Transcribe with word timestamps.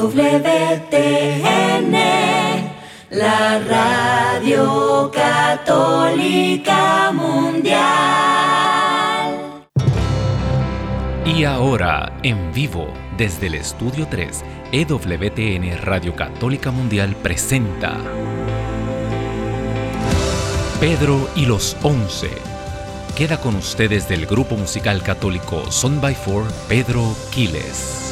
EWTN, 0.00 1.92
la 3.10 3.58
radio 3.58 5.10
católica 5.12 7.12
mundial. 7.12 7.76
Y 11.26 11.44
ahora, 11.44 12.18
en 12.22 12.50
vivo, 12.54 12.88
desde 13.18 13.48
el 13.48 13.56
Estudio 13.56 14.08
3, 14.08 14.42
EWTN 14.72 15.82
Radio 15.82 16.16
Católica 16.16 16.70
Mundial 16.70 17.14
presenta 17.16 17.98
Pedro 20.80 21.28
y 21.36 21.44
los 21.44 21.76
Once. 21.82 22.30
Queda 23.14 23.38
con 23.38 23.54
ustedes 23.54 24.08
del 24.08 24.24
grupo 24.24 24.56
musical 24.56 25.02
católico 25.02 25.70
Son 25.70 26.00
by 26.00 26.14
Four, 26.14 26.44
Pedro 26.68 27.14
Quiles. 27.30 28.10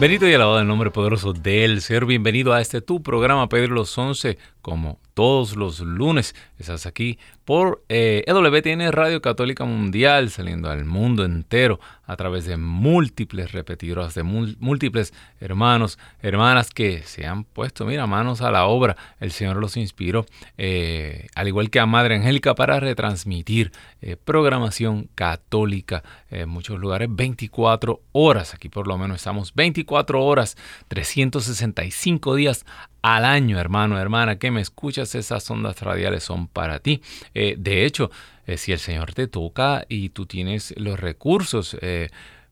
Bendito 0.00 0.26
y 0.26 0.34
alabado 0.34 0.58
el 0.58 0.66
nombre 0.66 0.90
poderoso 0.90 1.32
del 1.32 1.80
Señor. 1.80 2.06
Bienvenido 2.06 2.52
a 2.52 2.60
este 2.60 2.80
tu 2.80 3.02
programa, 3.02 3.48
Pedro 3.48 3.74
y 3.74 3.76
los 3.76 3.96
Once, 3.96 4.36
como 4.62 5.00
todos 5.14 5.56
los 5.56 5.80
lunes. 5.80 6.34
Estás 6.58 6.86
aquí 6.86 7.18
por 7.44 7.82
eh, 7.88 8.24
EWTN 8.26 8.92
Radio 8.92 9.20
Católica 9.20 9.64
Mundial, 9.64 10.30
saliendo 10.30 10.70
al 10.70 10.84
mundo 10.84 11.24
entero 11.24 11.80
a 12.06 12.16
través 12.16 12.46
de 12.46 12.56
múltiples 12.56 13.52
repetidoras, 13.52 14.14
de 14.14 14.22
múltiples 14.22 15.12
hermanos, 15.40 15.98
hermanas 16.20 16.70
que 16.70 17.02
se 17.02 17.26
han 17.26 17.44
puesto, 17.44 17.84
mira, 17.84 18.06
manos 18.06 18.40
a 18.40 18.50
la 18.50 18.66
obra. 18.66 18.96
El 19.20 19.32
Señor 19.32 19.56
los 19.56 19.76
inspiró, 19.76 20.24
eh, 20.56 21.26
al 21.34 21.48
igual 21.48 21.70
que 21.70 21.80
a 21.80 21.86
Madre 21.86 22.16
Angélica, 22.16 22.54
para 22.54 22.80
retransmitir 22.80 23.72
eh, 24.00 24.16
programación 24.16 25.08
católica 25.14 26.02
en 26.30 26.48
muchos 26.48 26.78
lugares 26.78 27.08
24 27.10 28.00
horas. 28.12 28.54
Aquí 28.54 28.68
por 28.68 28.86
lo 28.86 28.96
menos 28.98 29.16
estamos 29.16 29.54
24 29.54 30.24
horas, 30.24 30.56
365 30.88 32.34
días 32.34 32.64
al 33.02 33.24
año, 33.24 33.58
hermano, 33.58 33.98
hermana, 33.98 34.38
que 34.38 34.52
me 34.52 34.60
escuchas, 34.60 35.14
esas 35.16 35.50
ondas 35.50 35.80
radiales 35.82 36.22
son 36.22 36.46
para 36.46 36.78
ti. 36.78 37.02
Eh, 37.34 37.56
de 37.58 37.84
hecho, 37.84 38.10
eh, 38.46 38.56
si 38.56 38.72
el 38.72 38.78
Señor 38.78 39.12
te 39.12 39.26
toca 39.26 39.84
y 39.88 40.10
tú 40.10 40.26
tienes 40.26 40.72
los 40.76 41.00
recursos, 41.00 41.76
eh, 41.80 42.10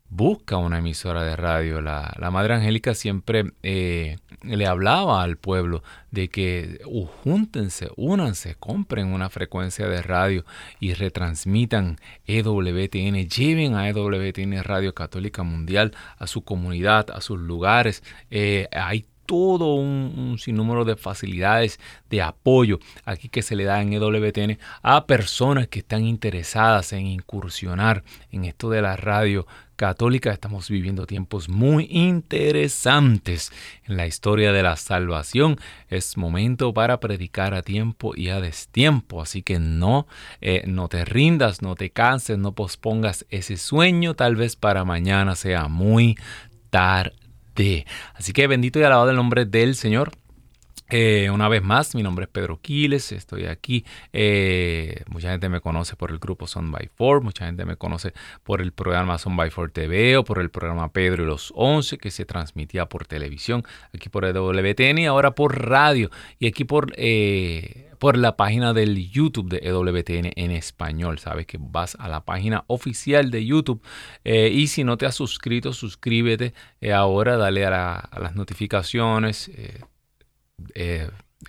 busca 0.08 0.56
una 0.56 0.78
emisora 0.78 1.22
de 1.22 1.36
radio. 1.36 1.80
La, 1.80 2.12
Madre 2.32 2.54
Angélica 2.54 2.94
siempre 2.94 3.52
le 3.62 4.66
hablaba 4.66 5.22
al 5.22 5.36
pueblo 5.36 5.84
de 6.10 6.28
que 6.28 6.80
uh, 6.84 7.06
júntense, 7.06 7.90
únanse, 7.94 8.56
compren 8.56 9.12
una 9.12 9.30
frecuencia 9.30 9.86
de 9.86 10.02
radio 10.02 10.44
y 10.80 10.94
retransmitan 10.94 11.98
EWTN, 12.26 13.28
lleven 13.28 13.74
a 13.76 13.88
EWTN 13.88 14.64
Radio 14.64 14.94
Católica 14.94 15.44
Mundial 15.44 15.92
a 16.18 16.26
su 16.26 16.42
comunidad, 16.42 17.08
a 17.12 17.20
sus 17.20 17.38
lugares. 17.38 18.02
hay 18.72 19.06
todo 19.30 19.76
un, 19.76 20.38
sinnúmero 20.40 20.84
de 20.84 20.96
facilidades 20.96 21.78
de 22.10 22.20
apoyo 22.20 22.80
aquí 23.04 23.28
que 23.28 23.42
se 23.42 23.54
le 23.54 23.62
da 23.62 23.80
en 23.80 23.92
EWTN 23.92 24.58
a 24.82 25.06
personas 25.06 25.68
que 25.68 25.78
están 25.78 26.04
interesadas 26.04 26.92
en 26.92 27.06
incursionar 27.06 28.02
en 28.32 28.44
esto 28.44 28.70
de 28.70 28.82
la 28.82 28.96
radio 28.96 29.46
católica. 29.76 30.32
Estamos 30.32 30.68
viviendo 30.68 31.06
tiempos 31.06 31.48
muy 31.48 31.86
interesantes 31.90 33.52
en 33.84 33.96
la 33.96 34.08
historia 34.08 34.50
de 34.50 34.64
la 34.64 34.74
salvación. 34.74 35.60
Es 35.88 36.16
momento 36.16 36.74
para 36.74 36.98
predicar 36.98 37.54
a 37.54 37.62
tiempo 37.62 38.16
y 38.16 38.30
a 38.30 38.40
destiempo. 38.40 39.22
Así 39.22 39.44
que 39.44 39.60
no, 39.60 40.08
eh, 40.40 40.64
no 40.66 40.88
te 40.88 41.04
rindas, 41.04 41.62
no 41.62 41.76
te 41.76 41.90
canses, 41.90 42.36
no 42.36 42.50
pospongas 42.50 43.26
ese 43.30 43.56
sueño. 43.56 44.14
Tal 44.14 44.34
vez 44.34 44.56
para 44.56 44.84
mañana 44.84 45.36
sea 45.36 45.68
muy 45.68 46.16
tarde. 46.70 47.19
Así 48.14 48.32
que 48.32 48.46
bendito 48.46 48.78
y 48.78 48.82
alabado 48.82 49.10
el 49.10 49.16
nombre 49.16 49.44
del 49.44 49.74
Señor. 49.74 50.12
Eh, 50.92 51.30
una 51.30 51.48
vez 51.48 51.62
más, 51.62 51.94
mi 51.94 52.02
nombre 52.02 52.24
es 52.24 52.30
Pedro 52.30 52.58
Quiles, 52.60 53.12
estoy 53.12 53.46
aquí. 53.46 53.84
Eh, 54.12 55.04
mucha 55.08 55.30
gente 55.30 55.48
me 55.48 55.60
conoce 55.60 55.94
por 55.94 56.10
el 56.10 56.18
grupo 56.18 56.48
Son 56.48 56.72
by 56.72 56.90
Four, 56.92 57.22
mucha 57.22 57.46
gente 57.46 57.64
me 57.64 57.76
conoce 57.76 58.12
por 58.42 58.60
el 58.60 58.72
programa 58.72 59.16
Son 59.18 59.36
by 59.36 59.50
Four 59.50 59.70
TV 59.70 60.16
o 60.16 60.24
por 60.24 60.40
el 60.40 60.50
programa 60.50 60.92
Pedro 60.92 61.22
y 61.22 61.26
los 61.26 61.52
Once 61.54 61.96
que 61.96 62.10
se 62.10 62.24
transmitía 62.24 62.86
por 62.86 63.06
televisión, 63.06 63.62
aquí 63.94 64.08
por 64.08 64.24
WTN 64.24 64.98
y 64.98 65.06
ahora 65.06 65.36
por 65.36 65.64
radio 65.68 66.10
y 66.40 66.48
aquí 66.48 66.64
por 66.64 66.92
eh, 66.96 67.86
por 68.00 68.16
la 68.16 68.36
página 68.36 68.72
del 68.72 69.10
YouTube 69.10 69.50
de 69.50 69.60
EWTN 69.62 70.32
en 70.34 70.50
español. 70.50 71.18
Sabes 71.18 71.46
que 71.46 71.58
vas 71.60 71.96
a 72.00 72.08
la 72.08 72.24
página 72.24 72.64
oficial 72.66 73.30
de 73.30 73.44
YouTube 73.44 73.82
y 74.24 74.68
si 74.68 74.84
no 74.84 74.96
te 74.96 75.04
has 75.04 75.14
suscrito, 75.14 75.74
suscríbete 75.74 76.54
ahora, 76.94 77.36
dale 77.36 77.66
a, 77.66 78.08
las 78.18 78.34
notificaciones. 78.34 79.50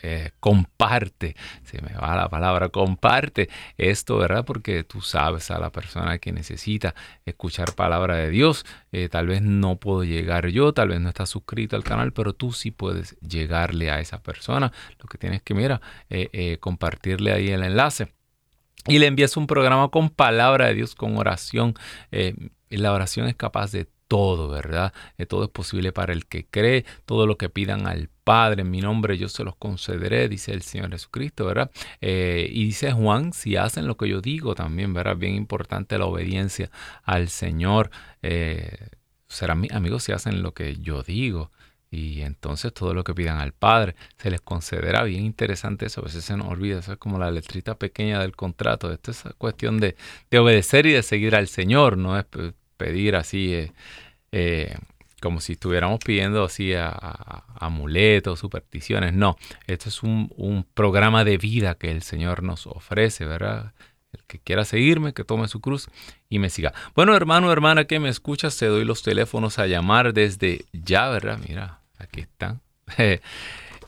Eh, 0.03 0.31
comparte, 0.39 1.35
se 1.63 1.81
me 1.81 1.93
va 1.93 2.15
la 2.15 2.29
palabra, 2.29 2.69
comparte 2.69 3.49
esto, 3.77 4.17
¿verdad? 4.17 4.45
Porque 4.45 4.85
tú 4.85 5.01
sabes 5.01 5.51
a 5.51 5.59
la 5.59 5.69
persona 5.69 6.17
que 6.17 6.31
necesita 6.31 6.95
escuchar 7.25 7.75
palabra 7.75 8.15
de 8.15 8.29
Dios. 8.29 8.65
Eh, 8.93 9.09
tal 9.09 9.27
vez 9.27 9.41
no 9.41 9.75
puedo 9.75 10.05
llegar 10.05 10.47
yo, 10.47 10.73
tal 10.73 10.89
vez 10.89 11.01
no 11.01 11.09
está 11.09 11.25
suscrito 11.25 11.75
al 11.75 11.83
canal, 11.83 12.13
pero 12.13 12.31
tú 12.31 12.53
sí 12.53 12.71
puedes 12.71 13.19
llegarle 13.19 13.91
a 13.91 13.99
esa 13.99 14.23
persona. 14.23 14.71
Lo 14.97 15.07
que 15.07 15.17
tienes 15.17 15.41
que, 15.41 15.53
mira, 15.53 15.81
eh, 16.09 16.57
compartirle 16.61 17.33
ahí 17.33 17.49
el 17.49 17.63
enlace. 17.63 18.13
Y 18.87 18.97
le 18.97 19.07
envías 19.07 19.35
un 19.35 19.45
programa 19.45 19.89
con 19.89 20.09
palabra 20.09 20.67
de 20.67 20.75
Dios, 20.75 20.95
con 20.95 21.17
oración. 21.17 21.75
la 22.69 22.93
oración 22.93 23.27
es 23.27 23.35
capaz 23.35 23.73
de 23.73 23.87
todo, 24.11 24.49
¿verdad? 24.49 24.91
todo 25.29 25.45
es 25.45 25.49
posible 25.49 25.93
para 25.93 26.11
el 26.11 26.25
que 26.25 26.45
cree, 26.45 26.83
todo 27.05 27.25
lo 27.25 27.37
que 27.37 27.47
pidan 27.47 27.87
al 27.87 28.09
Padre, 28.25 28.63
en 28.63 28.69
mi 28.69 28.81
nombre 28.81 29.17
yo 29.17 29.29
se 29.29 29.45
los 29.45 29.55
concederé, 29.55 30.27
dice 30.27 30.51
el 30.51 30.63
Señor 30.63 30.91
Jesucristo, 30.91 31.45
¿verdad? 31.45 31.71
Eh, 32.01 32.45
y 32.51 32.65
dice 32.65 32.91
Juan, 32.91 33.31
si 33.31 33.55
hacen 33.55 33.87
lo 33.87 33.95
que 33.95 34.09
yo 34.09 34.19
digo 34.19 34.53
también, 34.53 34.93
¿verdad? 34.93 35.15
Bien 35.15 35.33
importante 35.35 35.97
la 35.97 36.07
obediencia 36.07 36.69
al 37.05 37.29
Señor. 37.29 37.89
Eh, 38.21 38.89
serán 39.29 39.61
mis 39.61 39.71
amigos 39.71 40.03
si 40.03 40.11
hacen 40.11 40.43
lo 40.43 40.53
que 40.53 40.75
yo 40.75 41.03
digo. 41.03 41.49
Y 41.89 42.21
entonces 42.21 42.73
todo 42.73 42.93
lo 42.93 43.05
que 43.05 43.13
pidan 43.13 43.37
al 43.39 43.53
Padre 43.53 43.95
se 44.17 44.29
les 44.29 44.41
concederá. 44.41 45.03
Bien 45.03 45.23
interesante 45.23 45.85
eso. 45.85 46.01
A 46.01 46.05
veces 46.05 46.25
se 46.25 46.35
nos 46.35 46.47
olvida. 46.47 46.79
Eso 46.79 46.93
es 46.93 46.97
como 46.97 47.17
la 47.17 47.31
letrita 47.31 47.75
pequeña 47.75 48.19
del 48.19 48.35
contrato. 48.35 48.91
Esto 48.91 49.11
es 49.11 49.23
cuestión 49.37 49.79
de, 49.79 49.95
obedecer 50.37 50.85
y 50.85 50.91
de 50.91 51.03
seguir 51.03 51.35
al 51.35 51.47
Señor. 51.47 51.97
No 51.97 52.17
es 52.19 52.25
pedir 52.81 53.15
así 53.15 53.53
eh, 53.53 53.71
eh, 54.31 54.75
como 55.21 55.39
si 55.39 55.53
estuviéramos 55.53 55.99
pidiendo 56.03 56.43
así 56.43 56.73
a, 56.73 57.43
amuletos, 57.59 58.39
supersticiones. 58.39 59.13
No, 59.13 59.37
esto 59.67 59.89
es 59.89 60.01
un, 60.01 60.65
programa 60.73 61.23
de 61.23 61.37
vida 61.37 61.75
que 61.75 61.91
el 61.91 62.01
Señor 62.01 62.41
nos 62.41 62.65
ofrece, 62.65 63.25
¿verdad? 63.25 63.73
El 64.13 64.23
que 64.25 64.39
quiera 64.39 64.65
seguirme, 64.65 65.13
que 65.13 65.23
tome 65.23 65.47
su 65.47 65.61
cruz 65.61 65.89
y 66.27 66.39
me 66.39 66.49
siga. 66.49 66.73
Bueno, 66.95 67.15
hermano, 67.15 67.51
hermana 67.51 67.85
que 67.85 67.99
me 67.99 68.09
escuchas, 68.09 68.57
te 68.57 68.65
doy 68.65 68.83
los 68.83 69.03
teléfonos 69.03 69.59
a 69.59 69.67
llamar 69.67 70.11
desde 70.13 70.65
ya, 70.73 71.07
¿verdad? 71.09 71.39
Mira, 71.47 71.81
aquí 71.99 72.21
están. 72.21 72.61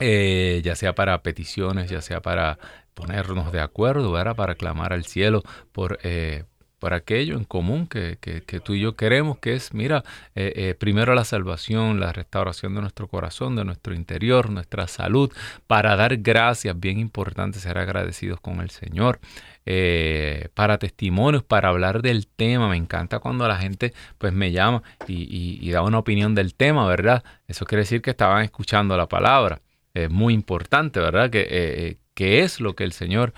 eh, 0.00 0.60
ya 0.64 0.74
sea 0.76 0.94
para 0.94 1.22
peticiones, 1.22 1.90
ya 1.90 2.00
sea 2.02 2.20
para 2.20 2.58
ponernos 2.94 3.52
de 3.52 3.60
acuerdo, 3.60 4.12
para 4.34 4.54
clamar 4.54 4.92
al 4.92 5.04
cielo 5.04 5.42
por, 5.72 5.98
eh, 6.02 6.44
por 6.80 6.94
aquello 6.94 7.36
en 7.36 7.44
común 7.44 7.86
que, 7.86 8.16
tú 8.64 8.74
y 8.74 8.80
yo 8.80 8.96
queremos, 8.96 9.38
que 9.38 9.54
es, 9.54 9.72
mira, 9.74 10.02
eh, 10.34 10.52
eh, 10.56 10.74
primero 10.74 11.14
la 11.14 11.24
salvación, 11.24 12.00
la 12.00 12.12
restauración 12.12 12.74
de 12.74 12.80
nuestro 12.80 13.06
corazón, 13.06 13.54
de 13.54 13.64
nuestro 13.64 13.94
interior, 13.94 14.50
nuestra 14.50 14.88
salud, 14.88 15.30
para 15.66 15.94
dar 15.94 16.16
gracias, 16.16 16.80
bien 16.80 16.98
importante 16.98 17.60
ser 17.60 17.76
agradecidos 17.78 18.40
con 18.40 18.60
el 18.60 18.70
Señor, 18.70 19.20
eh, 19.66 20.48
para 20.54 20.78
testimonios, 20.78 21.44
para 21.44 21.68
hablar 21.68 22.00
del 22.00 22.26
tema. 22.26 22.68
Me 22.70 22.78
encanta 22.78 23.18
cuando 23.18 23.46
la 23.46 23.58
gente 23.58 23.92
pues 24.16 24.32
me 24.32 24.50
llama 24.50 24.82
y, 25.06 25.70
da 25.70 25.82
una 25.82 25.98
opinión 25.98 26.34
del 26.34 26.54
tema, 26.54 26.86
¿verdad? 26.88 27.22
Eso 27.46 27.66
quiere 27.66 27.82
decir 27.82 28.00
que 28.00 28.10
estaban 28.10 28.42
escuchando 28.42 28.96
la 28.96 29.06
palabra. 29.06 29.60
Es 29.94 30.10
muy 30.10 30.34
importante, 30.34 31.00
¿verdad? 31.00 31.30
Que, 31.30 31.98
que 32.14 32.42
es 32.42 32.60
lo 32.60 32.74
que 32.74 32.84
el 32.84 32.92
Señor 32.92 33.32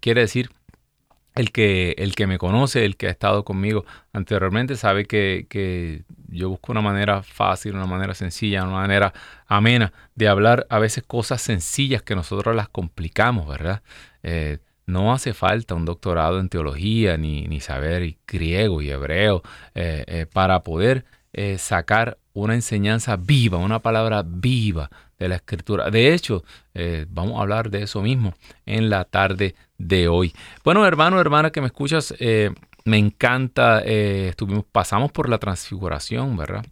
quiere 0.00 0.22
decir 0.22 0.50
el 1.38 1.52
que, 1.52 1.94
el 1.98 2.16
que 2.16 2.26
me 2.26 2.36
conoce, 2.36 2.84
el 2.84 2.96
que 2.96 3.06
ha 3.06 3.10
estado 3.10 3.44
conmigo 3.44 3.84
anteriormente, 4.12 4.74
sabe 4.74 5.04
que, 5.04 5.46
que, 5.48 6.02
yo 6.26 6.50
busco 6.50 6.72
una 6.72 6.80
manera 6.80 7.22
fácil, 7.22 7.76
una 7.76 7.86
manera 7.86 8.12
sencilla, 8.14 8.64
una 8.64 8.72
manera 8.72 9.12
amena 9.46 9.92
de 10.16 10.28
hablar 10.28 10.66
a 10.68 10.80
veces 10.80 11.04
cosas 11.06 11.40
sencillas 11.40 12.02
que 12.02 12.16
nosotros 12.16 12.56
las 12.56 12.68
complicamos, 12.68 13.46
¿verdad? 13.46 13.82
Eh, 14.24 14.58
no 14.86 15.12
hace 15.12 15.32
falta 15.32 15.76
un 15.76 15.84
doctorado 15.84 16.40
en 16.40 16.48
teología 16.48 17.16
ni, 17.16 17.46
ni 17.46 17.60
saber 17.60 18.16
griego 18.26 18.82
y 18.82 18.90
hebreo 18.90 19.42
eh, 19.74 20.04
eh, 20.06 20.26
para 20.26 20.62
poder 20.62 21.04
sacar 21.58 22.18
una 22.32 22.54
enseñanza 22.54 23.16
viva, 23.16 23.58
una 23.58 23.78
palabra 23.78 24.24
viva 24.26 24.90
de 25.18 25.28
la 25.28 25.36
escritura. 25.36 25.90
De 25.90 26.14
hecho, 26.14 26.44
vamos 27.08 27.38
a 27.38 27.42
hablar 27.42 27.70
de 27.70 27.82
eso 27.82 28.02
mismo 28.02 28.34
en 28.66 28.88
la 28.90 29.04
tarde 29.04 29.54
de 29.76 30.08
hoy. 30.08 30.32
Bueno, 30.64 30.86
hermano, 30.86 31.20
hermana 31.20 31.50
que 31.50 31.60
me 31.60 31.66
escuchas, 31.66 32.14
me 32.84 32.98
encanta, 32.98 33.80
estuvimos, 33.80 34.64
pasamos 34.70 35.10
por 35.12 35.28
la 35.28 35.38
transfiguración, 35.38 36.36
¿verdad? 36.36 36.64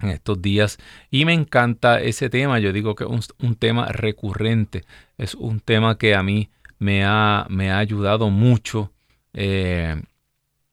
en 0.00 0.10
estos 0.10 0.40
días 0.40 0.78
y 1.10 1.24
me 1.24 1.32
encanta 1.32 2.00
ese 2.00 2.30
tema. 2.30 2.58
Yo 2.58 2.72
digo 2.72 2.94
que 2.94 3.04
es 3.04 3.28
un, 3.38 3.56
tema 3.56 3.86
recurrente, 3.88 4.84
es 5.18 5.34
un 5.34 5.60
tema 5.60 5.98
que 5.98 6.14
a 6.14 6.22
mí 6.22 6.50
me 6.78 7.04
ha, 7.04 7.46
me 7.48 7.70
ha 7.70 7.78
ayudado 7.78 8.30
mucho, 8.30 8.92
eh, 9.32 10.00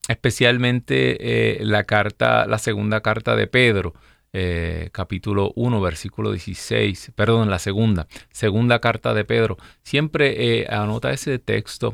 especialmente 0.08 1.60
eh, 1.60 1.66
la 1.66 1.84
carta, 1.84 2.46
la 2.48 2.58
segunda 2.58 3.02
carta 3.02 3.36
de 3.36 3.48
Pedro. 3.48 3.94
Eh, 4.34 4.90
capítulo 4.92 5.52
1, 5.56 5.82
versículo 5.82 6.32
16, 6.32 7.12
perdón, 7.16 7.50
la 7.50 7.60
segunda, 7.60 8.08
segunda 8.32 8.80
carta 8.80 9.14
de 9.14 9.26
Pedro. 9.26 9.58
Siempre 9.84 10.68
anota 10.70 11.12
ese 11.12 11.38
texto, 11.40 11.94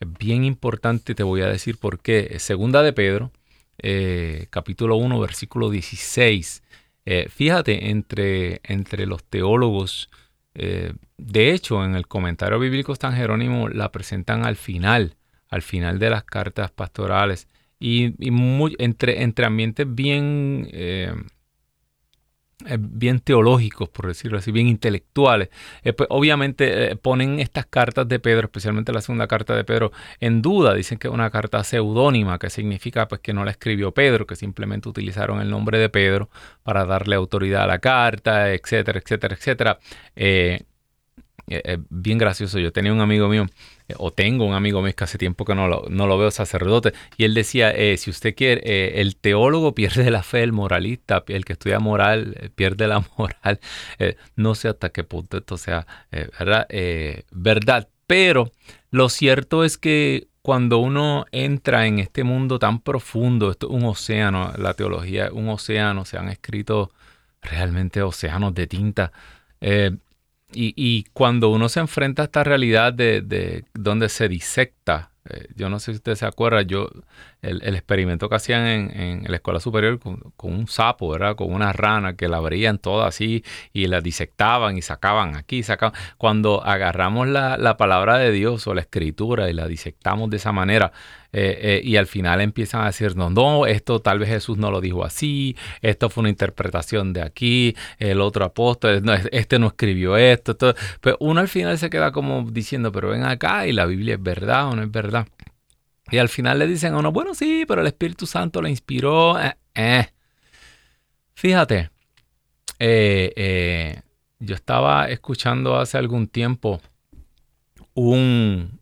es 0.00 0.08
bien 0.18 0.44
importante, 0.44 1.14
te 1.14 1.22
voy 1.22 1.42
a 1.42 1.48
decir 1.48 1.78
por 1.78 2.00
qué. 2.00 2.38
Segunda 2.38 2.82
de 2.82 2.92
Pedro, 2.92 3.32
eh, 3.78 4.46
capítulo 4.50 4.96
1, 4.96 5.20
versículo 5.20 5.70
16. 5.70 6.62
Eh, 7.04 7.28
fíjate, 7.28 7.90
entre, 7.90 8.60
entre 8.64 9.06
los 9.06 9.22
teólogos, 9.24 10.10
eh, 10.54 10.94
de 11.18 11.52
hecho, 11.52 11.84
en 11.84 11.94
el 11.94 12.06
comentario 12.06 12.58
bíblico 12.58 12.94
San 12.96 13.14
Jerónimo 13.14 13.68
la 13.68 13.92
presentan 13.92 14.44
al 14.44 14.56
final, 14.56 15.16
al 15.48 15.62
final 15.62 15.98
de 15.98 16.10
las 16.10 16.24
cartas 16.24 16.70
pastorales, 16.70 17.48
y, 17.78 18.14
entre, 18.78 19.22
entre 19.22 19.46
ambientes 19.46 19.86
bien 19.94 20.68
eh, 20.72 21.14
bien 22.78 23.20
teológicos, 23.20 23.88
por 23.88 24.06
decirlo 24.06 24.38
así, 24.38 24.52
bien 24.52 24.68
intelectuales. 24.68 25.50
Eh, 25.82 25.92
pues, 25.92 26.08
obviamente 26.10 26.92
eh, 26.92 26.96
ponen 26.96 27.40
estas 27.40 27.66
cartas 27.66 28.08
de 28.08 28.18
Pedro, 28.18 28.46
especialmente 28.46 28.92
la 28.92 29.00
segunda 29.00 29.26
carta 29.26 29.54
de 29.54 29.64
Pedro, 29.64 29.92
en 30.20 30.42
duda. 30.42 30.74
Dicen 30.74 30.98
que 30.98 31.08
es 31.08 31.14
una 31.14 31.30
carta 31.30 31.62
seudónima, 31.64 32.38
que 32.38 32.50
significa 32.50 33.08
pues, 33.08 33.20
que 33.20 33.32
no 33.32 33.44
la 33.44 33.50
escribió 33.50 33.92
Pedro, 33.92 34.26
que 34.26 34.36
simplemente 34.36 34.88
utilizaron 34.88 35.40
el 35.40 35.50
nombre 35.50 35.78
de 35.78 35.88
Pedro 35.88 36.30
para 36.62 36.84
darle 36.84 37.16
autoridad 37.16 37.64
a 37.64 37.66
la 37.66 37.78
carta, 37.78 38.52
etcétera, 38.52 38.98
etcétera, 38.98 39.34
etcétera. 39.34 39.78
Bien 41.88 42.18
gracioso. 42.18 42.58
Yo 42.58 42.72
tenía 42.72 42.92
un 42.92 43.00
amigo 43.00 43.28
mío 43.28 43.46
o 43.98 44.12
tengo 44.12 44.44
un 44.44 44.54
amigo 44.54 44.82
mío 44.82 44.94
que 44.94 45.04
hace 45.04 45.18
tiempo 45.18 45.44
que 45.44 45.54
no 45.54 45.68
lo, 45.68 46.18
veo 46.18 46.30
sacerdote, 46.30 46.92
y 47.16 47.24
él 47.24 47.34
decía, 47.34 47.70
eh, 47.70 47.96
si 47.96 48.10
usted 48.10 48.34
quiere, 48.34 48.62
eh, 48.64 49.00
el 49.00 49.16
teólogo 49.16 49.74
pierde 49.74 50.10
la 50.10 50.22
fe, 50.22 50.42
el 50.42 50.52
moralista, 50.52 51.24
el 51.28 51.44
que 51.44 51.54
estudia 51.54 51.78
moral, 51.78 52.36
eh, 52.38 52.50
pierde 52.54 52.86
la 52.86 53.04
moral. 53.16 53.60
no 54.36 54.54
sé 54.54 54.68
hasta 54.68 54.90
qué 54.90 55.04
punto 55.04 55.38
esto 55.38 55.56
sea 55.56 55.86
¿verdad? 56.10 56.66
verdad, 57.30 57.88
pero 58.06 58.50
lo 58.90 59.08
cierto 59.08 59.64
es 59.64 59.78
que 59.78 60.28
cuando 60.42 60.78
uno 60.78 61.26
entra 61.32 61.86
en 61.86 61.98
este 61.98 62.24
mundo 62.24 62.58
tan 62.58 62.80
profundo, 62.80 63.50
esto 63.50 63.68
es 63.68 63.74
un 63.74 63.84
océano, 63.84 64.52
la 64.56 64.74
teología 64.74 65.26
es 65.26 65.32
un 65.32 65.48
océano, 65.48 66.04
se 66.04 66.16
han 66.16 66.28
escrito 66.28 66.90
realmente 67.42 68.02
océanos 68.02 68.54
de 68.54 68.66
tinta. 68.66 69.12
Y, 70.52 71.04
cuando 71.12 71.50
uno 71.50 71.68
se 71.68 71.80
enfrenta 71.80 72.22
a 72.22 72.24
esta 72.26 72.44
realidad 72.44 72.92
de, 72.92 73.20
de 73.20 73.64
donde 73.74 74.08
se 74.08 74.28
disecta, 74.28 75.10
eh, 75.28 75.48
yo 75.54 75.68
no 75.68 75.78
sé 75.78 75.92
si 75.92 75.96
usted 75.96 76.14
se 76.14 76.26
acuerda, 76.26 76.62
yo 76.62 76.90
el, 77.42 77.74
experimento 77.74 78.28
que 78.28 78.36
hacían 78.36 78.66
en, 78.66 79.24
la 79.26 79.36
escuela 79.36 79.60
superior 79.60 79.98
con, 79.98 80.32
un 80.42 80.66
sapo, 80.66 81.10
¿verdad? 81.10 81.36
Con 81.36 81.52
una 81.52 81.72
rana 81.72 82.16
que 82.16 82.28
la 82.28 82.38
abrían 82.38 82.78
toda 82.78 83.06
así 83.08 83.44
y 83.72 83.86
la 83.86 84.00
disectaban 84.00 84.76
y 84.76 84.82
sacaban 84.82 85.36
aquí, 85.36 85.62
sacaban. 85.62 85.98
Cuando 86.18 86.64
agarramos 86.64 87.28
la, 87.28 87.56
la 87.56 87.76
palabra 87.76 88.18
de 88.18 88.32
Dios 88.32 88.66
o 88.66 88.74
la 88.74 88.82
escritura 88.82 89.50
y 89.50 89.52
la 89.52 89.66
disectamos 89.66 90.30
de 90.30 90.36
esa 90.36 90.52
manera, 90.52 90.92
eh, 91.32 91.58
eh, 91.62 91.80
y 91.84 91.96
al 91.96 92.06
final 92.08 92.40
empiezan 92.40 92.82
a 92.82 92.86
decir, 92.86 93.16
no, 93.16 93.30
no, 93.30 93.66
esto 93.66 94.00
tal 94.00 94.18
vez 94.18 94.28
Jesús 94.30 94.58
no 94.58 94.70
lo 94.70 94.80
dijo 94.80 95.04
así, 95.04 95.56
esto 95.80 96.10
fue 96.10 96.22
una 96.22 96.30
interpretación 96.30 97.12
de 97.12 97.22
aquí, 97.22 97.76
el 97.98 98.20
otro 98.20 98.44
apóstol, 98.44 99.02
este 99.30 99.58
no 99.60 99.68
escribió 99.68 100.16
esto, 100.16 100.56
pero 100.56 100.74
pues 101.00 101.16
uno 101.20 101.40
al 101.40 101.48
final 101.48 101.78
se 101.78 101.88
queda 101.88 102.10
como 102.10 102.50
diciendo, 102.50 102.90
pero 102.90 103.10
ven 103.10 103.24
acá 103.24 103.66
y 103.66 103.72
la 103.72 103.86
Biblia 103.86 104.14
es 104.14 104.22
verdad 104.22 104.68
o 104.70 104.76
no 104.76 104.82
es 104.82 104.90
verdad. 104.90 105.26
Y 106.10 106.18
al 106.18 106.28
final 106.28 106.58
le 106.58 106.66
dicen 106.66 106.94
a 106.94 106.98
uno, 106.98 107.12
bueno, 107.12 107.34
sí, 107.34 107.64
pero 107.66 107.80
el 107.80 107.86
Espíritu 107.86 108.26
Santo 108.26 108.60
le 108.60 108.70
inspiró. 108.70 109.36
Eh, 109.74 110.06
Fíjate, 111.34 111.90
yo 114.40 114.54
estaba 114.54 115.08
escuchando 115.08 115.76
hace 115.76 115.96
algún 115.96 116.26
tiempo 116.26 116.80
un, 117.94 118.80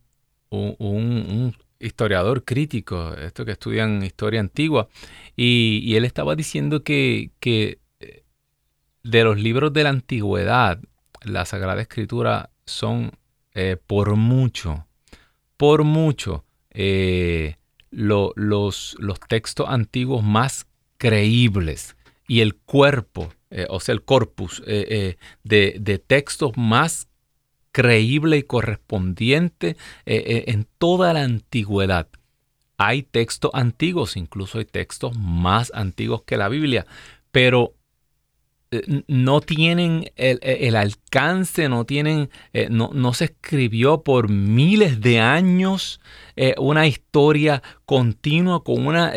un, 0.51 1.55
historiador 1.81 2.45
crítico, 2.45 3.15
esto 3.15 3.45
que 3.45 3.53
estudian 3.53 4.03
historia 4.03 4.41
antigua, 4.41 4.89
y, 5.37 5.95
él 5.95 6.05
estaba 6.05 6.35
diciendo 6.35 6.83
que, 6.83 7.31
que, 7.41 7.79
eh, 8.01 8.25
de 9.05 9.25
los 9.25 9.39
libros 9.39 9.73
de 9.73 9.85
la 9.85 9.91
antigüedad, 9.91 10.81
la 11.23 11.45
Sagrada 11.45 11.81
Escritura 11.81 12.51
son 12.67 13.13
eh, 13.55 13.77
por 13.87 14.17
mucho, 14.17 14.87
por 15.57 15.85
mucho, 15.85 16.45
eh, 16.79 17.57
los, 17.91 18.97
textos 19.29 19.67
antiguos 19.69 20.23
más 20.23 20.67
creíbles 20.97 21.97
y 22.27 22.41
el 22.41 22.55
cuerpo, 22.55 23.33
o 23.69 23.81
sea, 23.81 23.95
el 23.95 24.03
corpus 24.03 24.63
de, 24.65 25.17
de 25.45 25.99
textos 25.99 26.53
más 26.57 27.09
creíble 27.79 28.39
y 28.39 28.43
correspondiente 28.43 29.77
eh, 30.05 30.25
eh, 30.27 30.45
en 30.49 30.67
toda 30.79 31.13
la 31.13 31.23
antigüedad. 31.23 32.09
Hay 32.77 33.05
textos 33.05 33.53
antiguos, 33.55 34.17
incluso 34.17 34.59
hay 34.59 34.65
textos 34.65 35.17
más 35.17 35.71
antiguos 35.75 36.23
que 36.23 36.37
la 36.37 36.49
Biblia, 36.49 36.87
pero 37.31 37.75
eh, 37.75 37.78
no 39.07 39.41
tienen 39.41 40.11
el, 40.17 40.77
alcance, 40.77 41.69
no 41.69 41.87
tienen, 41.87 42.31
no, 42.71 42.91
no, 42.93 43.15
se 43.15 43.27
escribió 43.27 44.03
por 44.03 44.29
miles 44.29 45.01
de 45.01 45.21
años 45.21 46.01
una 46.59 46.87
historia 46.87 47.63
continua 47.87 48.63
con 48.63 48.87
una, 48.87 49.13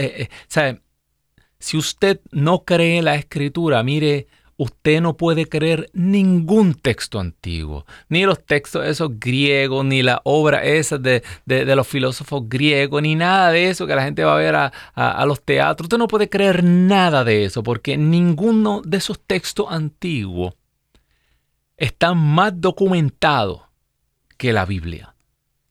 Si 1.60 1.78
usted 1.78 2.22
no 2.32 2.64
cree 2.64 3.02
la 3.02 3.16
escritura, 3.16 3.84
mire, 3.84 4.28
usted 4.62 5.02
no 5.02 5.18
puede 5.18 5.50
creer 5.50 5.90
ningún 5.92 6.76
texto 6.76 7.20
antiguo, 7.20 7.88
ni 8.10 8.26
los 8.26 8.46
textos 8.46 8.86
esos 8.86 9.20
griegos, 9.20 9.84
ni 9.84 10.04
la 10.04 10.22
obra 10.24 10.64
esa 10.64 11.00
de, 11.00 11.24
los 11.48 11.88
filósofos 11.88 12.48
griegos, 12.48 13.02
ni 13.02 13.16
nada 13.16 13.50
de 13.50 13.70
eso 13.70 13.88
que 13.88 13.96
la 13.96 14.04
gente 14.04 14.24
va 14.24 14.36
a 14.36 14.38
ver 14.38 14.56
a, 14.56 15.26
los 15.26 15.42
teatros. 15.42 15.86
Usted 15.86 15.98
no 15.98 16.08
puede 16.08 16.30
creer 16.30 16.64
nada 16.64 17.24
de 17.24 17.46
eso, 17.46 17.64
porque 17.64 17.98
ninguno 17.98 18.84
de 18.86 18.98
esos 18.98 19.20
textos 19.20 19.66
antiguos 19.68 20.54
está 21.76 22.14
más 22.14 22.54
documentado 22.62 23.68
que 24.38 24.54
la 24.54 24.66
Biblia 24.66 25.16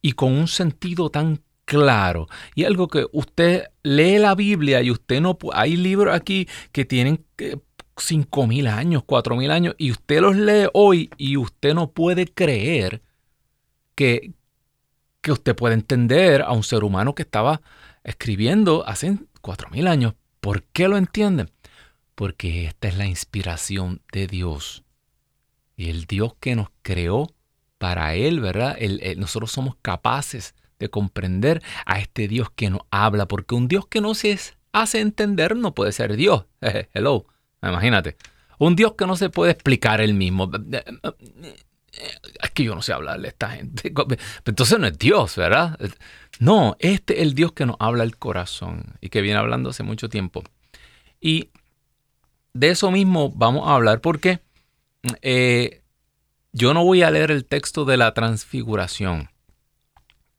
y 0.03 0.15
con 0.15 0.33
un 0.33 0.49
sentido 0.49 1.11
tan 1.11 1.43
claro. 1.65 2.27
Y 2.57 2.65
algo 2.65 2.89
que 2.89 3.07
usted 3.13 3.69
lee 3.85 4.19
la 4.19 4.35
Biblia 4.35 4.83
y 4.83 4.91
usted 4.91 5.21
no... 5.21 5.39
Hay 5.53 5.77
libros 5.77 6.13
aquí 6.13 6.49
que 6.73 6.85
tienen 6.85 7.25
5.000 8.01 8.69
años, 8.69 9.03
4.000 9.05 9.51
años, 9.51 9.75
y 9.79 9.91
usted 9.91 10.21
los 10.21 10.37
lee 10.37 10.69
hoy 10.73 11.11
y 11.17 11.37
usted 11.37 11.75
no 11.75 11.91
puede 11.91 12.27
creer 12.27 13.03
que, 13.95 14.33
que 15.21 15.33
usted 15.33 15.55
puede 15.55 15.75
entender 15.75 16.43
a 16.43 16.53
un 16.53 16.63
ser 16.63 16.85
humano 16.85 17.15
que 17.15 17.23
estaba 17.23 17.61
escribiendo 18.03 18.87
hace 18.87 19.19
4.000 19.43 19.89
años. 19.89 20.15
¿Por 20.41 20.63
qué 20.63 20.89
lo 20.89 20.97
entienden? 20.97 21.51
Porque 22.15 22.67
esta 22.67 22.89
es 22.89 22.97
la 22.97 23.07
inspiración 23.07 24.03
de 24.13 24.27
Dios. 24.27 24.85
Y 25.77 25.91
el 25.91 26.07
Dios 26.07 26.35
que 26.41 26.57
nos 26.57 26.69
creó 26.83 27.35
para 27.79 28.15
Él, 28.15 28.41
¿verdad? 28.41 28.77
nosotros 29.17 29.53
somos 29.53 29.77
capaces 29.81 30.55
de 30.79 30.91
comprender 30.91 31.63
a 31.87 31.99
este 31.99 32.29
Dios 32.29 32.51
que 32.51 32.71
nos 32.71 32.83
habla, 32.91 33.27
porque 33.27 33.55
un 33.55 33.69
Dios 33.69 33.87
que 33.87 34.01
no 34.01 34.15
se 34.15 34.39
hace 34.73 35.01
entender 35.01 35.57
no 35.57 35.75
puede 35.75 35.93
ser 35.93 36.17
Dios. 36.17 36.47
Hello. 36.95 37.27
Imagínate. 37.63 38.17
Un 38.59 38.77
Dios 38.77 38.95
que 38.95 39.07
no 39.07 39.17
se 39.17 39.31
puede 39.31 39.53
explicar 39.53 40.01
él 40.01 40.15
mismo. 40.15 40.51
Es 42.43 42.51
que 42.53 42.65
yo 42.65 42.75
no 42.75 42.83
sé 42.83 42.93
hablarle 42.93 43.29
a 43.29 43.31
esta 43.31 43.51
gente. 43.51 43.93
Entonces 44.45 44.79
no 44.79 44.87
es 44.87 44.99
Dios, 44.99 45.37
¿verdad? 45.37 45.79
No, 46.39 46.77
este 46.79 47.17
es 47.17 47.23
el 47.23 47.35
Dios 47.35 47.53
que 47.53 47.67
nos 47.67 47.77
habla 47.79 48.05
el 48.05 48.17
corazón 48.17 48.97
y 49.01 49.09
que 49.09 49.23
viene 49.23 49.39
hablando 49.39 49.71
hace 49.71 49.83
mucho 49.83 50.09
tiempo. 50.09 50.43
Y 51.21 51.51
de 52.53 52.71
eso 52.71 52.91
mismo 52.91 53.31
vamos 53.31 53.69
a 53.69 53.75
hablar 53.75 54.01
porque 54.01 54.41
eh, 55.23 55.83
yo 56.53 56.75
no 56.75 56.85
voy 56.85 57.03
a 57.03 57.11
leer 57.11 57.31
el 57.31 57.45
texto 57.45 57.85
de 57.85 57.97
la 57.97 58.13
transfiguración. 58.15 59.31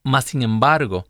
Más 0.04 0.24
sin 0.26 0.42
embargo, 0.42 1.06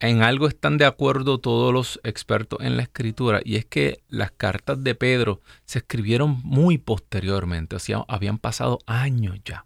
en 0.00 0.22
algo 0.22 0.46
están 0.46 0.78
de 0.78 0.84
acuerdo 0.84 1.38
todos 1.38 1.72
los 1.72 2.00
expertos 2.04 2.60
en 2.62 2.76
la 2.76 2.82
escritura 2.82 3.40
y 3.44 3.56
es 3.56 3.64
que 3.64 4.00
las 4.08 4.30
cartas 4.30 4.82
de 4.84 4.94
Pedro 4.94 5.40
se 5.64 5.80
escribieron 5.80 6.40
muy 6.44 6.78
posteriormente, 6.78 7.76
o 7.76 8.04
habían 8.08 8.38
pasado 8.38 8.78
años 8.86 9.38
ya. 9.44 9.64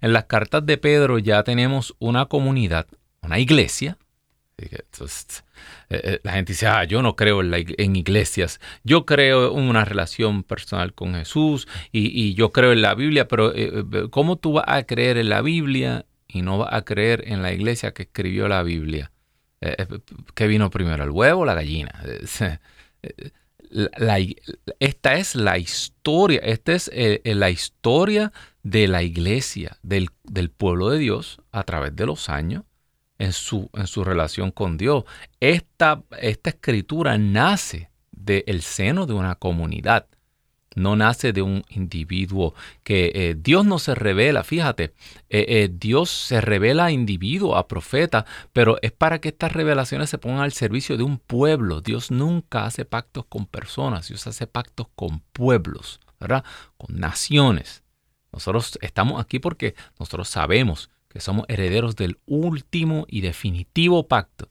En 0.00 0.12
las 0.12 0.24
cartas 0.24 0.64
de 0.66 0.76
Pedro 0.76 1.18
ya 1.18 1.42
tenemos 1.42 1.94
una 1.98 2.26
comunidad, 2.26 2.86
una 3.22 3.38
iglesia. 3.38 3.96
Entonces, 4.58 5.44
eh, 5.88 6.00
eh, 6.04 6.20
la 6.22 6.32
gente 6.32 6.52
dice, 6.52 6.66
ah, 6.66 6.84
yo 6.84 7.02
no 7.02 7.16
creo 7.16 7.40
en, 7.40 7.96
iglesias, 7.96 8.60
yo 8.84 9.06
creo 9.06 9.58
en 9.58 9.64
una 9.64 9.84
relación 9.84 10.44
personal 10.44 10.92
con 10.92 11.14
Jesús 11.14 11.66
y, 11.90 12.34
yo 12.34 12.52
creo 12.52 12.72
en 12.72 12.82
la 12.82 12.94
Biblia, 12.94 13.26
pero 13.26 13.52
eh, 13.54 13.84
¿cómo 14.10 14.36
tú 14.36 14.52
vas 14.52 14.66
a 14.68 14.84
creer 14.84 15.16
en 15.16 15.30
la 15.30 15.40
Biblia 15.40 16.04
y 16.32 16.42
no 16.42 16.58
va 16.58 16.74
a 16.74 16.82
creer 16.82 17.24
en 17.26 17.42
la 17.42 17.52
iglesia 17.52 17.92
que 17.92 18.04
escribió 18.04 18.48
la 18.48 18.62
Biblia. 18.62 19.12
Eh, 19.60 19.76
eh, 19.78 19.86
¿Qué 20.34 20.46
vino 20.46 20.70
primero, 20.70 21.04
el 21.04 21.10
huevo 21.10 21.42
o 21.42 21.44
la 21.44 21.54
gallina? 21.54 21.92
esta 24.80 25.14
es 25.14 25.34
la 25.34 25.58
historia, 25.58 26.40
esta 26.42 26.72
es 26.72 26.90
eh, 26.92 27.20
la 27.24 27.50
historia 27.50 28.32
de 28.62 28.88
la 28.88 29.02
iglesia, 29.02 29.76
del, 29.82 30.10
pueblo 30.50 30.90
de 30.90 30.98
Dios 30.98 31.40
a 31.52 31.64
través 31.64 31.94
de 31.94 32.06
los 32.06 32.28
años 32.28 32.64
en 33.18 33.32
su, 33.32 33.70
en 33.74 33.86
su 33.86 34.04
relación 34.04 34.50
con 34.50 34.78
Dios. 34.78 35.04
Esta, 35.40 36.02
esta 36.18 36.50
escritura 36.50 37.18
nace 37.18 37.90
del 38.10 38.62
seno 38.62 39.06
de 39.06 39.14
una 39.14 39.34
comunidad 39.34 40.06
no 40.74 40.96
nace 40.96 41.32
de 41.32 41.42
un 41.42 41.64
individuo, 41.68 42.54
que 42.82 43.12
eh, 43.14 43.36
Dios 43.38 43.64
no 43.64 43.78
se 43.78 43.94
revela, 43.94 44.44
fíjate, 44.44 44.94
eh, 45.28 45.44
eh, 45.48 45.70
Dios 45.72 46.10
se 46.10 46.40
revela 46.40 46.86
a 46.86 46.90
individuo, 46.90 47.56
a 47.56 47.68
profeta, 47.68 48.26
pero 48.52 48.78
es 48.82 48.92
para 48.92 49.20
que 49.20 49.28
estas 49.28 49.52
revelaciones 49.52 50.10
se 50.10 50.18
pongan 50.18 50.40
al 50.40 50.52
servicio 50.52 50.96
de 50.96 51.02
un 51.02 51.18
pueblo. 51.18 51.80
Dios 51.80 52.10
nunca 52.10 52.64
hace 52.64 52.84
pactos 52.84 53.26
con 53.26 53.46
personas, 53.46 54.08
Dios 54.08 54.26
hace 54.26 54.46
pactos 54.46 54.86
con 54.94 55.20
pueblos, 55.32 56.00
¿verdad? 56.20 56.44
Con 56.76 56.98
naciones. 56.98 57.82
Nosotros 58.32 58.78
estamos 58.80 59.20
aquí 59.20 59.38
porque 59.38 59.74
nosotros 59.98 60.28
sabemos 60.28 60.90
que 61.08 61.20
somos 61.20 61.44
herederos 61.48 61.96
del 61.96 62.18
último 62.24 63.04
y 63.08 63.20
definitivo 63.20 64.08
pacto 64.08 64.48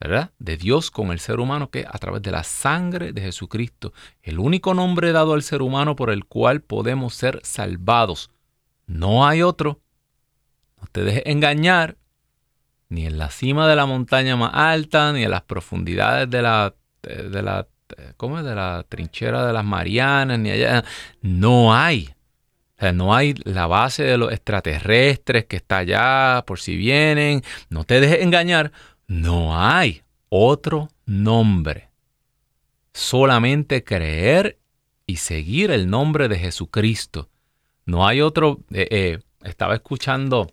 ¿verdad? 0.00 0.30
De 0.38 0.56
Dios 0.56 0.90
con 0.90 1.10
el 1.10 1.18
ser 1.18 1.40
humano 1.40 1.70
que 1.70 1.84
a 1.86 1.98
través 1.98 2.22
de 2.22 2.30
la 2.30 2.44
sangre 2.44 3.12
de 3.12 3.22
Jesucristo, 3.22 3.92
el 4.22 4.38
único 4.38 4.74
nombre 4.74 5.12
dado 5.12 5.34
al 5.34 5.42
ser 5.42 5.62
humano 5.62 5.96
por 5.96 6.10
el 6.10 6.24
cual 6.24 6.60
podemos 6.60 7.14
ser 7.14 7.40
salvados. 7.42 8.30
No 8.86 9.26
hay 9.26 9.42
otro. 9.42 9.80
No 10.80 10.86
te 10.92 11.02
dejes 11.02 11.24
engañar, 11.26 11.96
ni 12.88 13.06
en 13.06 13.18
la 13.18 13.30
cima 13.30 13.68
de 13.68 13.76
la 13.76 13.86
montaña 13.86 14.36
más 14.36 14.52
alta, 14.54 15.12
ni 15.12 15.24
en 15.24 15.30
las 15.32 15.42
profundidades 15.42 16.30
de 16.30 16.42
la, 16.42 16.74
de 17.02 17.42
la, 17.42 17.66
¿cómo 18.16 18.38
es? 18.38 18.44
De 18.44 18.54
la 18.54 18.86
trinchera 18.88 19.46
de 19.46 19.52
las 19.52 19.64
Marianas, 19.64 20.38
ni 20.38 20.50
allá. 20.50 20.84
No 21.20 21.74
hay. 21.74 22.14
O 22.76 22.80
sea, 22.80 22.92
no 22.92 23.12
hay 23.12 23.34
la 23.42 23.66
base 23.66 24.04
de 24.04 24.16
los 24.16 24.32
extraterrestres 24.32 25.46
que 25.46 25.56
está 25.56 25.78
allá 25.78 26.44
por 26.46 26.60
si 26.60 26.76
vienen. 26.76 27.42
No 27.68 27.82
te 27.82 28.00
dejes 28.00 28.22
engañar 28.22 28.70
no 29.08 29.58
hay 29.58 30.02
otro 30.28 30.90
nombre. 31.06 31.88
Solamente 32.92 33.82
creer 33.82 34.58
y 35.06 35.16
seguir 35.16 35.70
el 35.70 35.88
nombre 35.90 36.28
de 36.28 36.38
Jesucristo. 36.38 37.28
No 37.86 38.06
hay 38.06 38.20
otro. 38.20 38.60
Eh, 38.70 38.86
eh, 38.90 39.18
estaba 39.42 39.74
escuchando 39.74 40.52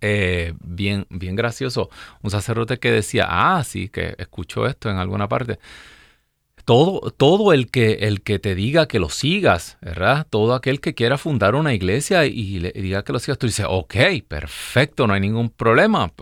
eh, 0.00 0.54
bien, 0.62 1.06
bien 1.10 1.34
gracioso 1.34 1.90
un 2.22 2.30
sacerdote 2.30 2.78
que 2.78 2.92
decía, 2.92 3.26
ah, 3.28 3.64
sí, 3.64 3.88
que 3.88 4.14
escuchó 4.18 4.66
esto 4.66 4.88
en 4.88 4.96
alguna 4.96 5.28
parte. 5.28 5.58
Todo, 6.64 7.12
todo 7.12 7.52
el, 7.52 7.70
que, 7.70 7.92
el 7.92 8.22
que 8.22 8.38
te 8.38 8.54
diga 8.54 8.88
que 8.88 8.98
lo 8.98 9.08
sigas, 9.08 9.78
¿verdad? 9.80 10.26
Todo 10.28 10.54
aquel 10.54 10.80
que 10.80 10.94
quiera 10.94 11.16
fundar 11.16 11.54
una 11.54 11.74
iglesia 11.74 12.26
y 12.26 12.58
le 12.58 12.72
diga 12.72 13.04
que 13.04 13.12
lo 13.12 13.20
sigas, 13.20 13.38
tú 13.38 13.46
dices, 13.46 13.66
ok, 13.68 13.94
perfecto, 14.26 15.06
no 15.06 15.14
hay 15.14 15.20
ningún 15.20 15.48
problema. 15.48 16.12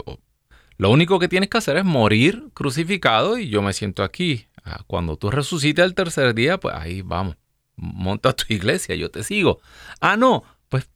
Lo 0.77 0.91
único 0.91 1.19
que 1.19 1.29
tienes 1.29 1.51
que 1.51 1.59
hacer 1.59 1.77
es 1.77 1.85
morir 1.85 2.49
crucificado 2.55 3.39
y 3.39 3.49
yo 3.49 3.63
me 3.63 3.73
siento 3.73 4.03
aquí. 4.03 4.49
Ah, 4.65 4.83
cuando 4.87 5.17
tú 5.17 5.31
resucites 5.31 5.85
el 5.85 5.95
tercer 5.95 6.35
día, 6.35 6.59
pues 6.59 6.75
ahí 6.75 7.03
vamos. 7.03 7.37
Monta 7.77 8.33
tu 8.33 8.45
iglesia, 8.53 8.95
yo 8.95 9.11
te 9.11 9.23
sigo. 9.23 9.61
Ah, 10.01 10.17
no, 10.17 10.45
pues 10.69 10.89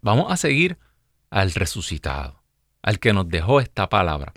vamos 0.00 0.30
a 0.30 0.36
seguir 0.36 0.78
al 1.30 1.52
resucitado, 1.52 2.42
al 2.82 2.98
que 2.98 3.12
nos 3.12 3.28
dejó 3.28 3.60
esta 3.60 3.88
palabra. 3.88 4.32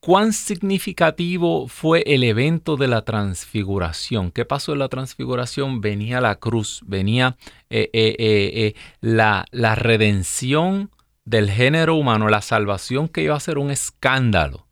¿Cuán 0.00 0.32
significativo 0.32 1.66
fue 1.66 2.04
el 2.06 2.22
evento 2.22 2.76
de 2.76 2.86
la 2.86 3.02
transfiguración? 3.02 4.30
¿Qué 4.30 4.44
pasó 4.44 4.72
en 4.72 4.78
la 4.78 4.88
transfiguración? 4.88 5.80
Venía 5.80 6.20
la 6.20 6.36
cruz, 6.36 6.82
venía 6.86 7.36
eh, 7.68 7.90
eh, 7.92 8.14
eh, 8.18 8.74
la, 9.00 9.44
la 9.50 9.74
redención 9.74 10.90
del 11.24 11.50
género 11.50 11.96
humano, 11.96 12.28
la 12.28 12.42
salvación 12.42 13.08
que 13.08 13.22
iba 13.22 13.34
a 13.34 13.40
ser 13.40 13.58
un 13.58 13.72
escándalo. 13.72 14.68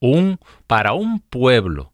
Un, 0.00 0.38
para 0.68 0.92
un 0.92 1.18
pueblo 1.18 1.92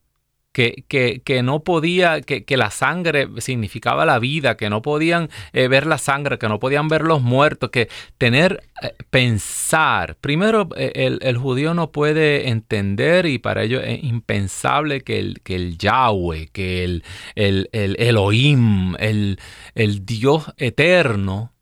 que, 0.55 1.21
que, 1.25 1.43
no 1.43 1.65
podía, 1.65 2.21
que, 2.21 2.45
que, 2.45 2.57
la 2.57 2.71
sangre 2.71 3.29
significaba 3.39 4.07
la 4.07 4.21
vida, 4.21 4.57
que 4.57 4.71
no 4.71 4.83
podían 4.83 5.29
eh, 5.53 5.67
ver 5.67 5.85
la 5.85 5.99
sangre, 5.99 6.39
que 6.39 6.49
no 6.49 6.61
podían 6.61 6.87
ver 6.87 7.03
los 7.03 7.23
muertos, 7.23 7.71
que 7.71 7.89
tener, 8.19 8.63
eh, 8.81 8.95
pensar. 9.11 10.17
Primero, 10.21 10.69
eh, 10.77 10.93
el, 10.95 11.19
el, 11.23 11.39
judío 11.39 11.75
no 11.75 11.91
puede 11.91 12.51
entender 12.51 13.27
y 13.27 13.39
para 13.39 13.65
ello 13.65 13.81
es 13.81 14.05
impensable 14.05 15.01
que 15.01 15.19
el, 15.19 15.41
que 15.41 15.57
el 15.57 15.77
Yahweh, 15.77 16.51
que 16.53 16.85
el, 16.85 17.03
el, 17.35 17.69
el 17.73 17.97
Elohim, 17.99 18.95
el, 19.01 19.41
el 19.75 20.07
Dios 20.07 20.53
eterno, 20.57 21.53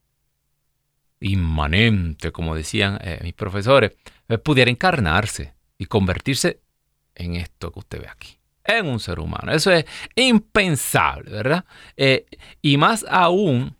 inmanente, 1.18 2.30
como 2.30 2.54
decían 2.54 2.98
mis 3.22 3.32
profesores, 3.32 3.92
pudiera 4.42 4.70
encarnarse 4.70 5.54
y 5.78 5.86
convertirse 5.86 6.60
en 7.14 7.36
esto 7.36 7.72
que 7.72 7.78
usted 7.78 8.00
ve 8.02 8.08
aquí 8.08 8.41
en 8.64 8.86
un 8.86 9.00
ser 9.00 9.20
humano. 9.20 9.52
Eso 9.52 9.70
es 9.70 9.84
impensable, 10.14 11.30
¿verdad? 11.30 11.64
Eh, 11.96 12.26
y 12.60 12.76
más 12.76 13.04
aún 13.08 13.76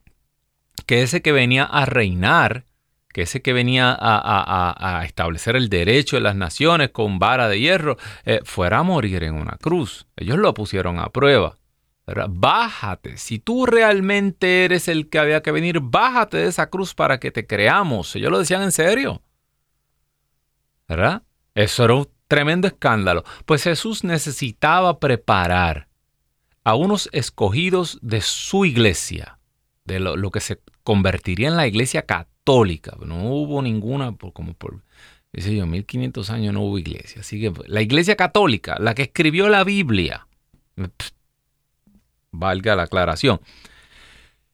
que 0.87 1.03
ese 1.03 1.23
que 1.23 1.33
venía 1.33 1.65
a 1.65 1.87
reinar, 1.87 2.65
que 3.13 3.23
ese 3.23 3.43
que 3.43 3.53
venía 3.53 3.97
a, 3.99 5.03
establecer 5.05 5.57
el 5.57 5.69
derecho 5.69 6.17
de 6.17 6.23
las 6.23 6.35
naciones 6.35 6.91
con 6.91 7.19
vara 7.19 7.49
de 7.49 7.61
hierro, 7.61 7.97
eh, 8.25 8.41
fuera 8.45 8.79
a 8.79 8.83
morir 8.83 9.23
en 9.23 9.35
una 9.35 9.59
cruz. 9.61 10.07
Ellos 10.17 10.39
lo 10.39 10.55
pusieron 10.55 10.99
a 10.99 11.11
prueba. 11.11 11.59
Bájate, 12.05 13.17
si 13.17 13.39
tú 13.39 13.65
realmente 13.65 14.65
eres 14.65 14.89
el 14.89 15.09
que 15.09 15.19
había 15.19 15.43
que 15.43 15.53
venir, 15.53 15.81
bájate 15.81 16.39
de 16.39 16.49
esa 16.49 16.69
cruz 16.69 16.95
para 16.95 17.21
que 17.21 17.31
te 17.31 17.47
creamos. 17.47 18.15
Ellos 18.17 18.31
lo 18.31 18.39
decían 18.39 18.63
en 18.63 18.73
serio. 18.73 19.23
¿Verdad? 20.89 21.23
Eso 21.55 21.85
era 21.85 21.95
Tremendo 22.33 22.67
escándalo, 22.67 23.25
pues 23.45 23.65
Jesús 23.65 24.05
necesitaba 24.05 24.99
preparar 25.01 25.89
a 26.65 26.75
unos 26.77 27.11
escogidos 27.13 27.99
de 28.01 28.23
su 28.23 28.65
iglesia, 28.65 29.39
de 29.85 30.01
lo, 30.01 30.31
que 30.31 30.41
se 30.41 30.59
convertiría 30.83 31.49
en 31.49 31.59
la 31.59 31.67
iglesia 31.67 32.07
católica. 32.07 32.97
No 33.05 33.35
hubo 33.35 33.61
ninguna, 33.61 34.13
por, 34.13 34.33
como 34.33 34.55
por, 34.55 34.83
dice 35.31 35.55
yo, 35.55 35.67
1500 35.67 36.31
años 36.31 36.55
no 36.55 36.63
hubo 36.63 36.79
iglesia. 36.79 37.21
Así 37.21 37.39
que 37.39 37.53
la 37.67 37.83
iglesia 37.83 38.17
católica, 38.17 38.79
la 38.81 38.95
que 38.95 39.03
escribió 39.03 39.51
la 39.51 39.63
Biblia, 39.63 40.27
valga 42.31 42.75
la 42.77 42.85
aclaración, 42.85 43.43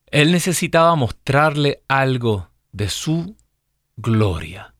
él 0.06 0.32
necesitaba 0.32 0.96
mostrarle 0.96 1.84
algo 1.86 2.50
de 2.72 2.88
su 2.88 3.36
gloria. 3.96 4.74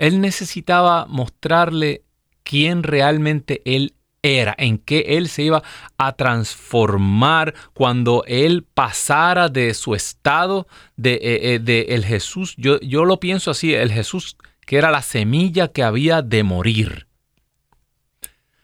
Él 0.00 0.22
necesitaba 0.22 1.04
mostrarle 1.04 2.04
quién 2.42 2.82
realmente 2.82 3.60
él 3.66 3.92
era, 4.22 4.54
en 4.56 4.78
qué 4.78 5.04
él 5.18 5.28
se 5.28 5.42
iba 5.42 5.62
a 5.98 6.12
transformar 6.16 7.52
cuando 7.74 8.24
él 8.26 8.64
pasara 8.64 9.50
de 9.50 9.74
su 9.74 9.94
estado 9.94 10.66
de, 10.96 11.20
eh, 11.22 11.60
eh, 11.66 11.86
el 11.90 12.06
Jesús. 12.06 12.54
Yo, 12.56 12.80
yo 12.80 13.04
lo 13.04 13.20
pienso 13.20 13.50
así, 13.50 13.74
el 13.74 13.92
Jesús 13.92 14.38
que 14.64 14.78
era 14.78 14.90
la 14.90 15.02
semilla 15.02 15.68
que 15.68 15.82
había 15.82 16.22
de 16.22 16.44
morir. 16.44 17.06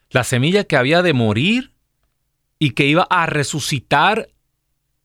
La 0.09 0.25
semilla 0.25 0.65
que 0.65 0.77
había 0.77 1.03
de 1.03 1.13
morir 1.13 1.73
y 2.59 2.71
que 2.71 2.87
iba 2.87 3.07
a 3.11 3.27
resucitar 3.27 4.31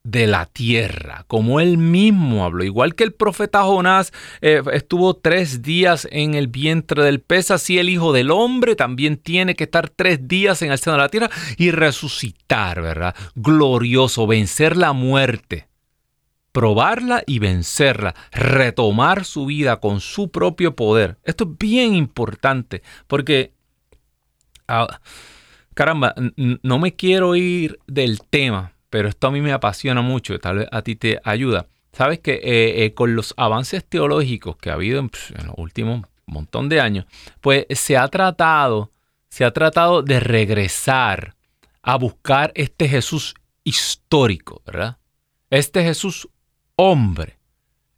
de 0.04 0.26
la 0.26 0.48
tierra, 0.48 1.26
como 1.28 1.60
él 1.60 1.78
mismo 1.78 2.44
habló. 2.44 2.64
Igual 2.64 2.96
que 2.96 3.04
el 3.04 3.14
profeta 3.14 3.64
Jonás 3.64 4.12
eh, 4.42 4.62
estuvo 4.74 5.16
tres 5.16 5.62
días 5.62 6.08
en 6.12 6.34
el 6.34 6.48
vientre 6.48 7.04
del 7.04 7.22
pez, 7.22 7.52
así 7.52 7.78
el 7.78 7.90
Hijo 7.90 8.12
del 8.12 8.32
Hombre 8.32 8.76
también 8.76 9.18
tiene 9.18 9.56
que 9.56 9.66
estar 9.66 9.90
tres 9.90 10.28
días 10.28 10.62
en 10.62 10.72
el 10.72 10.80
seno 10.80 10.96
de 10.96 11.04
la 11.04 11.10
tierra 11.10 11.30
y 11.58 11.72
resucitar, 11.72 12.82
¿verdad? 12.82 13.16
Glorioso, 13.36 14.26
vencer 14.26 14.76
la 14.76 14.94
muerte, 14.94 15.68
probarla 16.52 17.24
y 17.28 17.38
vencerla, 17.38 18.16
retomar 18.32 19.24
su 19.24 19.46
vida 19.46 19.80
con 19.80 20.00
su 20.00 20.32
propio 20.32 20.76
poder. 20.76 21.18
Esto 21.24 21.44
es 21.44 21.58
bien 21.60 21.94
importante 21.94 22.82
porque, 23.06 23.54
ah, 24.68 25.00
caramba, 25.76 26.16
no 26.36 26.80
me 26.80 26.96
quiero 26.96 27.36
ir 27.36 27.78
del 27.86 28.22
tema 28.24 28.74
pero 28.92 29.08
esto 29.08 29.28
a 29.28 29.32
mí 29.32 29.42
me 29.42 29.54
apasiona 29.54 30.02
mucho, 30.02 30.38
tal 30.38 30.58
vez 30.58 30.68
a 30.72 30.84
ti 30.84 30.96
te 30.96 31.20
ayuda. 31.24 31.66
Sabes 31.94 32.20
que 32.20 32.34
eh, 32.34 32.84
eh, 32.84 32.94
con 32.94 33.16
los 33.16 33.34
avances 33.38 33.84
teológicos 33.86 34.58
que 34.58 34.70
ha 34.70 34.74
habido 34.74 35.00
en, 35.00 35.10
los 35.46 35.56
últimos 35.58 36.06
montón 36.26 36.70
de 36.70 36.80
años, 36.80 37.06
pues 37.40 37.66
se 37.70 37.98
ha 37.98 38.08
tratado, 38.10 38.92
se 39.30 39.46
ha 39.46 39.52
tratado 39.52 40.04
de 40.04 40.20
regresar 40.20 41.36
a 41.82 41.98
buscar 41.98 42.52
este 42.54 42.88
Jesús 42.88 43.34
histórico, 43.64 44.62
¿verdad? 44.66 44.98
Este 45.50 45.84
Jesús 45.84 46.28
hombre, 46.76 47.38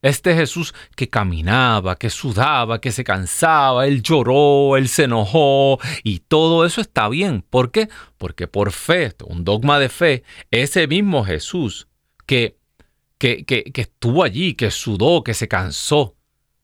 este 0.04 0.36
Jesús 0.36 0.76
que 0.96 1.10
caminaba, 1.10 1.96
que 1.96 2.12
sudaba, 2.12 2.80
que 2.80 2.92
se 2.92 3.04
cansaba, 3.04 3.88
él 3.88 4.04
lloró, 4.04 4.78
él 4.78 4.88
se 4.88 5.06
enojó 5.06 5.80
y 6.04 6.20
todo 6.20 6.66
eso 6.66 6.82
está 6.82 7.10
bien. 7.10 7.44
¿Por 7.50 7.72
qué? 7.72 7.90
Porque 8.18 8.48
por 8.48 8.72
fe, 8.72 9.14
un 9.26 9.44
dogma 9.44 9.80
de 9.80 9.90
fe, 9.90 10.24
ese 10.52 10.88
mismo 10.88 11.24
Jesús 11.24 11.88
que, 12.28 12.58
que, 13.18 13.46
que, 13.46 13.64
que 13.64 13.82
estuvo 13.82 14.24
allí, 14.24 14.54
que 14.54 14.70
sudó, 14.70 15.24
que 15.24 15.34
se 15.34 15.48
cansó, 15.48 16.16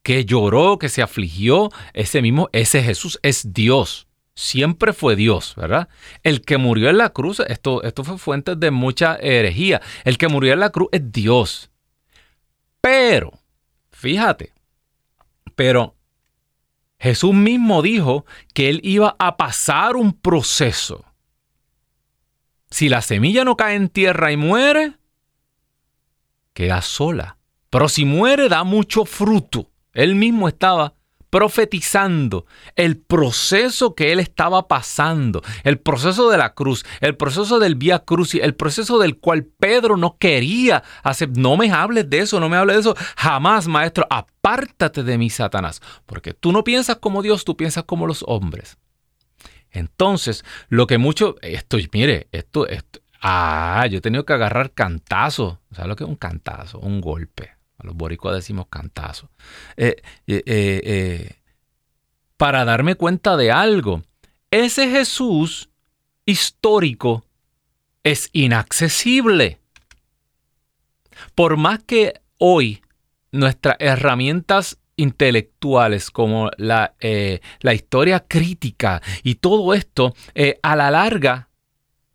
que 0.04 0.26
lloró, 0.26 0.78
que 0.78 0.90
se 0.90 1.02
afligió, 1.02 1.72
ese 1.94 2.22
mismo, 2.22 2.50
ese 2.52 2.84
Jesús 2.84 3.20
es 3.24 3.54
Dios 3.54 4.06
siempre 4.40 4.94
fue 4.94 5.18
Dios, 5.18 5.54
¿verdad? 5.58 5.90
El 6.24 6.42
que 6.42 6.58
murió 6.58 6.90
en 6.90 6.98
la 6.98 7.10
cruz, 7.10 7.42
esto, 7.42 7.84
esto 7.84 8.06
fue 8.06 8.18
fuente 8.18 8.56
de 8.56 8.72
mucha 8.72 9.18
herejía, 9.18 9.82
el 10.06 10.18
que 10.18 10.30
murió 10.30 10.54
en 10.54 10.62
la 10.62 10.70
cruz 10.70 10.88
es 10.94 11.12
Dios. 11.12 11.69
Pero, 12.82 13.40
fíjate, 13.92 14.54
pero 15.56 15.96
Jesús 17.00 17.34
mismo 17.34 17.82
dijo 17.82 18.26
que 18.54 18.70
él 18.70 18.82
iba 18.84 19.16
a 19.20 19.38
pasar 19.38 19.96
un 19.96 20.14
proceso. 20.14 21.06
Si 22.70 22.90
la 22.90 23.02
semilla 23.02 23.44
no 23.44 23.58
cae 23.58 23.76
en 23.76 23.90
tierra 23.90 24.32
y 24.32 24.38
muere, 24.38 24.94
queda 26.54 26.82
sola. 26.82 27.38
Pero 27.70 27.90
si 27.90 28.06
muere, 28.06 28.50
da 28.50 28.64
mucho 28.64 29.06
fruto. 29.06 29.72
Él 29.94 30.16
mismo 30.16 30.48
estaba 30.48 30.96
profetizando 31.30 32.46
el 32.76 32.98
proceso 32.98 33.96
que 33.96 34.12
él 34.12 34.20
estaba 34.20 34.68
pasando, 34.68 35.42
el 35.64 35.80
proceso 35.80 36.30
de 36.30 36.38
la 36.38 36.54
cruz, 36.54 36.86
el 37.02 37.16
proceso 37.16 37.60
del 37.60 37.76
vía 37.76 38.00
cruz, 38.00 38.36
el 38.36 38.56
proceso 38.56 39.00
del 39.00 39.18
cual 39.18 39.46
Pedro 39.46 39.98
no 39.98 40.18
quería 40.18 40.84
hacer. 41.04 41.30
No 41.38 41.58
me 41.58 41.72
hables 41.72 42.10
de 42.10 42.20
eso, 42.20 42.40
no 42.40 42.50
me 42.50 42.58
hables 42.58 42.76
de 42.78 42.82
eso. 42.82 42.96
Jamás, 43.18 43.68
maestro, 43.68 44.06
apártate 44.10 45.04
de 45.04 45.18
mí, 45.18 45.30
Satanás, 45.30 45.82
porque 46.06 46.34
tú 46.34 46.52
no 46.52 46.64
piensas 46.64 46.98
como 46.98 47.22
Dios, 47.22 47.46
tú 47.46 47.56
piensas 47.56 47.84
como 47.84 48.08
los 48.08 48.24
hombres. 48.28 48.78
Entonces, 49.72 50.44
lo 50.70 50.88
que 50.88 50.98
mucho, 50.98 51.36
esto, 51.42 51.78
mire, 51.94 52.28
esto, 52.32 52.68
esto, 52.68 53.02
ah, 53.22 53.86
yo 53.90 54.00
he 54.00 54.02
tenido 54.02 54.26
que 54.26 54.34
agarrar 54.34 54.72
cantazo. 54.72 55.60
¿Sabes 55.72 55.90
lo 55.90 55.96
que 55.96 56.04
es 56.04 56.10
un 56.10 56.16
cantazo? 56.16 56.80
Un 56.80 57.02
golpe. 57.02 57.59
A 57.80 57.86
los 57.86 57.96
boricuas 57.96 58.36
decimos 58.36 58.68
cantazo. 58.70 59.30
Eh, 59.78 60.02
eh, 60.28 60.44
eh, 60.46 61.36
para 62.36 62.66
darme 62.66 62.96
cuenta 62.96 63.38
de 63.38 63.52
algo. 63.52 64.04
Ese 64.52 64.90
Jesús 64.90 65.70
histórico 66.26 67.26
es 68.04 68.30
inaccesible. 68.34 69.60
Por 71.36 71.56
más 71.56 71.80
que 71.84 72.22
hoy 72.38 72.82
nuestras 73.32 73.78
herramientas 73.80 74.80
intelectuales 74.98 76.12
como 76.12 76.50
la, 76.58 76.96
la 77.62 77.74
historia 77.74 78.26
crítica 78.28 79.02
y 79.24 79.36
todo 79.36 79.74
esto, 79.74 80.14
a 80.62 80.76
la 80.76 80.92
larga, 80.92 81.50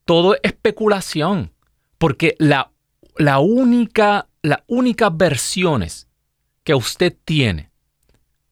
todo 0.05 0.35
es 0.35 0.41
especulación. 0.43 1.53
Porque 1.97 2.35
la, 2.39 2.71
la 3.17 3.39
única 3.39 4.29
las 4.45 4.59
únicas 4.67 5.11
versiones 5.17 6.07
que 6.65 6.75
usted 6.75 7.17
tiene 7.25 7.71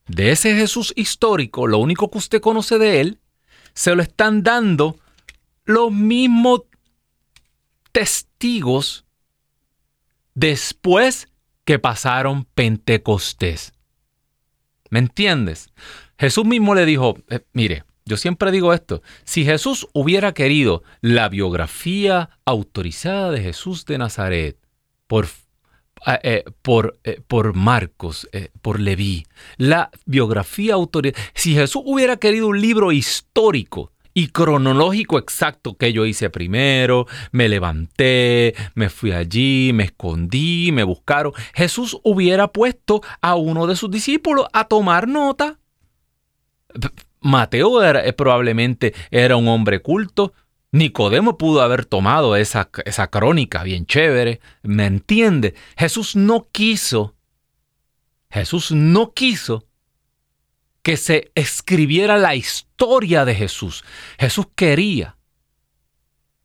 de 0.08 0.32
ese 0.32 0.56
Jesús 0.56 0.94
histórico, 0.96 1.66
lo 1.66 1.78
único 1.78 2.10
que 2.10 2.16
usted 2.16 2.40
conoce 2.40 2.78
de 2.78 3.02
él, 3.02 3.20
se 3.74 3.94
lo 3.94 4.02
están 4.02 4.42
dando 4.42 4.98
los 5.66 5.92
mismos 5.92 6.62
testigos 7.92 9.04
después 10.32 11.28
que 11.66 11.78
pasaron 11.78 12.46
Pentecostés. 12.54 13.74
¿Me 14.88 14.98
entiendes? 14.98 15.68
Jesús 16.18 16.46
mismo 16.46 16.74
le 16.74 16.86
dijo, 16.86 17.18
eh, 17.28 17.44
mire, 17.52 17.84
yo 18.06 18.16
siempre 18.16 18.50
digo 18.50 18.72
esto, 18.72 19.02
si 19.24 19.44
Jesús 19.44 19.86
hubiera 19.92 20.32
querido 20.32 20.84
la 21.02 21.28
biografía 21.28 22.30
autorizada 22.46 23.30
de 23.30 23.42
Jesús 23.42 23.84
de 23.84 23.98
Nazaret 23.98 24.56
por 25.06 25.28
eh, 26.06 26.44
por, 26.62 26.98
eh, 27.04 27.20
por, 27.26 27.54
Marcos, 27.54 28.28
eh, 28.32 28.48
por 28.60 28.80
Leví, 28.80 29.24
la 29.56 29.90
biografía 30.04 30.74
autorizada. 30.74 31.22
Si 31.34 31.54
Jesús 31.54 31.82
hubiera 31.84 32.16
querido 32.16 32.48
un 32.48 32.60
libro 32.60 32.90
histórico 32.90 33.92
y 34.12 34.28
cronológico 34.28 35.16
exacto 35.18 35.76
que 35.76 35.92
yo 35.92 36.04
hice 36.04 36.28
primero, 36.28 37.06
me 37.30 37.48
levanté, 37.48 38.54
me 38.74 38.90
fui 38.90 39.12
allí, 39.12 39.70
me 39.72 39.84
escondí, 39.84 40.70
me 40.72 40.82
buscaron, 40.82 41.32
Jesús 41.54 41.96
hubiera 42.02 42.48
puesto 42.48 43.00
a 43.20 43.36
uno 43.36 43.68
de 43.68 43.76
sus 43.76 43.90
discípulos 43.90 44.46
a 44.52 44.64
tomar 44.64 45.06
nota. 45.06 45.58
Mateo 47.20 47.80
probablemente 48.16 48.92
era 49.12 49.36
un 49.36 49.46
hombre 49.46 49.80
culto, 49.80 50.32
Nicodemo 50.72 51.36
pudo 51.36 51.60
haber 51.60 51.84
tomado 51.84 52.34
esa, 52.34 52.70
esa 52.86 53.08
crónica 53.08 53.62
bien 53.62 53.84
chévere, 53.86 54.40
¿me 54.62 54.86
entiende? 54.86 55.54
Jesús 55.76 56.16
no 56.16 56.48
quiso, 56.50 57.14
Jesús 58.30 58.72
no 58.72 59.12
quiso 59.12 59.66
que 60.82 60.96
se 60.96 61.30
escribiera 61.34 62.16
la 62.16 62.34
historia 62.34 63.24
de 63.24 63.34
Jesús. 63.34 63.84
Jesús 64.18 64.46
quería 64.56 65.16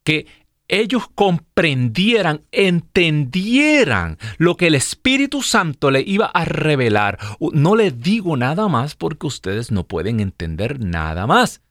que 0.04 0.28
ellos 0.68 1.08
comprendieran, 1.14 2.42
entendieran 2.52 4.18
lo 4.38 4.58
que 4.58 4.68
el 4.68 4.76
Espíritu 4.76 5.42
Santo 5.42 5.90
le 5.92 6.02
iba 6.02 6.26
a 6.26 6.46
revelar. 6.46 7.18
No 7.54 7.76
les 7.76 8.00
digo 8.00 8.36
nada 8.36 8.68
más 8.68 8.96
porque 8.96 9.28
ustedes 9.28 9.72
no 9.72 9.86
pueden 9.86 10.20
entender 10.20 10.80
nada 10.80 11.26
más. 11.26 11.62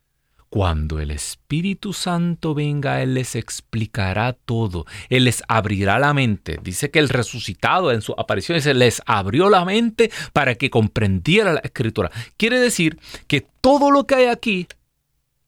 Cuando 0.48 1.00
el 1.00 1.11
Espíritu 1.11 1.92
Santo 1.92 2.54
venga, 2.54 3.02
Él 3.02 3.14
les 3.14 3.35
explicará 3.35 4.32
todo, 4.32 4.87
Él 5.09 5.24
les 5.24 5.42
abrirá 5.48 5.98
la 5.98 6.14
mente. 6.14 6.61
Dice 6.62 6.90
que 6.90 7.00
el 7.00 7.09
resucitado 7.09 7.90
en 7.90 8.00
su 8.00 8.14
aparición 8.16 8.61
se 8.61 8.72
les 8.72 9.02
abrió 9.06 9.50
la 9.50 9.64
mente 9.64 10.12
para 10.32 10.54
que 10.54 10.70
comprendiera 10.70 11.52
la 11.52 11.61
escritura. 11.61 12.12
Quiere 12.37 12.61
decir 12.61 12.98
que 13.26 13.44
todo 13.61 13.90
lo 13.90 14.06
que 14.06 14.14
hay 14.14 14.26
aquí 14.26 14.68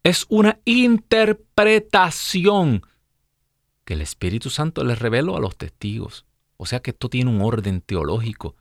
es 0.03 0.27
una 0.29 0.59
interpretación 0.65 2.83
que 3.85 3.95
el 3.95 4.03
Espíritu 4.03 4.51
Santo 4.51 4.85
les 4.85 4.99
reveló 4.99 5.37
a 5.37 5.41
los 5.41 5.57
testigos. 5.57 6.27
O 6.57 6.67
sea 6.67 6.81
que 6.81 6.91
esto 6.91 7.09
tiene 7.09 7.31
un 7.31 7.41
orden 7.41 7.81
teológico. 7.81 8.57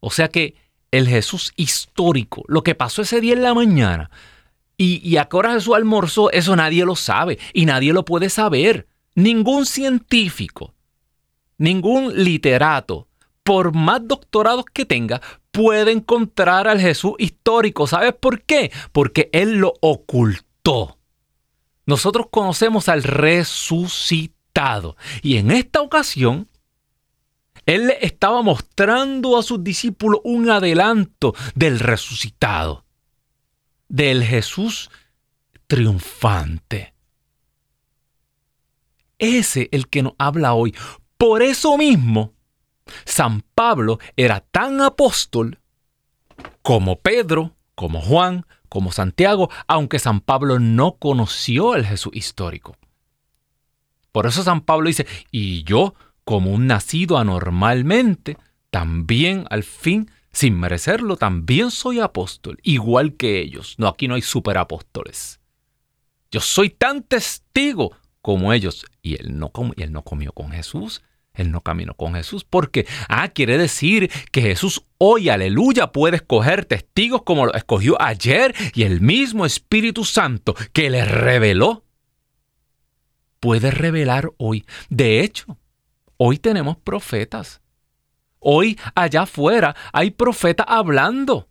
O 0.00 0.10
sea 0.10 0.28
que 0.28 0.54
el 0.92 1.08
Jesús 1.08 1.52
histórico, 1.56 2.44
lo 2.46 2.62
que 2.62 2.74
pasó 2.74 3.02
ese 3.02 3.20
día 3.20 3.34
en 3.34 3.42
la 3.42 3.54
mañana, 3.54 4.10
y, 4.84 5.16
a 5.16 5.26
qué 5.26 5.36
hora 5.36 5.52
Jesús 5.52 5.74
almorzó, 5.76 6.30
eso 6.32 6.56
nadie 6.56 6.84
lo 6.84 6.96
sabe 6.96 7.38
y 7.52 7.66
nadie 7.66 7.92
lo 7.92 8.04
puede 8.04 8.28
saber. 8.30 8.88
Ningún 9.14 9.64
científico, 9.64 10.74
ningún 11.56 12.24
literato, 12.24 13.06
por 13.44 13.74
más 13.74 14.00
doctorados 14.08 14.64
que 14.72 14.84
tenga, 14.84 15.20
puede 15.52 15.92
encontrar 15.92 16.66
al 16.66 16.80
Jesús 16.80 17.12
histórico. 17.18 17.86
¿Sabes 17.86 18.14
por 18.14 18.42
qué? 18.42 18.72
Porque 18.90 19.30
Él 19.32 19.58
lo 19.58 19.74
ocultó. 19.80 20.98
Nosotros 21.86 22.26
conocemos 22.30 22.88
al 22.88 23.04
resucitado. 23.04 24.96
Y 25.22 25.36
en 25.36 25.52
esta 25.52 25.80
ocasión, 25.80 26.48
Él 27.66 27.86
le 27.86 27.98
estaba 28.04 28.42
mostrando 28.42 29.38
a 29.38 29.44
sus 29.44 29.62
discípulos 29.62 30.20
un 30.24 30.50
adelanto 30.50 31.34
del 31.54 31.78
resucitado 31.78 32.84
del 33.92 34.24
Jesús 34.24 34.90
triunfante. 35.66 36.94
Ese 39.18 39.68
el 39.70 39.88
que 39.88 40.02
nos 40.02 40.14
habla 40.18 40.54
hoy. 40.54 40.74
Por 41.18 41.42
eso 41.42 41.76
mismo, 41.76 42.32
San 43.04 43.42
Pablo 43.54 43.98
era 44.16 44.40
tan 44.40 44.80
apóstol 44.80 45.60
como 46.62 47.00
Pedro, 47.00 47.54
como 47.74 48.00
Juan, 48.00 48.46
como 48.70 48.92
Santiago, 48.92 49.50
aunque 49.68 49.98
San 49.98 50.20
Pablo 50.22 50.58
no 50.58 50.96
conoció 50.96 51.74
el 51.74 51.84
Jesús 51.84 52.12
histórico. 52.14 52.76
Por 54.10 54.26
eso 54.26 54.42
San 54.42 54.62
Pablo 54.62 54.88
dice, 54.88 55.06
y 55.30 55.64
yo, 55.64 55.94
como 56.24 56.50
un 56.50 56.66
nacido 56.66 57.18
anormalmente, 57.18 58.38
también 58.70 59.44
al 59.50 59.62
fin, 59.62 60.10
sin 60.32 60.58
merecerlo, 60.58 61.16
también 61.16 61.70
soy 61.70 62.00
apóstol, 62.00 62.58
igual 62.62 63.14
que 63.14 63.40
ellos. 63.40 63.74
No, 63.78 63.88
aquí 63.88 64.08
no 64.08 64.14
hay 64.14 64.22
superapóstoles. 64.22 65.40
Yo 66.30 66.40
soy 66.40 66.70
tan 66.70 67.02
testigo 67.02 67.94
como 68.22 68.52
ellos. 68.52 68.86
Y 69.02 69.16
él 69.20 69.38
no, 69.38 69.52
y 69.76 69.82
él 69.82 69.92
no 69.92 70.02
comió 70.02 70.32
con 70.32 70.50
Jesús. 70.50 71.02
Él 71.34 71.50
no 71.50 71.62
caminó 71.62 71.94
con 71.94 72.14
Jesús 72.14 72.44
porque, 72.44 72.86
ah, 73.08 73.28
quiere 73.28 73.56
decir 73.56 74.10
que 74.30 74.42
Jesús 74.42 74.84
hoy, 74.98 75.30
aleluya, 75.30 75.90
puede 75.90 76.16
escoger 76.16 76.66
testigos 76.66 77.22
como 77.22 77.46
lo 77.46 77.54
escogió 77.54 78.00
ayer 78.00 78.54
y 78.74 78.82
el 78.82 79.00
mismo 79.00 79.46
Espíritu 79.46 80.04
Santo 80.04 80.54
que 80.74 80.90
le 80.90 81.06
reveló, 81.06 81.84
puede 83.40 83.70
revelar 83.70 84.30
hoy. 84.36 84.66
De 84.90 85.20
hecho, 85.20 85.56
hoy 86.18 86.36
tenemos 86.36 86.76
profetas. 86.76 87.61
Hoy 88.42 88.78
allá 88.94 89.22
afuera 89.22 89.74
hay 89.92 90.10
profetas 90.10 90.66
hablando. 90.68 91.48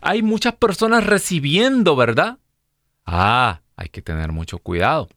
Hay 0.00 0.22
muchas 0.22 0.54
personas 0.54 1.04
recibiendo, 1.04 1.96
¿verdad? 1.96 2.38
Ah, 3.04 3.60
hay 3.76 3.88
que 3.88 4.00
tener 4.00 4.32
mucho 4.32 4.58
cuidado. 4.58 5.08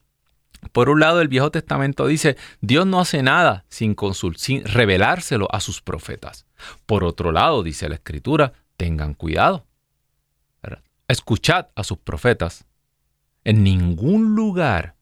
Por 0.72 0.90
un 0.90 1.00
lado, 1.00 1.22
el 1.22 1.28
Viejo 1.28 1.52
Testamento 1.52 2.08
dice, 2.08 2.36
Dios 2.62 2.86
no 2.86 3.00
hace 3.00 3.22
nada 3.24 3.66
sin, 3.70 3.96
sin 4.36 4.66
revelárselo 4.66 5.48
a 5.52 5.60
sus 5.60 5.82
profetas. 5.82 6.46
Por 6.86 7.04
otro 7.04 7.32
lado, 7.32 7.64
dice 7.64 7.88
la 7.88 7.96
Escritura, 7.96 8.54
tengan 8.76 9.14
cuidado. 9.14 9.66
Escuchad 11.08 11.68
a 11.76 11.84
sus 11.84 12.00
profetas. 12.00 12.66
En 13.44 13.64
ningún 13.64 14.36
lugar, 14.36 14.97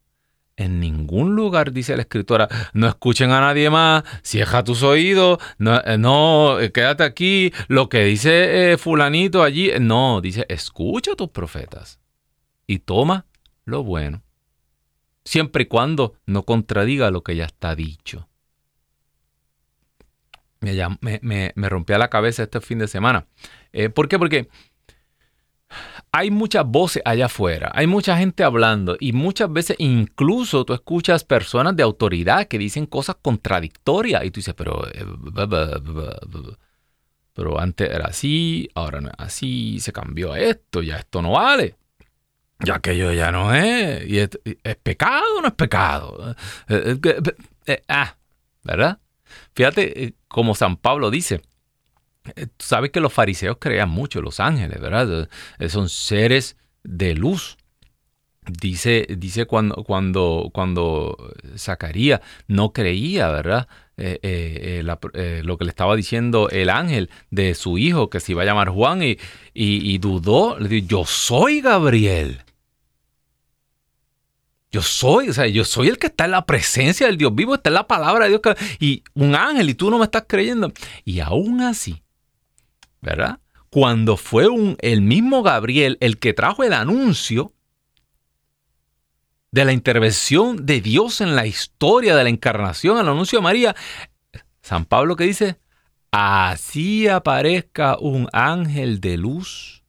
en 0.57 0.79
ningún 0.79 1.35
lugar, 1.35 1.71
dice 1.71 1.95
la 1.95 2.03
Escritura, 2.03 2.47
no 2.73 2.87
escuchen 2.87 3.31
a 3.31 3.41
nadie 3.41 3.69
más, 3.69 4.03
cierra 4.21 4.63
tus 4.63 4.83
oídos, 4.83 5.39
no, 5.57 5.77
eh, 5.79 6.65
eh, 6.65 6.71
quédate 6.71 7.03
aquí, 7.03 7.51
lo 7.67 7.89
que 7.89 8.05
dice 8.05 8.71
eh, 8.71 8.77
fulanito 8.77 9.43
allí, 9.43 9.71
no, 9.79 10.21
dice, 10.21 10.45
escucha 10.49 11.13
a 11.13 11.15
tus 11.15 11.29
profetas 11.29 11.99
y 12.67 12.79
toma 12.79 13.25
lo 13.65 13.83
bueno 13.83 14.23
siempre 15.23 15.63
y 15.63 15.65
cuando 15.65 16.13
no 16.25 16.43
contradiga 16.43 17.11
lo 17.11 17.23
que 17.23 17.35
ya 17.35 17.45
está 17.45 17.75
dicho. 17.75 18.29
Me, 20.61 21.51
me, 21.55 21.69
rompía 21.69 21.99
la 21.99 22.09
cabeza 22.09 22.43
este 22.43 22.59
fin 22.59 22.79
de 22.79 22.87
semana. 22.87 23.27
¿Por 23.93 24.07
qué? 24.07 24.17
Porque 24.17 24.49
hay 26.17 26.32
muchas 26.32 26.65
voces 26.65 27.01
allá 27.04 27.25
afuera, 27.25 27.71
hay 27.73 27.88
mucha 27.88 28.17
gente 28.17 28.45
hablando 28.45 28.95
y 28.97 29.12
muchas 29.12 29.51
veces 29.51 29.75
incluso 29.80 30.63
tú 30.63 30.73
escuchas 30.73 31.25
personas 31.25 31.75
de 31.75 31.84
autoridad 31.84 32.47
que 32.47 32.58
dicen 32.58 32.86
cosas 32.86 33.17
contradictorias 33.21 34.23
y 34.23 34.32
tú 34.32 34.39
dices, 34.39 34.54
pero, 34.54 34.88
eh, 34.88 35.06
pero 37.34 37.60
antes 37.60 37.89
era 37.89 38.06
así, 38.06 38.69
ahora 38.75 39.01
no 39.01 39.10
es 39.10 39.15
así, 39.17 39.82
se 39.82 39.91
cambió 39.91 40.34
esto, 40.36 40.82
ya 40.82 40.95
esto 40.99 41.21
no 41.21 41.32
vale 41.32 41.75
ya 42.63 42.80
que 42.80 42.95
yo 42.95 43.12
ya 43.12 43.34
no 43.34 43.54
es. 43.54 44.08
Y 44.08 44.19
es, 44.19 44.30
pecado 44.82 45.25
o 45.38 45.41
no 45.41 45.49
es 45.49 45.54
pecado? 45.56 46.36
Eh, 46.69 46.97
eh, 47.65 47.84
ah, 47.89 48.15
¿verdad? 48.63 48.99
Fíjate 49.54 50.15
como 50.30 50.56
San 50.56 50.78
Pablo 50.78 51.12
dice. 51.12 51.41
Sabes 52.59 52.91
que 52.91 52.99
los 52.99 53.13
fariseos 53.13 53.57
creían 53.59 53.89
mucho 53.89 54.21
los 54.21 54.39
ángeles, 54.39 54.79
¿verdad? 54.79 55.29
Son 55.69 55.89
seres 55.89 56.57
de 56.83 57.15
luz. 57.15 57.57
Dice, 58.47 59.07
dice 59.17 59.45
cuando, 59.45 59.83
cuando, 59.83 60.51
cuando 60.53 61.33
Zacarías 61.57 62.21
no 62.47 62.73
creía, 62.73 63.29
¿verdad? 63.29 63.67
lo 63.97 65.57
que 65.57 65.63
le 65.63 65.69
estaba 65.69 65.95
diciendo 65.95 66.49
el 66.49 66.69
ángel 66.69 67.09
de 67.31 67.55
su 67.55 67.77
hijo, 67.77 68.09
que 68.09 68.19
se 68.19 68.33
iba 68.33 68.43
a 68.43 68.45
llamar 68.45 68.69
Juan, 68.69 69.01
y, 69.01 69.17
y, 69.53 69.97
dudó, 69.97 70.59
le 70.59 70.67
dijo, 70.67 70.88
yo 70.88 71.05
soy 71.05 71.61
Gabriel. 71.61 72.41
Yo 74.71 74.81
soy, 74.81 75.29
o 75.29 75.33
sea, 75.33 75.47
yo 75.47 75.63
soy 75.63 75.88
el 75.88 75.97
que 75.97 76.07
está 76.07 76.25
en 76.25 76.31
la 76.31 76.45
presencia 76.45 77.07
del 77.07 77.17
Dios 77.17 77.33
vivo, 77.33 77.55
está 77.55 77.69
en 77.69 77.75
la 77.75 77.88
palabra 77.88 78.25
de 78.25 78.31
Dios. 78.31 78.41
Y 78.79 79.03
un 79.13 79.33
ángel, 79.33 79.69
y 79.69 79.73
tú 79.73 79.89
no 79.89 79.97
me 79.97 80.03
estás 80.03 80.25
creyendo. 80.27 80.71
Y 81.05 81.21
aún 81.21 81.61
así, 81.61 82.03
¿verdad? 83.05 83.39
Cuando 83.69 84.17
fue 84.17 84.47
el 84.79 85.01
mismo 85.01 85.43
Gabriel 85.43 85.97
el 86.01 86.17
que 86.17 86.33
trajo 86.33 86.63
el 86.63 86.73
anuncio 86.73 87.53
de 89.51 89.63
la 89.63 89.73
intervención 89.73 90.65
de 90.65 90.81
Dios 90.81 91.21
en 91.21 91.35
la 91.35 91.45
historia 91.45 92.15
de 92.15 92.23
la 92.23 92.29
encarnación, 92.29 92.97
el 92.97 93.07
anuncio 93.07 93.39
de 93.39 93.43
María, 93.43 93.75
San 94.61 94.85
Pablo 94.85 95.15
que 95.15 95.25
dice, 95.25 95.59
así 96.09 97.07
aparezca 97.07 97.97
un 97.99 98.27
ángel 98.33 98.99
de 98.99 99.17
luz 99.17 99.83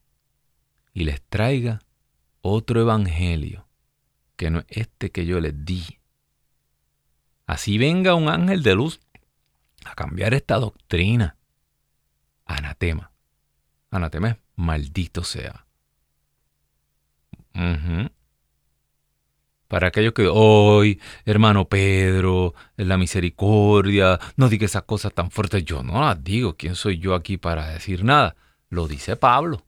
y 0.93 1.03
les 1.03 1.21
traiga 1.23 1.79
otro 2.41 2.79
evangelio 2.81 3.67
que 4.35 4.51
no 4.51 4.59
es 4.59 4.65
este 4.69 5.11
que 5.11 5.25
yo 5.25 5.39
les 5.39 5.65
di. 5.65 5.83
Así 7.47 7.79
venga 7.79 8.13
un 8.13 8.29
ángel 8.29 8.61
de 8.61 8.75
luz 8.75 8.99
a 9.85 9.95
cambiar 9.95 10.35
esta 10.35 10.59
doctrina. 10.59 11.36
Anatema. 12.47 13.11
Anatema 13.91 14.29
es 14.29 14.37
maldito 14.55 15.23
sea. 15.23 15.65
Para 19.67 19.87
aquellos 19.87 20.13
que 20.13 20.27
hoy, 20.27 21.01
hermano 21.25 21.67
Pedro, 21.67 22.53
la 22.77 22.97
misericordia, 22.97 24.19
no 24.35 24.47
diga 24.47 24.65
esas 24.65 24.83
cosas 24.83 25.13
tan 25.13 25.29
fuertes. 25.29 25.65
Yo 25.65 25.83
no 25.83 26.01
las 26.01 26.23
digo. 26.23 26.55
¿Quién 26.55 26.75
soy 26.75 26.99
yo 26.99 27.15
aquí 27.15 27.37
para 27.37 27.69
decir 27.69 28.03
nada? 28.03 28.35
Lo 28.69 28.87
dice 28.87 29.15
Pablo. 29.15 29.65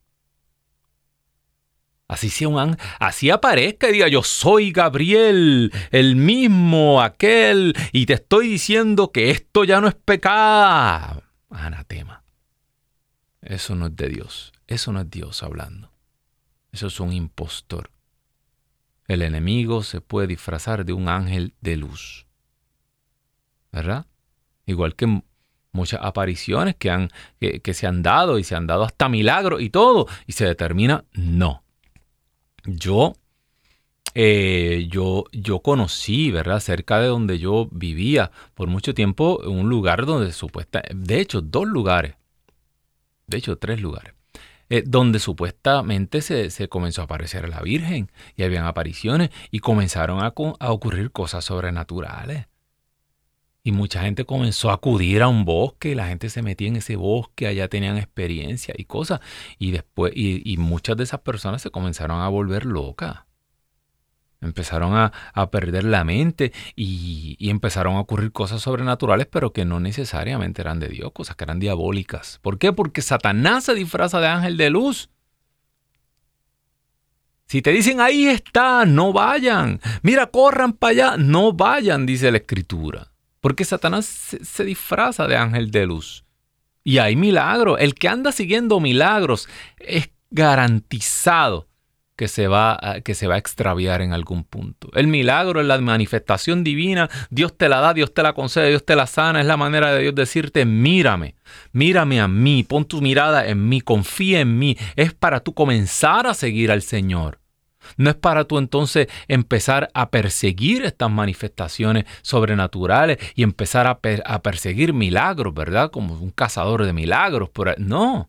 Así 2.08 2.32
sea 2.32 2.48
un 2.48 2.76
así 3.00 3.30
aparezca 3.30 3.88
y 3.88 3.94
diga 3.94 4.08
yo 4.08 4.24
soy 4.24 4.72
Gabriel, 4.72 5.72
el 5.92 6.16
mismo, 6.16 7.04
aquel, 7.04 7.76
y 7.92 8.08
te 8.08 8.14
estoy 8.14 8.48
diciendo 8.48 9.12
que 9.12 9.30
esto 9.30 9.64
ya 9.64 9.80
no 9.80 9.88
es 9.88 9.94
pecado. 9.94 11.22
Anatema. 11.52 12.24
Eso 13.42 13.76
no 13.76 13.88
es 13.88 13.96
de 13.96 14.10
Dios. 14.10 14.52
Eso 14.68 14.92
no 14.92 15.02
es 15.02 15.10
Dios 15.10 15.44
hablando. 15.44 15.92
Eso 16.72 16.88
es 16.88 17.00
un 17.00 17.14
impostor. 17.14 17.90
El 19.08 19.22
enemigo 19.22 19.82
se 19.84 20.02
puede 20.02 20.28
disfrazar 20.28 20.86
de 20.86 20.94
un 20.94 21.10
ángel 21.10 21.54
de 21.62 21.78
luz. 21.78 22.28
¿Verdad? 23.72 24.06
Igual 24.66 24.96
que 24.96 25.24
muchas 25.72 26.00
apariciones 26.04 26.76
que, 26.76 26.92
han, 26.92 27.10
que 27.40 27.74
se 27.74 27.88
han 27.88 28.04
dado 28.04 28.40
y 28.40 28.44
se 28.44 28.56
han 28.56 28.68
dado 28.68 28.84
hasta 28.84 29.10
milagros 29.10 29.62
y 29.62 29.70
todo, 29.70 30.08
y 30.28 30.34
se 30.34 30.46
determina 30.46 31.06
no 31.14 31.64
yo, 32.66 33.14
eh, 34.14 34.88
yo, 34.90 35.26
yo 35.32 35.60
conocí, 35.60 36.32
¿verdad? 36.32 36.60
Cerca 36.60 37.00
de 37.00 37.08
donde 37.08 37.40
yo 37.40 37.68
vivía 37.72 38.32
por 38.54 38.68
mucho 38.68 38.94
tiempo, 38.94 39.40
un 39.46 39.70
lugar 39.70 40.06
donde 40.06 40.32
supuestamente, 40.32 40.96
de 40.96 41.20
hecho, 41.20 41.42
dos 41.42 41.68
lugares, 41.68 42.16
de 43.30 43.38
hecho, 43.38 43.58
tres 43.58 43.82
lugares, 43.82 44.14
eh, 44.70 44.84
donde 44.86 45.20
supuestamente 45.20 46.22
se, 46.22 46.70
comenzó 46.70 47.02
a 47.02 47.06
aparecer 47.06 47.48
la 47.50 47.62
Virgen 47.62 48.12
y 48.36 48.44
habían 48.44 48.66
apariciones 48.66 49.30
y 49.52 49.60
comenzaron 49.60 50.24
a, 50.24 50.34
a 50.60 50.72
ocurrir 50.72 51.12
cosas 51.12 51.46
sobrenaturales. 51.46 52.48
Y 53.64 53.72
mucha 53.72 54.02
gente 54.02 54.26
comenzó 54.26 54.70
a 54.72 54.76
acudir 54.76 55.22
a 55.22 55.28
un 55.28 55.44
bosque, 55.46 55.94
la 55.94 56.08
gente 56.08 56.30
se 56.30 56.42
metía 56.42 56.70
en 56.70 56.78
ese 56.78 56.96
bosque, 56.96 57.46
allá 57.46 57.68
tenían 57.68 57.98
experiencia 57.98 58.74
y 58.78 58.86
cosas. 58.86 59.20
Y 59.58 59.72
después, 59.72 60.14
y, 60.16 60.56
muchas 60.58 60.98
de 60.98 61.04
esas 61.04 61.20
personas 61.22 61.62
se 61.62 61.70
comenzaron 61.70 62.22
a 62.22 62.30
volver 62.30 62.66
locas. 62.66 63.29
Empezaron 64.42 64.96
a, 64.96 65.12
perder 65.52 65.84
la 65.84 66.04
mente 66.04 66.54
y, 66.76 67.36
y, 67.40 67.50
empezaron 67.50 67.96
a 67.96 68.00
ocurrir 68.00 68.32
cosas 68.32 68.62
sobrenaturales, 68.62 69.28
pero 69.28 69.52
que 69.52 69.66
no 69.66 69.80
necesariamente 69.80 70.62
eran 70.62 70.80
de 70.80 70.88
Dios, 70.88 71.12
cosas 71.14 71.36
que 71.36 71.44
eran 71.44 71.60
diabólicas. 71.60 72.40
¿Por 72.42 72.58
qué? 72.58 72.72
Porque 72.72 73.02
Satanás 73.02 73.66
se 73.66 73.76
disfraza 73.76 74.20
de 74.22 74.28
ángel 74.28 74.56
de 74.56 74.70
luz. 74.70 75.10
Si 77.50 77.64
te 77.64 77.72
dicen 77.72 78.00
ahí 78.00 78.28
está, 78.28 78.86
no 78.86 79.12
vayan. 79.12 79.82
Mira, 80.04 80.28
corran 80.28 80.74
para 80.74 80.92
allá, 80.92 81.18
no 81.18 81.52
vayan, 81.52 82.06
dice 82.06 82.32
la 82.32 82.38
escritura. 82.38 83.12
Porque 83.42 83.66
Satanás 83.66 84.06
se, 84.06 84.64
disfraza 84.64 85.28
de 85.28 85.36
ángel 85.36 85.72
de 85.72 85.88
luz. 85.88 86.26
Y 86.84 87.00
hay 87.00 87.16
milagros. 87.16 87.80
El 87.80 87.96
que 87.96 88.08
anda 88.08 88.32
siguiendo 88.32 88.80
milagros 88.80 89.50
es 89.80 90.12
garantizado 90.30 91.69
que 92.20 92.28
se, 92.28 92.50
va 92.50 92.78
a, 92.82 93.00
que 93.00 93.16
se 93.16 93.28
va 93.28 93.36
a 93.36 93.38
extraviar 93.38 94.02
en 94.02 94.12
algún 94.12 94.44
punto. 94.44 94.90
El 94.94 95.08
milagro 95.08 95.62
es 95.62 95.66
la 95.66 95.80
manifestación 95.80 96.66
divina, 96.66 97.10
Dios 97.30 97.56
te 97.56 97.70
la 97.70 97.80
da, 97.80 97.94
Dios 97.94 98.14
te 98.14 98.24
la 98.24 98.34
concede, 98.34 98.68
Dios 98.68 98.86
te 98.86 98.98
la 98.98 99.08
sana, 99.08 99.40
es 99.40 99.46
la 99.46 99.56
manera 99.56 99.94
de 99.94 100.02
Dios 100.02 100.16
decirte, 100.16 100.66
mírame, 100.66 101.36
mírame 101.72 102.20
a 102.20 102.28
mí, 102.28 102.64
pon 102.64 102.84
tu 102.84 103.02
mirada 103.02 103.48
en 103.48 103.70
mí, 103.70 103.80
confía 103.80 104.42
en 104.42 104.60
mí, 104.60 104.76
es 104.98 105.14
para 105.14 105.40
tú 105.40 105.54
comenzar 105.54 106.28
a 106.28 106.34
seguir 106.34 106.72
al 106.72 106.82
Señor. 106.82 107.40
No 107.96 108.10
es 108.10 108.18
para 108.18 108.44
tú 108.44 108.58
entonces 108.58 109.08
empezar 109.30 109.90
a 109.94 110.10
perseguir 110.10 110.84
estas 110.84 111.10
manifestaciones 111.10 112.04
sobrenaturales 112.22 113.18
y 113.34 113.44
empezar 113.44 113.88
a, 113.88 113.98
a 114.26 114.42
perseguir 114.42 114.94
milagros, 114.94 115.54
¿verdad? 115.54 115.90
Como 115.90 116.16
un 116.16 116.32
cazador 116.32 116.84
de 116.84 116.92
milagros. 116.92 117.50
No. 117.78 118.29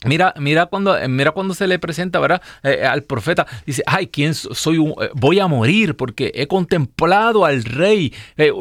Mira, 0.06 0.34
mira 0.38 0.66
cuando, 0.66 0.96
eh, 0.96 1.08
mira 1.08 1.32
cuando 1.32 1.54
se 1.54 1.66
le 1.66 1.78
presenta, 1.78 2.18
¿verdad? 2.20 2.40
Eh, 2.62 2.78
eh, 2.80 2.86
al 2.86 3.02
profeta, 3.02 3.46
dice, 3.66 3.82
ay, 3.86 4.06
¿quién 4.08 4.34
soy? 4.34 4.76
voy 5.14 5.40
a 5.40 5.46
morir 5.46 5.96
porque 5.96 6.32
he 6.34 6.46
contemplado 6.46 7.44
al 7.44 7.64
rey, 7.64 8.12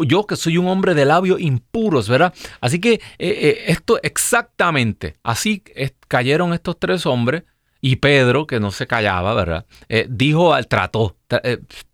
yo 0.08 0.26
que 0.26 0.36
soy 0.36 0.58
un 0.58 0.68
hombre 0.68 0.94
de 0.94 1.06
labios 1.06 1.40
impuros, 1.40 2.10
¿verdad? 2.10 2.34
Así 2.62 2.80
que 2.80 3.02
esto 3.20 4.00
exactamente, 4.02 5.18
así 5.24 5.64
cayeron 6.08 6.54
estos 6.54 6.80
tres 6.80 7.06
hombres 7.06 7.44
y 7.82 7.98
Pedro, 7.98 8.48
que 8.48 8.60
no 8.60 8.72
se 8.72 8.88
callaba, 8.88 9.34
¿verdad? 9.34 9.66
dijo 10.10 10.54
al 10.54 10.68
trató, 10.68 11.18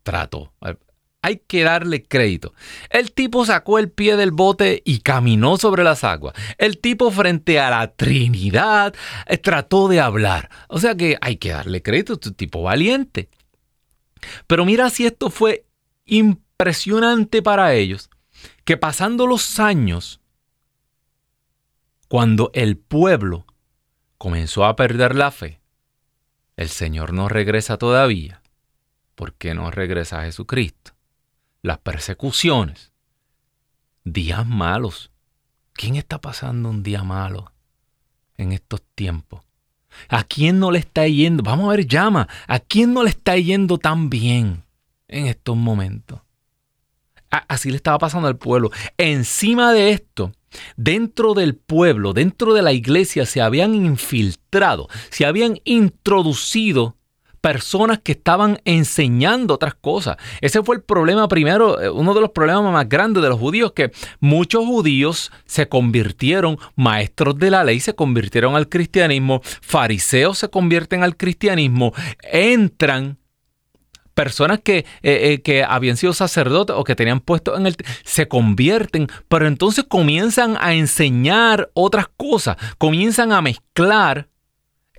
trató, 0.04 0.54
hay 1.22 1.38
que 1.48 1.64
darle 1.64 2.04
crédito. 2.04 2.54
El 2.90 3.12
tipo 3.12 3.46
sacó 3.46 3.78
el 3.78 3.92
pie 3.92 4.16
del 4.16 4.32
bote 4.32 4.82
y 4.86 5.00
caminó 5.00 5.58
sobre 5.58 5.84
las 5.84 6.04
aguas. 6.04 6.34
El 6.58 6.80
tipo 6.80 7.12
frente 7.12 7.60
a 7.60 7.70
la 7.70 7.94
Trinidad 7.94 8.96
eh, 9.28 9.38
trató 9.38 9.88
de 9.88 10.00
hablar. 10.00 10.50
O 10.68 10.80
sea 10.80 10.96
que 10.96 11.18
hay 11.22 11.38
que 11.38 11.52
darle 11.52 11.84
crédito, 11.84 12.14
este 12.14 12.32
tipo 12.32 12.64
valiente. 12.64 13.30
Pero 14.48 14.66
mira 14.66 14.90
si 14.90 15.06
esto 15.06 15.30
fue 15.30 15.66
impresionante 16.06 17.42
para 17.42 17.74
ellos, 17.74 18.10
que 18.66 18.78
pasando 18.78 19.28
los 19.28 19.60
años, 19.60 20.22
cuando 22.08 22.52
el 22.54 22.78
pueblo 22.78 23.46
comenzó 24.18 24.66
a 24.66 24.76
perder 24.76 25.16
la 25.16 25.32
fe, 25.32 25.62
el 26.58 26.70
Señor 26.70 27.14
no 27.14 27.30
regresa 27.30 27.78
todavía. 27.78 28.42
¿Por 29.16 29.34
qué 29.34 29.54
no 29.54 29.72
regresa 29.72 30.24
Jesucristo? 30.24 30.94
Las 31.62 31.78
persecuciones, 31.80 32.92
días 34.04 34.46
malos. 34.46 35.12
¿Quién 35.74 35.96
está 35.96 36.20
pasando 36.20 36.70
un 36.70 36.84
día 36.84 37.04
malo 37.04 37.52
en 38.38 38.52
estos 38.52 38.82
tiempos? 38.96 39.42
¿A 40.10 40.24
quién 40.24 40.60
no 40.60 40.72
le 40.72 40.80
está 40.80 41.08
yendo? 41.08 41.44
Vamos 41.44 41.68
a 41.68 41.76
ver, 41.76 41.88
llama. 41.88 42.28
¿A 42.48 42.60
quién 42.60 42.94
no 42.94 43.04
le 43.04 43.10
está 43.10 43.36
yendo 43.38 43.78
tan 43.78 44.10
bien 44.10 44.64
en 45.08 45.28
estos 45.28 45.56
momentos? 45.56 46.22
Así 47.30 47.70
le 47.70 47.78
estaba 47.78 47.98
pasando 47.98 48.28
al 48.28 48.38
pueblo. 48.38 48.72
Encima 48.98 49.72
de 49.72 49.92
esto, 49.92 50.34
dentro 50.76 51.34
del 51.34 51.56
pueblo, 51.56 52.12
dentro 52.12 52.54
de 52.54 52.62
la 52.62 52.74
iglesia, 52.74 53.26
se 53.26 53.42
habían 53.42 53.74
infiltrado, 53.74 54.90
se 55.10 55.26
habían 55.26 55.60
introducido 55.64 56.98
personas 57.42 58.00
que 58.00 58.14
estaban 58.14 58.62
enseñando 58.66 59.56
otras 59.56 59.74
cosas. 59.74 60.18
Ese 60.40 60.64
fue 60.64 60.76
el 60.76 60.84
problema 60.84 61.28
primero, 61.28 61.82
eh, 61.82 61.90
uno 61.90 62.14
de 62.14 62.22
los 62.22 62.30
problemas 62.30 62.72
más 62.72 62.88
grandes 62.88 63.22
de 63.24 63.30
los 63.30 63.40
judíos, 63.40 63.74
que 63.74 63.92
muchos 64.20 64.66
judíos 64.66 65.32
se 65.46 65.68
convirtieron 65.68 66.58
maestros 66.76 67.38
de 67.38 67.52
la 67.52 67.64
ley, 67.64 67.80
se 67.80 67.96
convirtieron 67.96 68.56
al 68.56 68.70
cristianismo, 68.70 69.42
fariseos 69.44 70.38
se 70.38 70.50
convierten 70.50 71.04
al 71.04 71.18
cristianismo, 71.18 71.94
entran 72.32 73.18
personas 74.14 74.60
que, 74.60 74.80
eh, 74.80 74.86
eh, 75.02 75.42
que, 75.42 75.64
habían 75.64 75.98
sido 75.98 76.14
sacerdotes 76.14 76.76
o 76.78 76.84
que 76.84 76.96
tenían 76.96 77.22
puesto 77.22 77.58
en 77.58 77.66
el... 77.66 77.76
se 78.04 78.28
convierten, 78.28 79.08
pero 79.28 79.48
entonces 79.48 79.86
comienzan 79.88 80.58
a 80.60 80.74
enseñar 80.74 81.72
otras 81.74 82.08
cosas, 82.18 82.58
comienzan 82.78 83.32
a 83.32 83.42
mezclar 83.42 84.28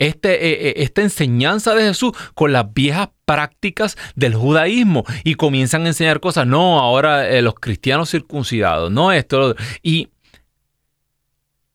este, 0.03 0.49
eh, 0.49 0.69
eh, 0.69 0.75
esta 0.79 1.01
enseñanza 1.01 1.77
de 1.77 1.85
Jesús 1.85 2.13
con 2.35 2.53
las 2.53 2.75
viejas 2.75 3.11
prácticas 3.25 3.97
del 4.17 4.35
judaísmo 4.35 5.05
y 5.23 5.37
comienzan 5.37 5.85
a 5.85 5.89
enseñar 5.89 6.19
cosas, 6.19 6.45
no, 6.45 6.81
ahora 6.81 7.29
eh, 7.29 7.41
los 7.41 7.55
cristianos 7.55 8.11
circuncidados, 8.11 8.91
no 8.91 9.13
esto, 9.13 9.55
y 9.81 10.09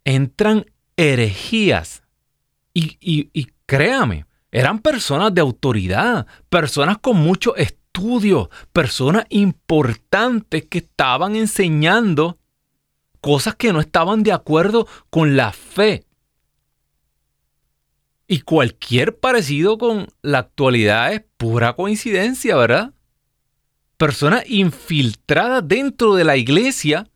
entran 0.03 0.65
herejías. 0.97 2.03
Y, 2.73 2.97
y, 2.99 3.47
créame, 3.65 4.25
eran 4.51 4.79
personas 4.79 5.33
de 5.33 5.41
autoridad, 5.41 6.27
personas 6.49 6.97
con 6.99 7.17
mucho 7.17 7.55
estudio, 7.55 8.49
personas 8.73 9.25
importantes 9.29 10.65
que 10.69 10.79
estaban 10.79 11.35
enseñando 11.37 12.37
cosas 13.21 13.55
que 13.55 13.71
no 13.71 13.79
estaban 13.79 14.21
de 14.21 14.33
acuerdo 14.33 14.85
con 15.09 15.37
la 15.37 15.53
fe. 15.53 16.06
Y 18.27 18.41
cualquier 18.41 19.17
parecido 19.17 19.77
con 19.77 20.07
la 20.21 20.39
actualidad 20.39 21.13
es 21.13 21.23
pura 21.37 21.73
coincidencia, 21.73 22.55
¿verdad? 22.57 22.93
Personas 23.95 24.43
infiltradas 24.47 25.65
dentro 25.65 26.13
de 26.15 26.25
la 26.25 26.35
iglesia 26.35 27.09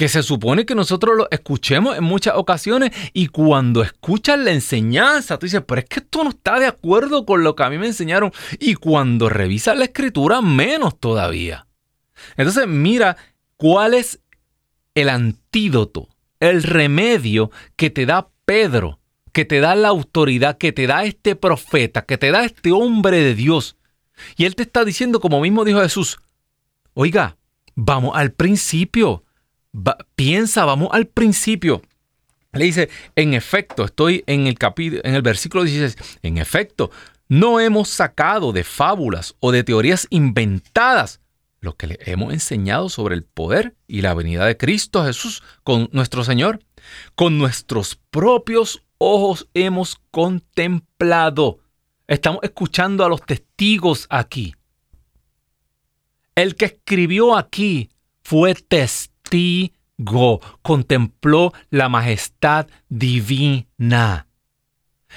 que 0.00 0.08
se 0.08 0.22
supone 0.22 0.64
que 0.64 0.74
nosotros 0.74 1.14
lo 1.14 1.28
escuchemos 1.30 1.98
en 1.98 2.04
muchas 2.04 2.34
ocasiones 2.36 2.90
y 3.12 3.26
cuando 3.26 3.82
escuchas 3.82 4.38
la 4.38 4.50
enseñanza, 4.50 5.38
tú 5.38 5.44
dices, 5.44 5.62
pero 5.66 5.80
es 5.80 5.88
que 5.90 6.00
esto 6.00 6.24
no 6.24 6.30
está 6.30 6.58
de 6.58 6.66
acuerdo 6.66 7.26
con 7.26 7.44
lo 7.44 7.54
que 7.54 7.64
a 7.64 7.68
mí 7.68 7.76
me 7.76 7.88
enseñaron. 7.88 8.32
Y 8.58 8.76
cuando 8.76 9.28
revisas 9.28 9.76
la 9.76 9.84
escritura, 9.84 10.40
menos 10.40 10.98
todavía. 10.98 11.66
Entonces, 12.38 12.66
mira 12.66 13.18
cuál 13.58 13.92
es 13.92 14.20
el 14.94 15.10
antídoto, 15.10 16.08
el 16.40 16.62
remedio 16.62 17.50
que 17.76 17.90
te 17.90 18.06
da 18.06 18.30
Pedro, 18.46 18.99
que 19.32 19.44
te 19.44 19.60
da 19.60 19.74
la 19.74 19.88
autoridad, 19.88 20.58
que 20.58 20.72
te 20.72 20.86
da 20.86 21.04
este 21.04 21.36
profeta, 21.36 22.02
que 22.02 22.18
te 22.18 22.30
da 22.30 22.44
este 22.44 22.72
hombre 22.72 23.18
de 23.18 23.34
Dios. 23.34 23.76
Y 24.36 24.44
él 24.44 24.54
te 24.54 24.62
está 24.62 24.84
diciendo, 24.84 25.20
como 25.20 25.40
mismo 25.40 25.64
dijo 25.64 25.80
Jesús, 25.80 26.18
oiga, 26.94 27.36
vamos 27.74 28.12
al 28.14 28.32
principio 28.32 29.24
piensa, 30.14 30.64
vamos 30.64 30.88
al 30.92 31.06
principio. 31.06 31.82
Le 32.52 32.64
dice, 32.64 32.88
en 33.14 33.34
efecto, 33.34 33.84
estoy 33.84 34.24
en 34.26 34.46
el 34.46 34.58
capítulo, 34.58 35.02
en 35.04 35.14
el 35.14 35.22
versículo 35.22 35.64
16, 35.64 36.18
en 36.22 36.38
efecto, 36.38 36.90
no 37.28 37.60
hemos 37.60 37.88
sacado 37.88 38.52
de 38.52 38.64
fábulas 38.64 39.36
o 39.38 39.52
de 39.52 39.62
teorías 39.62 40.08
inventadas 40.10 41.20
lo 41.60 41.76
que 41.76 41.86
le 41.86 41.98
hemos 42.06 42.32
enseñado 42.32 42.88
sobre 42.88 43.14
el 43.14 43.22
poder 43.22 43.76
y 43.86 44.00
la 44.00 44.14
venida 44.14 44.46
de 44.46 44.56
Cristo 44.56 45.04
Jesús 45.04 45.42
con 45.62 45.90
nuestro 45.92 46.24
Señor. 46.24 46.60
Con 47.14 47.36
nuestros 47.36 48.00
propios 48.10 48.82
ojos 49.00 49.48
hemos 49.54 49.96
contemplado. 50.10 51.58
Estamos 52.06 52.40
escuchando 52.42 53.04
a 53.04 53.08
los 53.08 53.22
testigos 53.22 54.06
aquí. 54.10 54.54
El 56.34 56.54
que 56.54 56.66
escribió 56.66 57.36
aquí 57.36 57.90
fue 58.22 58.54
testigo 58.54 60.40
contempló 60.62 61.52
la 61.70 61.88
majestad 61.88 62.68
divina. 62.88 64.26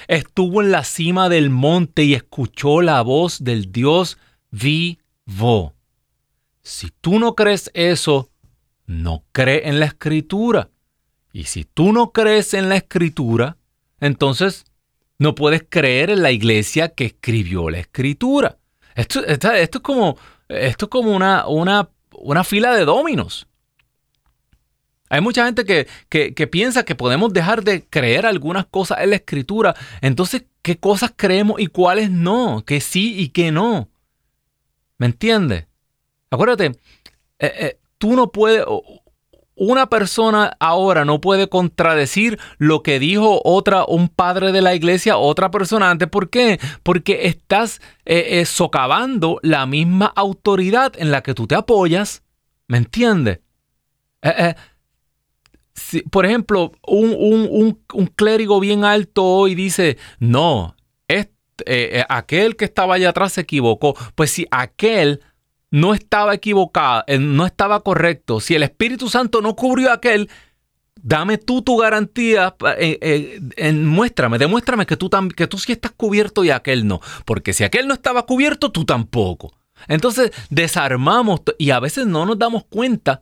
Estuvo 0.08 0.62
en 0.62 0.72
la 0.72 0.84
cima 0.84 1.30
del 1.30 1.50
monte 1.50 2.04
y 2.04 2.13
escuchó 2.13 2.82
la 2.82 3.02
voz 3.02 3.43
del 3.43 3.72
Dios 3.72 4.17
vivo. 4.50 5.76
Si 6.62 6.89
tú 7.02 7.19
no 7.19 7.36
crees 7.36 7.69
eso, 7.74 8.30
no 8.86 9.24
cree 9.34 9.67
en 9.67 9.80
la 9.80 9.86
escritura. 9.88 10.69
Y 11.34 11.46
si 11.46 11.65
tú 11.65 11.91
no 11.91 12.12
crees 12.12 12.54
en 12.54 12.69
la 12.69 12.78
escritura, 12.78 13.58
entonces 14.04 14.66
no 15.18 15.34
puedes 15.34 15.63
creer 15.68 16.10
en 16.10 16.22
la 16.22 16.32
iglesia 16.32 16.89
que 16.89 17.06
escribió 17.06 17.70
la 17.70 17.80
escritura. 17.80 18.58
Esto, 18.96 19.24
es 19.26 19.70
como, 19.82 20.18
esto 20.50 20.86
es 20.86 20.89
como 20.89 21.12
una, 21.12 21.48
una, 21.48 21.89
una 22.12 22.44
fila 22.44 22.76
de 22.76 22.84
dominos. 22.84 23.48
Hay 25.10 25.22
mucha 25.22 25.46
gente 25.46 25.63
que, 25.63 26.48
piensa 26.48 26.84
que 26.84 26.96
podemos 26.96 27.32
dejar 27.32 27.63
de 27.63 27.86
creer 27.88 28.26
algunas 28.26 28.66
cosas 28.66 29.00
en 29.02 29.12
la 29.12 29.16
escritura. 29.16 29.74
Entonces, 30.02 30.44
¿qué 30.62 30.78
cosas 30.78 31.13
creemos 31.16 31.62
y 31.62 31.68
cuáles 31.68 32.12
no? 32.12 32.63
Que 32.66 32.82
sí 32.82 33.18
y 33.18 33.30
que 33.30 33.52
no. 33.52 33.89
¿Me 34.98 35.06
entiendes? 35.06 35.68
Acuérdate, 36.30 36.66
eh, 36.66 36.74
eh, 37.39 37.80
tú 37.98 38.16
no 38.16 38.32
puedes, 38.32 38.66
una 39.56 39.88
persona 39.88 40.56
ahora 40.60 41.06
no 41.06 41.22
puede 41.22 41.48
contradecir 41.48 42.39
lo 42.58 42.82
que 42.82 43.00
dijo 43.00 43.42
otra, 43.44 43.86
un 43.86 44.10
padre 44.10 44.52
de 44.52 44.62
la 44.62 44.76
iglesia, 44.76 45.18
otra 45.18 45.52
persona 45.52 45.89
antes. 45.89 46.10
¿Por 46.10 46.30
qué? 46.30 46.60
Porque 46.82 47.28
estás 47.28 47.82
eh, 48.06 48.46
socavando 48.46 49.39
la 49.44 49.66
misma 49.66 50.12
autoridad 50.16 50.94
en 50.98 51.12
la 51.12 51.22
que 51.22 51.34
tú 51.34 51.48
te 51.48 51.56
apoyas. 51.56 52.24
¿Me 52.68 52.78
entiendes? 52.78 53.39
por 56.10 56.26
ejemplo, 56.26 56.72
un, 56.88 57.78
clérigo 58.16 58.60
bien 58.62 58.86
alto 58.86 59.26
hoy 59.26 59.54
dice, 59.54 59.98
no, 60.20 60.76
eh, 61.08 61.28
eh, 61.66 62.06
aquel 62.10 62.56
que 62.56 62.66
estaba 62.66 62.96
allá 62.96 63.10
atrás 63.10 63.34
se 63.34 63.42
equivocó. 63.42 63.96
Pues 64.16 64.32
si 64.32 64.48
aquel 64.52 65.22
no 65.74 65.96
estaba 65.96 66.36
equivocado, 66.36 67.04
eh, 67.08 67.18
no 67.18 67.48
estaba 67.48 67.80
correcto, 67.80 68.40
si 68.40 68.54
el 68.54 68.62
Espíritu 68.62 69.10
Santo 69.10 69.42
no 69.42 69.56
cubrió 69.56 69.90
a 69.90 69.94
aquel, 69.94 70.30
dame 71.02 71.40
tú 71.40 71.64
tu 71.64 71.78
garantía, 71.78 72.56
muéstrame, 73.74 74.38
demuéstrame 74.38 74.86
que 74.86 74.98
tú, 74.98 75.10
que 75.36 75.48
tú 75.48 75.58
sí 75.58 75.72
estás 75.72 75.92
cubierto 75.92 76.44
y 76.44 76.52
aquel 76.52 76.86
no. 76.86 77.02
Porque 77.26 77.54
si 77.54 77.64
aquel 77.64 77.88
no 77.88 77.96
estaba 77.96 78.28
cubierto, 78.28 78.72
tú 78.72 78.86
tampoco. 78.86 79.52
Entonces 79.88 80.32
desarmamos 80.52 81.42
y 81.58 81.72
a 81.72 81.80
veces 81.80 82.06
no 82.06 82.28
nos 82.28 82.38
damos 82.38 82.66
cuenta, 82.66 83.22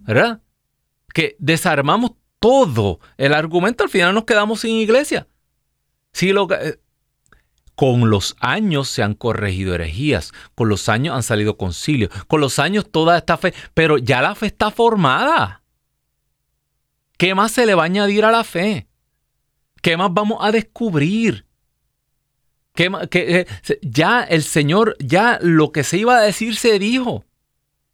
¿verdad? 0.00 0.40
que 1.14 1.36
desarmamos 1.38 2.10
todo 2.40 2.98
el 3.16 3.32
argumento, 3.32 3.84
al 3.84 3.88
final 3.88 4.12
nos 4.12 4.24
quedamos 4.24 4.60
sin 4.60 4.76
iglesia. 4.76 5.26
lo 6.20 6.48
eh, 6.52 6.78
con 7.74 8.10
los 8.10 8.36
años 8.40 8.88
se 8.88 9.02
han 9.02 9.14
corregido 9.14 9.74
herejías, 9.74 10.32
con 10.54 10.68
los 10.68 10.88
años 10.88 11.14
han 11.14 11.22
salido 11.22 11.56
concilios, 11.56 12.10
con 12.26 12.40
los 12.40 12.58
años 12.58 12.90
toda 12.90 13.18
esta 13.18 13.36
fe, 13.36 13.54
pero 13.74 13.98
ya 13.98 14.22
la 14.22 14.34
fe 14.34 14.46
está 14.46 14.70
formada. 14.70 15.62
¿Qué 17.16 17.34
más 17.34 17.52
se 17.52 17.66
le 17.66 17.74
va 17.74 17.82
a 17.82 17.86
añadir 17.86 18.24
a 18.24 18.32
la 18.32 18.44
fe? 18.44 18.88
¿Qué 19.82 19.96
más 19.96 20.12
vamos 20.12 20.38
a 20.40 20.50
descubrir? 20.50 21.46
¿Qué, 22.74 22.90
eh, 23.12 23.46
ya 23.82 24.22
el 24.22 24.42
Señor, 24.42 24.96
ya 24.98 25.38
lo 25.40 25.70
que 25.70 25.84
se 25.84 25.98
iba 25.98 26.16
a 26.16 26.22
decir 26.22 26.56
se 26.56 26.78
dijo, 26.78 27.24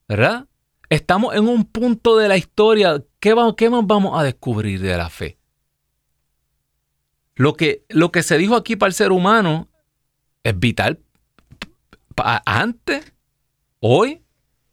¿verdad? 0.09 0.47
Estamos 0.89 1.35
en 1.35 1.49
un 1.49 1.65
punto 1.65 2.17
de 2.17 2.29
la 2.29 2.37
historia. 2.37 3.03
¿Qué, 3.21 3.35
más 3.35 3.55
vamos 3.87 4.19
a 4.19 4.25
descubrir 4.25 4.81
de 4.81 4.97
la 4.97 5.09
fe? 5.09 5.39
Lo 7.37 7.55
que, 7.55 7.85
lo 7.89 8.11
que 8.11 8.23
se 8.23 8.39
dijo 8.39 8.57
aquí 8.57 8.77
para 8.77 8.89
el 8.89 8.95
ser 8.95 9.13
humano 9.13 9.70
es 10.45 10.59
vital 10.59 11.01
antes, 12.45 13.13
hoy 13.81 14.23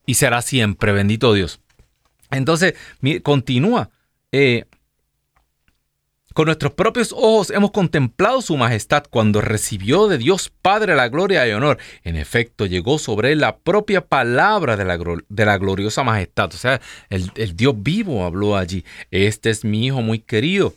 y 0.06 0.16
será 0.16 0.42
siempre, 0.42 0.92
bendito 0.92 1.34
Dios. 1.34 1.60
Entonces, 2.32 2.76
continúa. 3.24 3.90
Eh, 4.32 4.66
con 6.34 6.46
nuestros 6.46 6.74
propios 6.74 7.14
ojos 7.14 7.50
hemos 7.50 7.72
contemplado 7.72 8.44
su 8.44 8.58
majestad 8.58 9.06
cuando 9.10 9.42
recibió 9.42 10.08
de 10.08 10.20
Dios 10.20 10.52
Padre 10.62 10.96
la 10.96 11.10
gloria 11.10 11.48
y 11.48 11.52
honor. 11.52 11.80
En 12.04 12.16
efecto, 12.16 12.68
llegó 12.68 13.00
sobre 13.00 13.32
él 13.32 13.40
la 13.40 13.58
propia 13.58 14.06
palabra 14.06 14.78
de 14.78 14.86
la, 14.86 15.00
de 15.30 15.46
la 15.46 15.58
gloriosa 15.58 16.04
majestad. 16.04 16.54
O 16.54 16.58
sea, 16.58 16.80
el, 17.10 17.32
Dios 17.56 17.74
vivo 17.78 18.24
habló 18.24 18.56
allí. 18.56 18.86
Este 19.10 19.50
es 19.50 19.66
mi 19.66 19.88
Hijo 19.88 20.02
muy 20.02 20.20
querido, 20.20 20.76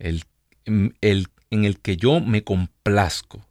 el, 0.00 0.24
el, 0.64 1.28
en 1.50 1.64
el 1.64 1.78
que 1.78 1.96
yo 1.96 2.18
me 2.20 2.42
complazco, 2.42 3.46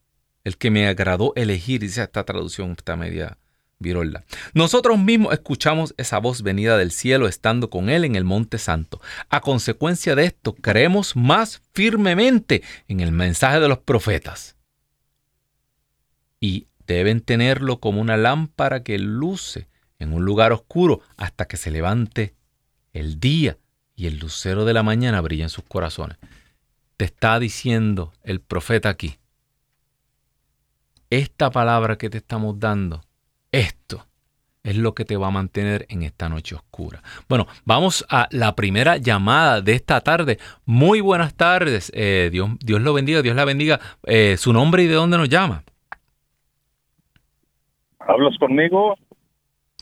el 0.49 0.57
que 0.57 0.71
me 0.71 0.87
agradó 0.87 1.31
elegir. 1.35 1.81
Dice 1.81 2.01
esta 2.03 2.25
traducción, 2.25 2.75
esta 2.77 2.95
media 2.95 3.37
Virolda. 3.79 4.25
Nosotros 4.53 4.99
mismos 4.99 5.31
escuchamos 5.31 5.95
esa 5.97 6.17
voz 6.19 6.41
venida 6.41 6.77
del 6.77 6.91
cielo 6.91 7.29
estando 7.29 7.69
con 7.69 7.89
Él 7.89 8.03
en 8.03 8.15
el 8.17 8.25
Monte 8.25 8.57
Santo. 8.57 8.99
A 9.29 9.39
consecuencia 9.39 10.15
de 10.15 10.25
esto, 10.25 10.53
creemos 10.53 11.15
más 11.15 11.61
firmemente 11.73 12.61
en 12.89 12.99
el 12.99 13.13
mensaje 13.13 13.61
de 13.61 13.69
los 13.69 13.79
profetas. 13.79 14.57
Y 16.41 16.67
deben 16.85 17.21
tenerlo 17.21 17.79
como 17.79 18.01
una 18.01 18.17
lámpara 18.17 18.83
que 18.83 18.99
luce 18.99 19.69
en 19.97 20.11
un 20.11 20.25
lugar 20.25 20.51
oscuro 20.51 21.01
hasta 21.15 21.45
que 21.45 21.55
se 21.55 21.71
levante 21.71 22.33
el 22.91 23.19
día 23.19 23.57
y 23.95 24.07
el 24.07 24.17
lucero 24.17 24.65
de 24.65 24.73
la 24.73 24.83
mañana 24.83 25.21
brilla 25.21 25.43
en 25.43 25.49
sus 25.49 25.63
corazones. 25.63 26.17
Te 26.97 27.05
está 27.05 27.39
diciendo 27.39 28.13
el 28.23 28.41
profeta 28.41 28.89
aquí. 28.89 29.19
Esta 31.09 31.49
palabra 31.49 31.97
que 31.97 32.09
te 32.09 32.17
estamos 32.17 32.59
dando 32.59 33.01
esto 33.51 34.05
es 34.63 34.77
lo 34.77 34.93
que 34.93 35.05
te 35.05 35.17
va 35.17 35.27
a 35.27 35.31
mantener 35.31 35.87
en 35.89 36.03
esta 36.03 36.29
noche 36.29 36.53
oscura. 36.53 37.01
Bueno, 37.27 37.47
vamos 37.65 38.05
a 38.09 38.27
la 38.31 38.55
primera 38.55 38.97
llamada 38.97 39.61
de 39.61 39.73
esta 39.73 40.01
tarde. 40.01 40.37
Muy 40.65 41.01
buenas 41.01 41.33
tardes. 41.33 41.91
Eh, 41.95 42.29
Dios, 42.31 42.51
Dios 42.59 42.81
lo 42.81 42.93
bendiga, 42.93 43.23
Dios 43.23 43.35
la 43.35 43.45
bendiga. 43.45 43.79
Eh, 44.03 44.35
¿Su 44.37 44.53
nombre 44.53 44.83
y 44.83 44.87
de 44.87 44.93
dónde 44.93 45.17
nos 45.17 45.29
llama? 45.29 45.63
¿Hablas 47.99 48.37
conmigo? 48.37 48.95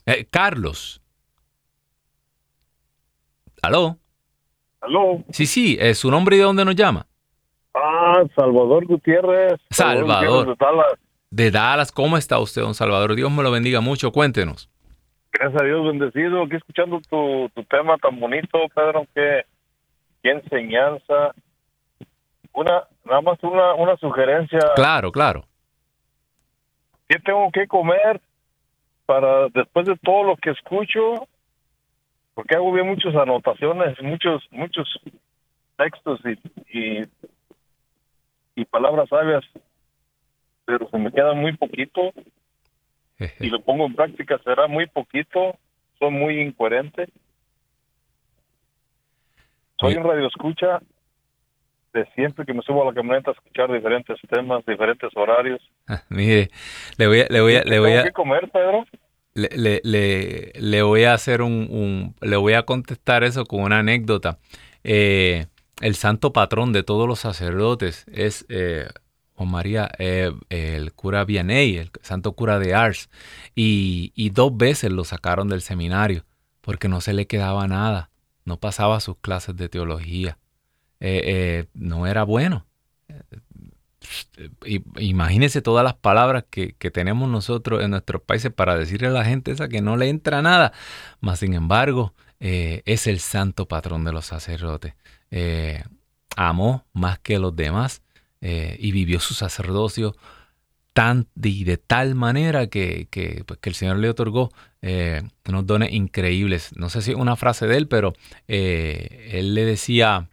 Eh, 0.06 0.26
Carlos. 0.30 1.02
¿Aló? 3.62 3.98
¿Aló? 4.80 5.24
Sí, 5.32 5.46
sí, 5.46 5.78
¿su 5.94 6.10
nombre 6.10 6.38
y 6.38 6.40
de 6.40 6.46
dónde 6.46 6.64
nos 6.64 6.76
llama? 6.76 7.06
Ah, 7.74 8.24
Salvador 8.34 8.86
Gutiérrez. 8.86 9.60
Salvador. 9.72 10.48
de 10.48 10.56
Dallas. 10.58 11.00
¿Cómo 11.94 12.18
está 12.18 12.40
usted, 12.40 12.62
don 12.62 12.74
Salvador? 12.74 13.16
Dios 13.16 13.32
me 13.32 13.44
lo 13.44 13.52
bendiga 13.52 13.82
mucho. 13.82 14.12
Cuéntenos. 14.12 14.70
Gracias 15.32 15.62
a 15.62 15.66
Dios, 15.66 15.86
bendecido. 15.86 16.44
Aquí 16.44 16.56
escuchando 16.56 17.00
tu, 17.10 17.50
tema 17.64 17.98
tan 17.98 18.20
bonito, 18.20 18.60
Pedro, 18.74 19.06
qué, 19.14 19.46
qué 20.24 20.32
enseñanza. 20.32 21.34
Una, 22.54 22.84
nada 23.06 23.22
más 23.22 23.38
una, 23.44 23.74
una 23.76 23.98
sugerencia. 23.98 24.60
Claro, 24.76 25.12
claro. 25.12 25.46
¿Qué 27.08 27.20
tengo 27.20 27.50
que 27.52 27.68
comer 27.68 28.20
para 29.06 29.48
después 29.50 29.86
de 29.86 29.96
todo 29.98 30.24
lo 30.24 30.38
que 30.38 30.52
escucho? 30.52 31.28
Porque 32.34 32.56
hago 32.56 32.72
bien 32.74 32.88
muchas 32.88 33.16
anotaciones, 33.16 34.02
muchos, 34.02 34.44
muchos 34.52 34.88
textos 35.78 36.20
y, 36.26 36.78
y, 36.78 37.04
y 38.56 38.66
palabras 38.66 39.08
sabias, 39.10 39.44
pero 40.68 40.90
se 40.90 40.98
me 40.98 41.12
queda 41.14 41.34
muy 41.34 41.56
poquito 41.56 42.14
y 43.40 43.50
lo 43.50 43.62
pongo 43.62 43.86
en 43.86 43.96
práctica 43.96 44.38
será 44.44 44.68
muy 44.68 44.86
poquito, 44.86 45.58
son 45.98 46.14
muy 46.14 46.42
incoherentes. 46.42 47.10
Soy 49.80 49.96
un 49.96 50.04
radio 50.04 50.28
escucha 50.28 50.80
de 51.94 52.06
siempre 52.16 52.46
que 52.46 52.54
me 52.54 52.62
subo 52.64 52.84
a 52.84 52.88
la 52.88 52.94
camioneta 52.94 53.32
a 53.32 53.34
escuchar 53.34 53.72
diferentes 53.72 54.18
temas, 54.30 54.64
diferentes 54.66 55.10
horarios. 55.16 55.62
mire, 56.10 56.50
le 56.98 57.08
voy 57.08 57.22
a, 57.22 57.28
le 57.30 57.42
voy 57.42 57.56
a, 57.56 57.64
le 57.64 57.80
voy 57.80 57.94
a 57.94 58.12
comer, 58.12 58.50
Pedro? 58.52 58.86
Le, 59.34 59.82
le, 59.84 60.52
le, 60.54 60.82
voy 60.82 61.06
a 61.06 61.14
hacer 61.14 61.42
un, 61.42 61.68
un, 61.70 62.16
le 62.22 62.36
voy 62.36 62.54
a 62.54 62.64
contestar 62.64 63.24
eso 63.24 63.46
con 63.46 63.62
una 63.62 63.80
anécdota. 63.80 64.40
Eh, 64.84 65.46
el 65.80 65.96
santo 65.96 66.34
patrón 66.34 66.74
de 66.74 66.84
todos 66.84 67.08
los 67.08 67.20
sacerdotes 67.20 68.06
es 68.12 68.46
eh, 68.50 68.88
Juan 69.38 69.52
María, 69.52 69.92
eh, 70.00 70.34
el 70.50 70.94
cura 70.94 71.24
Vianney, 71.24 71.78
el 71.78 71.92
santo 72.02 72.32
cura 72.34 72.58
de 72.58 72.74
Ars, 72.74 73.08
y, 73.54 74.32
dos 74.32 74.58
veces 74.58 74.92
lo 74.92 75.04
sacaron 75.04 75.48
del 75.48 75.62
seminario 75.62 76.26
porque 76.62 76.88
no 76.88 77.02
se 77.02 77.14
le 77.14 77.28
quedaba 77.28 77.68
nada, 77.68 78.10
no 78.46 78.60
pasaba 78.60 79.00
sus 79.00 79.18
clases 79.18 79.56
de 79.56 79.70
teología, 79.70 80.40
eh, 81.00 81.22
eh, 81.24 81.66
no 81.76 82.08
era 82.08 82.24
bueno. 82.24 82.66
Imagínense 84.98 85.62
todas 85.62 85.84
las 85.84 85.94
palabras 85.94 86.46
que, 86.50 86.74
tenemos 86.92 87.30
nosotros 87.30 87.84
en 87.84 87.92
nuestros 87.92 88.24
países 88.24 88.52
para 88.52 88.76
decirle 88.76 89.10
a 89.10 89.12
la 89.12 89.24
gente 89.24 89.52
esa 89.52 89.70
que 89.70 89.82
no 89.82 89.98
le 89.98 90.10
entra 90.10 90.42
nada, 90.42 90.74
mas 91.20 91.40
sin 91.40 91.54
embargo 91.54 92.14
es 92.40 93.08
el 93.08 93.20
santo 93.20 93.68
patrón 93.68 94.04
de 94.04 94.14
los 94.14 94.26
sacerdotes. 94.26 94.96
amó 96.36 96.86
más 96.94 97.20
que 97.20 97.40
los 97.40 97.56
demás 97.56 98.02
eh, 98.42 98.78
y 98.80 98.92
vivió 98.92 99.20
su 99.20 99.34
sacerdocio 99.34 100.16
tan 100.94 101.28
y 101.42 101.64
de 101.64 101.78
tal 101.78 102.16
manera 102.16 102.68
que, 102.68 103.08
pues, 103.46 103.60
que, 103.60 103.70
el 103.70 103.76
Señor 103.76 103.98
le 103.98 104.10
otorgó 104.10 104.52
eh, 104.82 105.22
unos 105.48 105.66
dones 105.66 105.94
increíbles. 105.94 106.72
No 106.76 106.90
sé 106.90 107.02
si 107.02 107.12
es 107.12 107.18
una 107.18 107.36
frase 107.36 107.68
de 107.68 107.78
él, 107.78 107.88
pero 107.88 108.14
eh, 108.48 109.30
él 109.34 109.54
le 109.54 109.66
decía, 109.66 110.30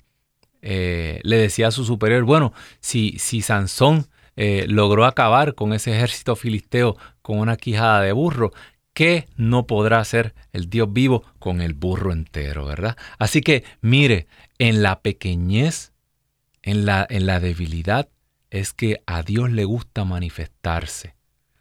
le 0.62 1.36
decía 1.36 1.68
a 1.68 1.70
su 1.70 1.84
superior, 1.84 2.24
bueno, 2.24 2.54
si, 2.80 3.18
si 3.18 3.42
Sansón 3.42 4.06
logró 4.36 5.04
acabar 5.04 5.54
con 5.54 5.74
ese 5.74 5.94
ejército 5.94 6.34
filisteo 6.34 6.96
con 7.20 7.38
una 7.38 7.56
quijada 7.56 8.00
de 8.00 8.12
burro, 8.12 8.52
¿qué 8.94 9.28
no 9.36 9.66
podrá 9.66 9.98
hacer 9.98 10.34
el 10.52 10.70
Dios 10.70 10.90
vivo 10.90 11.24
con 11.38 11.60
el 11.60 11.74
burro 11.74 12.12
entero, 12.12 12.64
verdad? 12.64 12.96
Así 13.18 13.42
que 13.42 13.64
mire, 13.82 14.28
en 14.58 14.82
la 14.82 15.00
pequeñez 15.00 15.93
en 16.64 16.86
la, 16.86 17.06
en 17.08 17.26
la 17.26 17.40
debilidad 17.40 18.08
es 18.50 18.72
que 18.72 19.02
a 19.06 19.22
Dios 19.22 19.50
le 19.50 19.64
gusta 19.64 20.04
manifestarse, 20.04 21.14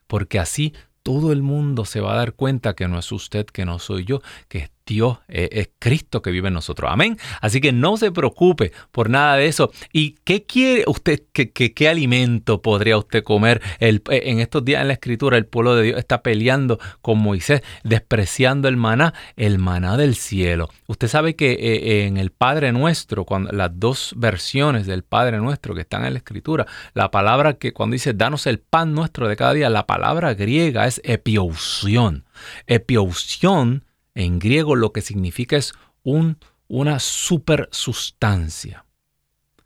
porque 0.07 0.39
así 0.39 0.73
todo 1.03 1.33
el 1.33 1.43
mundo 1.43 1.85
se 1.85 1.99
va 1.99 2.13
a 2.13 2.17
dar 2.17 2.33
cuenta 2.33 2.73
que 2.73 2.87
no 2.87 2.97
es 2.97 3.11
usted, 3.11 3.45
que 3.45 3.65
no 3.65 3.79
soy 3.79 4.05
yo, 4.05 4.21
que 4.47 4.69
Dios 4.85 5.19
eh, 5.27 5.49
es 5.51 5.69
Cristo 5.79 6.21
que 6.21 6.31
vive 6.31 6.49
en 6.49 6.53
nosotros. 6.55 6.89
Amén. 6.91 7.17
Así 7.41 7.61
que 7.61 7.71
no 7.71 7.97
se 7.97 8.11
preocupe 8.11 8.71
por 8.91 9.09
nada 9.09 9.37
de 9.37 9.47
eso. 9.47 9.71
¿Y 9.91 10.15
qué 10.23 10.43
quiere 10.43 10.83
usted? 10.87 11.21
¿Qué, 11.31 11.51
qué, 11.51 11.89
alimento 11.89 12.61
podría 12.61 12.97
usted 12.97 13.23
comer? 13.23 13.61
El, 13.79 14.01
eh, 14.09 14.23
en 14.25 14.39
estos 14.39 14.65
días 14.65 14.81
en 14.81 14.87
la 14.87 14.93
escritura 14.93 15.37
el 15.37 15.45
pueblo 15.45 15.75
de 15.75 15.83
Dios 15.83 15.99
está 15.99 16.21
peleando 16.21 16.79
con 17.01 17.19
Moisés, 17.19 17.61
despreciando 17.83 18.67
el 18.67 18.77
maná, 18.77 19.13
el 19.35 19.57
maná 19.57 19.97
del 19.97 20.15
cielo. 20.15 20.69
Usted 20.87 21.07
sabe 21.07 21.35
que 21.35 21.53
eh, 21.53 22.05
en 22.05 22.17
el 22.17 22.31
Padre 22.31 22.71
Nuestro, 22.71 23.25
cuando 23.25 23.51
las 23.51 23.71
dos 23.73 24.13
versiones 24.17 24.85
del 24.85 25.03
Padre 25.03 25.37
Nuestro 25.37 25.75
que 25.75 25.81
están 25.81 26.05
en 26.05 26.13
la 26.13 26.19
escritura, 26.19 26.65
la 26.93 27.11
palabra 27.11 27.53
que 27.53 27.73
cuando 27.73 27.93
dice 27.93 28.13
danos 28.13 28.47
el 28.47 28.59
pan 28.59 28.93
nuestro 28.93 29.27
de 29.27 29.35
cada 29.35 29.53
día, 29.53 29.69
la 29.69 29.85
palabra 29.85 30.33
griega 30.33 30.87
es 30.87 31.01
epiousión. 31.03 32.25
Epiousión 32.67 33.83
en 34.15 34.39
griego 34.39 34.75
lo 34.75 34.91
que 34.91 35.01
significa 35.01 35.57
es 35.57 35.73
un, 36.03 36.37
una 36.67 36.99
supersustancia. 36.99 38.85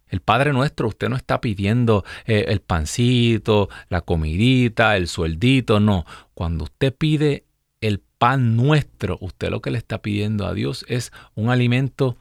El 0.08 0.22
Padre 0.22 0.54
Nuestro, 0.54 0.88
usted 0.88 1.10
no 1.10 1.18
está 1.18 1.42
pidiendo 1.42 2.06
eh, 2.26 2.46
el 2.48 2.62
pancito, 2.62 3.70
la 3.90 4.02
comidita, 4.02 4.96
el 4.96 5.08
sueldito, 5.08 5.80
no. 5.80 6.06
Cuando 6.34 6.64
usted 6.64 6.96
pide 6.96 7.46
el 7.82 8.00
pan 8.00 8.56
nuestro, 8.56 9.18
usted 9.22 9.50
lo 9.50 9.62
que 9.62 9.72
le 9.72 9.78
está 9.78 10.02
pidiendo 10.02 10.48
a 10.48 10.54
Dios 10.54 10.86
es 10.88 11.12
un 11.36 11.50
alimento, 11.50 12.18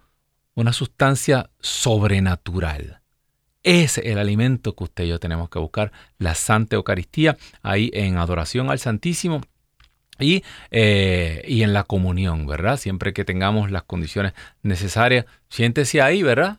una 0.54 0.72
sustancia 0.72 1.50
sobrenatural. 1.60 3.02
Es 3.62 3.98
el 3.98 4.18
alimento 4.18 4.74
que 4.74 4.84
usted 4.84 5.04
y 5.04 5.08
yo 5.08 5.20
tenemos 5.20 5.48
que 5.48 5.58
buscar, 5.58 5.92
la 6.18 6.34
Santa 6.34 6.76
Eucaristía, 6.76 7.36
ahí 7.62 7.90
en 7.94 8.16
adoración 8.16 8.70
al 8.70 8.78
Santísimo 8.78 9.40
y, 10.18 10.42
eh, 10.70 11.42
y, 11.46 11.62
en 11.62 11.72
la 11.72 11.84
comunión, 11.84 12.46
¿verdad? 12.46 12.76
Siempre 12.76 13.12
que 13.12 13.24
tengamos 13.24 13.70
las 13.70 13.82
condiciones 13.82 14.32
necesarias, 14.62 15.26
siéntese 15.48 16.00
ahí, 16.00 16.22
¿verdad? 16.22 16.58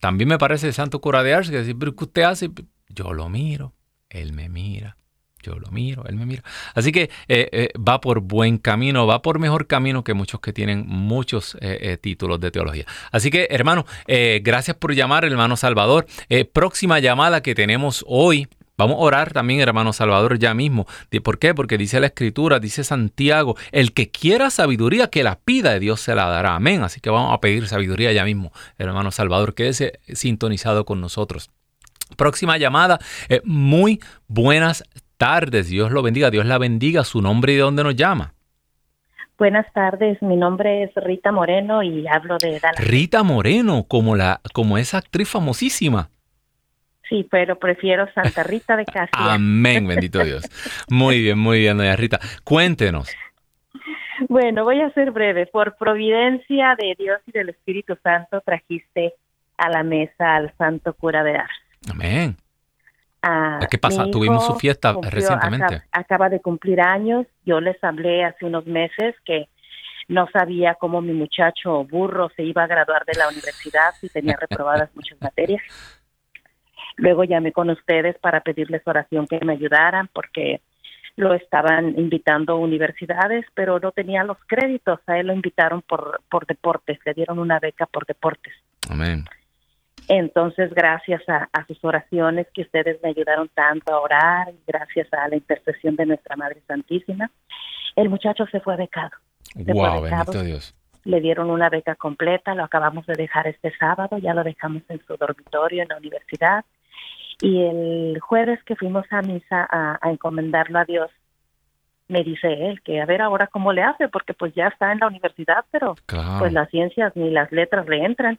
También 0.00 0.28
me 0.28 0.38
parece 0.38 0.68
el 0.68 0.74
santo 0.74 1.00
cura 1.00 1.22
de 1.22 1.34
Ars 1.34 1.50
que 1.50 1.58
decir, 1.58 1.76
¿qué 1.78 2.04
usted 2.04 2.22
hace? 2.22 2.50
Yo 2.88 3.12
lo 3.12 3.28
miro, 3.28 3.74
él 4.10 4.32
me 4.32 4.48
mira, 4.48 4.96
yo 5.42 5.58
lo 5.58 5.70
miro, 5.70 6.04
él 6.06 6.16
me 6.16 6.26
mira. 6.26 6.42
Así 6.74 6.92
que 6.92 7.10
eh, 7.28 7.48
eh, 7.52 7.68
va 7.76 8.00
por 8.00 8.20
buen 8.20 8.58
camino, 8.58 9.06
va 9.06 9.22
por 9.22 9.38
mejor 9.38 9.66
camino 9.66 10.04
que 10.04 10.14
muchos 10.14 10.40
que 10.40 10.52
tienen 10.52 10.84
muchos 10.86 11.56
títulos 12.00 12.40
de 12.40 12.50
teología. 12.50 12.84
Así 13.10 13.30
que, 13.30 13.48
hermano, 13.50 13.86
gracias 14.06 14.76
por 14.76 14.94
llamar, 14.94 15.24
hermano 15.24 15.56
Salvador. 15.56 16.06
próxima 16.52 16.98
llamada 17.00 17.42
que 17.42 17.54
tenemos 17.54 18.04
hoy 18.06 18.48
Vamos 18.78 18.96
a 18.96 19.00
orar 19.00 19.32
también, 19.32 19.60
hermano 19.60 19.92
Salvador, 19.92 20.38
ya 20.38 20.54
mismo. 20.54 20.86
¿Por 21.24 21.40
qué? 21.40 21.52
Porque 21.52 21.76
dice 21.76 21.98
la 21.98 22.06
Escritura, 22.06 22.60
dice 22.60 22.84
Santiago, 22.84 23.56
el 23.72 23.92
que 23.92 24.10
quiera 24.10 24.50
sabiduría, 24.50 25.08
que 25.08 25.24
la 25.24 25.40
pida 25.40 25.72
de 25.72 25.80
Dios 25.80 26.00
se 26.00 26.14
la 26.14 26.26
dará. 26.26 26.54
Amén. 26.54 26.82
Así 26.84 27.00
que 27.00 27.10
vamos 27.10 27.34
a 27.34 27.40
pedir 27.40 27.66
sabiduría 27.66 28.12
ya 28.12 28.24
mismo, 28.24 28.52
hermano 28.78 29.10
Salvador. 29.10 29.54
Quédese 29.54 29.98
sintonizado 30.06 30.84
con 30.84 31.00
nosotros. 31.00 31.50
Próxima 32.16 32.56
llamada. 32.56 33.00
Eh, 33.28 33.40
muy 33.44 34.00
buenas 34.28 34.84
tardes. 35.16 35.68
Dios 35.68 35.90
lo 35.90 36.02
bendiga. 36.02 36.30
Dios 36.30 36.46
la 36.46 36.58
bendiga. 36.58 37.02
Su 37.02 37.20
nombre 37.20 37.54
y 37.54 37.56
de 37.56 37.62
dónde 37.62 37.82
nos 37.82 37.96
llama. 37.96 38.34
Buenas 39.38 39.72
tardes, 39.72 40.20
mi 40.20 40.34
nombre 40.34 40.82
es 40.82 40.90
Rita 40.96 41.30
Moreno 41.30 41.84
y 41.84 42.08
hablo 42.08 42.38
de 42.38 42.58
Dallas. 42.58 42.84
Rita 42.84 43.22
Moreno, 43.22 43.84
como 43.86 44.16
la, 44.16 44.40
como 44.52 44.78
esa 44.78 44.98
actriz 44.98 45.28
famosísima. 45.28 46.10
Sí, 47.08 47.26
pero 47.30 47.58
prefiero 47.58 48.06
Santa 48.12 48.42
Rita 48.42 48.76
de 48.76 48.84
Castilla. 48.84 49.34
Amén, 49.34 49.86
bendito 49.86 50.22
Dios. 50.22 50.44
Muy 50.90 51.22
bien, 51.22 51.38
muy 51.38 51.60
bien, 51.60 51.78
doña 51.78 51.96
Rita. 51.96 52.18
Cuéntenos. 52.44 53.08
Bueno, 54.28 54.64
voy 54.64 54.80
a 54.80 54.90
ser 54.90 55.10
breve. 55.10 55.46
Por 55.46 55.76
providencia 55.76 56.74
de 56.76 56.94
Dios 56.98 57.20
y 57.26 57.32
del 57.32 57.50
Espíritu 57.50 57.96
Santo 58.02 58.40
trajiste 58.40 59.14
a 59.56 59.70
la 59.70 59.82
mesa 59.82 60.36
al 60.36 60.52
Santo 60.58 60.92
Cura 60.94 61.22
de 61.22 61.36
Ars. 61.36 61.54
Amén. 61.90 62.36
Ah, 63.22 63.60
¿Qué 63.70 63.78
pasa? 63.78 64.10
Tuvimos 64.10 64.46
su 64.46 64.54
fiesta 64.56 64.94
recientemente. 65.02 65.82
acaba 65.92 66.28
de 66.28 66.40
cumplir 66.40 66.80
años. 66.80 67.26
Yo 67.44 67.60
les 67.60 67.82
hablé 67.82 68.24
hace 68.24 68.44
unos 68.44 68.66
meses 68.66 69.14
que 69.24 69.48
no 70.08 70.26
sabía 70.32 70.74
cómo 70.74 71.00
mi 71.00 71.12
muchacho 71.12 71.84
burro 71.84 72.30
se 72.34 72.42
iba 72.42 72.64
a 72.64 72.66
graduar 72.66 73.04
de 73.04 73.18
la 73.18 73.28
universidad 73.28 73.92
y 74.02 74.08
tenía 74.08 74.36
reprobadas 74.36 74.90
muchas 74.94 75.20
materias. 75.20 75.62
Luego 76.98 77.24
llamé 77.24 77.52
con 77.52 77.70
ustedes 77.70 78.18
para 78.18 78.40
pedirles 78.40 78.82
oración 78.86 79.26
que 79.26 79.40
me 79.44 79.54
ayudaran 79.54 80.08
porque 80.12 80.60
lo 81.16 81.34
estaban 81.34 81.98
invitando 81.98 82.52
a 82.52 82.56
universidades, 82.56 83.46
pero 83.54 83.78
no 83.80 83.92
tenía 83.92 84.24
los 84.24 84.36
créditos. 84.46 85.00
A 85.06 85.18
él 85.18 85.28
lo 85.28 85.32
invitaron 85.32 85.82
por, 85.82 86.20
por 86.30 86.46
deportes, 86.46 86.98
le 87.04 87.14
dieron 87.14 87.38
una 87.38 87.58
beca 87.58 87.86
por 87.86 88.04
deportes. 88.04 88.52
Amén. 88.90 89.24
Entonces, 90.08 90.72
gracias 90.72 91.22
a, 91.28 91.48
sus 91.66 91.84
oraciones 91.84 92.46
que 92.54 92.62
ustedes 92.62 93.00
me 93.02 93.10
ayudaron 93.10 93.48
tanto 93.54 93.92
a 93.92 94.00
orar, 94.00 94.52
gracias 94.66 95.06
a 95.12 95.28
la 95.28 95.36
intercesión 95.36 95.96
de 95.96 96.06
nuestra 96.06 96.34
Madre 96.34 96.62
Santísima, 96.66 97.30
el 97.94 98.08
muchacho 98.08 98.46
se 98.46 98.60
fue 98.60 98.76
becado. 98.76 99.10
wow, 99.54 100.02
bendito 100.02 100.42
Dios. 100.42 100.74
Le 101.04 101.20
dieron 101.20 101.50
una 101.50 101.68
beca 101.68 101.94
completa, 101.94 102.54
lo 102.54 102.64
acabamos 102.64 103.06
de 103.06 103.14
dejar 103.14 103.46
este 103.46 103.72
sábado, 103.76 104.18
ya 104.18 104.34
lo 104.34 104.44
dejamos 104.44 104.82
en 104.88 105.00
su 105.06 105.16
dormitorio 105.16 105.82
en 105.82 105.88
la 105.88 105.98
universidad 105.98 106.64
Y 107.40 107.62
el 107.62 108.20
jueves 108.20 108.62
que 108.64 108.76
fuimos 108.76 109.06
a 109.10 109.22
misa 109.22 109.66
a, 109.70 110.10
encomendarlo 110.10 110.78
a 110.78 110.84
Dios, 110.84 111.10
me 112.08 112.24
dice 112.24 112.68
él 112.68 112.80
que 112.82 113.00
a 113.00 113.06
ver 113.06 113.20
ahora 113.20 113.46
cómo 113.46 113.72
le 113.72 113.82
hace, 113.82 114.08
porque 114.08 114.34
pues 114.34 114.54
ya 114.54 114.68
está 114.68 114.92
en 114.92 114.98
la 114.98 115.06
universidad, 115.06 115.64
pero 115.70 115.94
pues 116.38 116.52
las 116.52 116.68
ciencias 116.70 117.14
ni 117.14 117.30
las 117.30 117.52
letras 117.52 117.86
le 117.86 118.04
entran. 118.04 118.38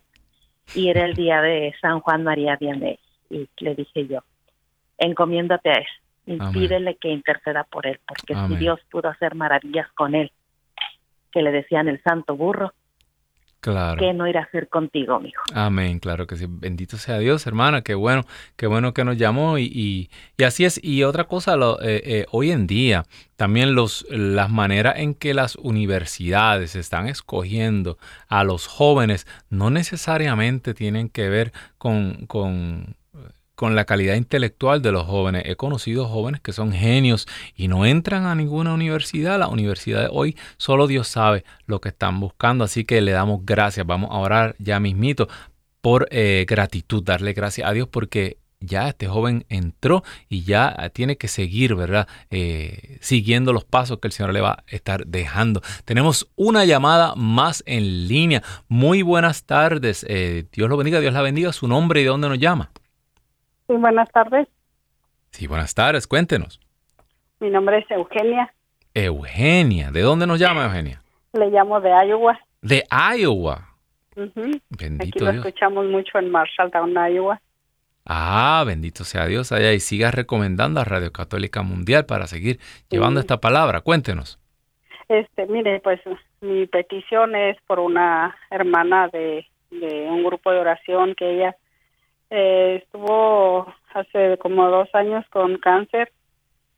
Y 0.75 0.89
era 0.89 1.05
el 1.05 1.13
día 1.13 1.41
de 1.41 1.73
San 1.81 1.99
Juan 2.01 2.23
María 2.23 2.55
Vianney. 2.55 2.99
Y 3.29 3.47
le 3.59 3.75
dije 3.75 4.07
yo, 4.07 4.19
encomiéndate 4.97 5.69
a 5.69 5.73
él 5.73 5.87
y 6.25 6.37
pídele 6.53 6.95
que 6.97 7.09
interceda 7.09 7.63
por 7.63 7.87
él, 7.87 7.99
porque 8.07 8.35
si 8.47 8.55
Dios 8.57 8.79
pudo 8.91 9.09
hacer 9.09 9.33
maravillas 9.33 9.91
con 9.93 10.13
él, 10.13 10.31
que 11.31 11.41
le 11.41 11.51
decían 11.51 11.87
el 11.87 12.01
santo 12.03 12.35
burro, 12.35 12.73
Claro. 13.61 13.99
¿Qué 13.99 14.13
no 14.13 14.25
irá 14.25 14.41
a 14.41 14.43
hacer 14.43 14.69
contigo, 14.69 15.19
mijo? 15.19 15.43
Amén, 15.53 15.99
claro 15.99 16.27
que 16.27 16.37
sí. 16.37 16.45
Bendito 16.47 16.95
sea 16.95 17.19
Dios, 17.19 17.45
hermana. 17.45 17.81
Qué 17.81 17.93
bueno, 17.93 18.23
qué 18.55 18.67
bueno 18.67 18.93
que 18.93 19.03
nos 19.03 19.17
llamó. 19.17 19.57
Y, 19.57 20.09
y, 20.37 20.43
así 20.43 20.63
es. 20.63 20.81
Y 20.81 21.03
otra 21.03 21.25
cosa, 21.25 21.57
lo, 21.57 21.81
eh, 21.81 22.01
eh, 22.05 22.25
hoy 22.31 22.51
en 22.51 22.67
día, 22.67 23.03
también 23.35 23.75
los, 23.75 24.05
las 24.09 24.49
maneras 24.49 24.95
en 24.97 25.13
que 25.13 25.33
las 25.33 25.57
universidades 25.57 26.75
están 26.75 27.07
escogiendo 27.07 27.97
a 28.29 28.45
los 28.45 28.67
jóvenes 28.67 29.27
no 29.49 29.69
necesariamente 29.69 30.73
tienen 30.73 31.09
que 31.09 31.27
ver 31.27 31.51
con, 31.77 32.27
con 32.27 32.95
con 33.59 33.75
la 33.75 33.83
calidad 33.83 34.15
intelectual 34.15 34.81
de 34.81 34.93
los 34.93 35.05
jóvenes. 35.05 35.43
He 35.45 35.57
conocido 35.57 36.07
jóvenes 36.07 36.39
que 36.39 36.53
son 36.53 36.71
genios 36.71 37.27
y 37.57 37.67
no 37.67 37.85
entran 37.85 38.25
a 38.25 38.33
ninguna 38.33 38.73
universidad. 38.73 39.37
La 39.37 39.49
universidad 39.49 40.03
de 40.03 40.07
hoy 40.09 40.37
solo 40.55 40.87
Dios 40.87 41.09
sabe 41.09 41.43
lo 41.65 41.81
que 41.81 41.89
están 41.89 42.21
buscando. 42.21 42.63
Así 42.63 42.85
que 42.85 43.01
le 43.01 43.11
damos 43.11 43.41
gracias. 43.43 43.85
Vamos 43.85 44.11
a 44.11 44.17
orar 44.19 44.55
ya 44.59 44.79
mismito 44.79 45.27
por 45.81 46.07
eh, 46.09 46.45
gratitud, 46.47 47.03
darle 47.03 47.33
gracias 47.33 47.69
a 47.69 47.73
Dios 47.73 47.89
porque 47.89 48.37
ya 48.61 48.87
este 48.87 49.09
joven 49.09 49.45
entró 49.49 50.05
y 50.29 50.43
ya 50.43 50.89
tiene 50.93 51.17
que 51.17 51.27
seguir, 51.27 51.75
¿verdad? 51.75 52.07
Eh, 52.31 52.97
siguiendo 53.01 53.51
los 53.51 53.65
pasos 53.65 53.99
que 53.99 54.07
el 54.07 54.13
Señor 54.13 54.31
le 54.31 54.39
va 54.39 54.51
a 54.51 54.63
estar 54.67 55.05
dejando. 55.05 55.61
Tenemos 55.83 56.29
una 56.37 56.63
llamada 56.63 57.13
más 57.17 57.61
en 57.65 58.07
línea. 58.07 58.41
Muy 58.69 59.01
buenas 59.01 59.43
tardes. 59.43 60.05
Eh, 60.07 60.45
Dios 60.49 60.69
lo 60.69 60.77
bendiga, 60.77 61.01
Dios 61.01 61.13
la 61.13 61.21
bendiga. 61.21 61.51
Su 61.51 61.67
nombre 61.67 61.99
y 61.99 62.03
de 62.05 62.09
dónde 62.09 62.29
nos 62.29 62.39
llama. 62.39 62.71
Sí, 63.69 63.75
buenas 63.75 64.09
tardes. 64.09 64.47
Sí, 65.29 65.45
buenas 65.45 65.75
tardes, 65.75 66.07
cuéntenos. 66.07 66.59
Mi 67.39 67.51
nombre 67.51 67.77
es 67.77 67.91
Eugenia. 67.91 68.51
Eugenia, 68.95 69.91
¿de 69.91 70.01
dónde 70.01 70.25
nos 70.25 70.39
llama 70.39 70.65
Eugenia? 70.65 71.03
Le 71.33 71.51
llamo 71.51 71.79
de 71.79 71.91
Iowa. 72.07 72.39
De 72.63 72.83
Iowa. 73.15 73.75
Bendito 74.15 75.03
Aquí 75.03 75.19
lo 75.19 75.29
escuchamos 75.29 75.85
mucho 75.85 76.17
en 76.17 76.31
Marshalltown, 76.31 76.95
Iowa. 77.13 77.39
Ah, 78.05 78.63
bendito 78.65 79.03
sea 79.03 79.27
Dios 79.27 79.51
allá 79.51 79.71
y 79.71 79.79
siga 79.79 80.09
recomendando 80.09 80.79
a 80.79 80.83
Radio 80.83 81.11
Católica 81.11 81.61
Mundial 81.61 82.07
para 82.07 82.25
seguir 82.25 82.59
llevando 82.89 83.19
esta 83.19 83.39
palabra. 83.39 83.81
Cuéntenos. 83.81 84.39
Este, 85.09 85.45
mire, 85.45 85.79
pues 85.81 86.01
mi 86.41 86.65
petición 86.65 87.35
es 87.35 87.55
por 87.67 87.79
una 87.79 88.35
hermana 88.49 89.09
de, 89.09 89.45
de 89.69 90.07
un 90.09 90.23
grupo 90.23 90.51
de 90.51 90.59
oración 90.59 91.13
que 91.13 91.35
ella 91.35 91.55
eh, 92.29 92.81
estuvo 92.83 93.73
hace 93.93 94.37
como 94.37 94.69
dos 94.69 94.87
años 94.93 95.25
con 95.29 95.57
cáncer 95.57 96.11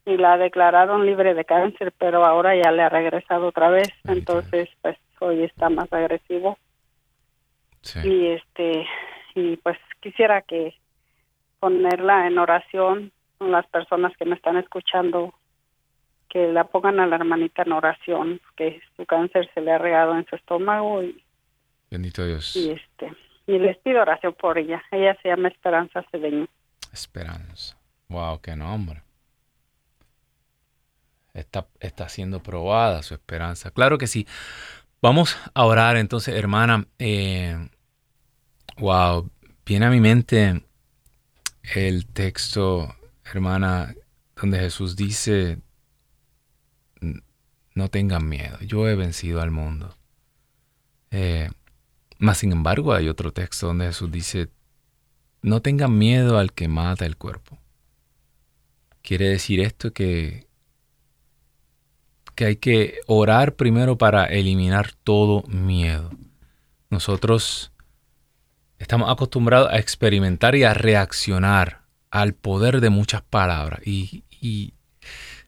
y 0.05 0.17
la 0.17 0.37
declararon 0.37 1.05
libre 1.05 1.33
de 1.33 1.45
cáncer, 1.45 1.93
pero 1.97 2.25
ahora 2.25 2.55
ya 2.55 2.71
le 2.71 2.83
ha 2.83 2.89
regresado 2.89 3.47
otra 3.47 3.69
vez, 3.69 3.89
entonces 4.05 4.69
pues 4.81 4.97
hoy 5.19 5.43
está 5.43 5.69
más 5.69 5.91
agresivo. 5.91 6.57
Y 8.03 8.27
este 8.27 8.85
y 9.35 9.57
pues 9.57 9.77
quisiera 10.01 10.41
que 10.41 10.75
ponerla 11.59 12.27
en 12.27 12.37
oración 12.37 13.11
con 13.37 13.51
las 13.51 13.65
personas 13.67 14.15
que 14.17 14.25
me 14.25 14.35
están 14.35 14.57
escuchando 14.57 15.33
que 16.29 16.47
la 16.47 16.63
pongan 16.63 16.99
a 16.99 17.07
la 17.07 17.17
hermanita 17.17 17.63
en 17.63 17.73
oración, 17.73 18.41
que 18.55 18.81
su 18.95 19.05
cáncer 19.05 19.49
se 19.53 19.61
le 19.61 19.71
ha 19.71 19.77
regado 19.77 20.15
en 20.15 20.25
su 20.27 20.35
estómago 20.35 21.03
y 21.03 21.21
bendito 21.89 22.25
Dios. 22.25 22.55
Y 22.55 22.71
este 22.71 23.11
y 23.51 23.59
les 23.59 23.77
pido 23.79 24.01
oración 24.01 24.33
por 24.33 24.57
ella. 24.57 24.81
Ella 24.91 25.17
se 25.21 25.29
llama 25.29 25.49
Esperanza 25.49 26.03
Cedeño. 26.09 26.47
Esperanza. 26.93 27.77
Wow, 28.07 28.39
qué 28.39 28.55
nombre. 28.55 29.03
Está, 31.33 31.67
está 31.79 32.07
siendo 32.07 32.41
probada 32.41 33.03
su 33.03 33.13
esperanza. 33.13 33.71
Claro 33.71 33.97
que 33.97 34.07
sí. 34.07 34.25
Vamos 35.01 35.37
a 35.53 35.65
orar 35.65 35.97
entonces, 35.97 36.33
hermana. 36.35 36.85
Eh, 36.97 37.57
wow, 38.77 39.29
viene 39.65 39.85
a 39.85 39.89
mi 39.89 39.99
mente 39.99 40.63
el 41.75 42.05
texto, 42.07 42.95
hermana, 43.25 43.93
donde 44.35 44.59
Jesús 44.59 44.95
dice, 44.95 45.59
no 47.75 47.87
tengan 47.89 48.27
miedo, 48.27 48.57
yo 48.61 48.87
he 48.87 48.95
vencido 48.95 49.41
al 49.41 49.51
mundo. 49.51 49.95
Eh, 51.11 51.49
mas 52.21 52.37
sin 52.37 52.51
embargo 52.51 52.93
hay 52.93 53.09
otro 53.09 53.33
texto 53.33 53.65
donde 53.65 53.87
Jesús 53.87 54.11
dice, 54.11 54.49
no 55.41 55.63
tengan 55.63 55.97
miedo 55.97 56.37
al 56.37 56.53
que 56.53 56.67
mata 56.67 57.07
el 57.07 57.17
cuerpo. 57.17 57.57
Quiere 59.01 59.27
decir 59.27 59.59
esto 59.59 59.91
que, 59.91 60.45
que 62.35 62.45
hay 62.45 62.55
que 62.57 62.99
orar 63.07 63.55
primero 63.55 63.97
para 63.97 64.25
eliminar 64.25 64.91
todo 65.03 65.41
miedo. 65.47 66.11
Nosotros 66.91 67.71
estamos 68.77 69.09
acostumbrados 69.09 69.71
a 69.71 69.79
experimentar 69.79 70.53
y 70.53 70.63
a 70.63 70.75
reaccionar 70.75 71.81
al 72.11 72.35
poder 72.35 72.81
de 72.81 72.91
muchas 72.91 73.23
palabras. 73.23 73.79
Y, 73.83 74.25
y 74.29 74.75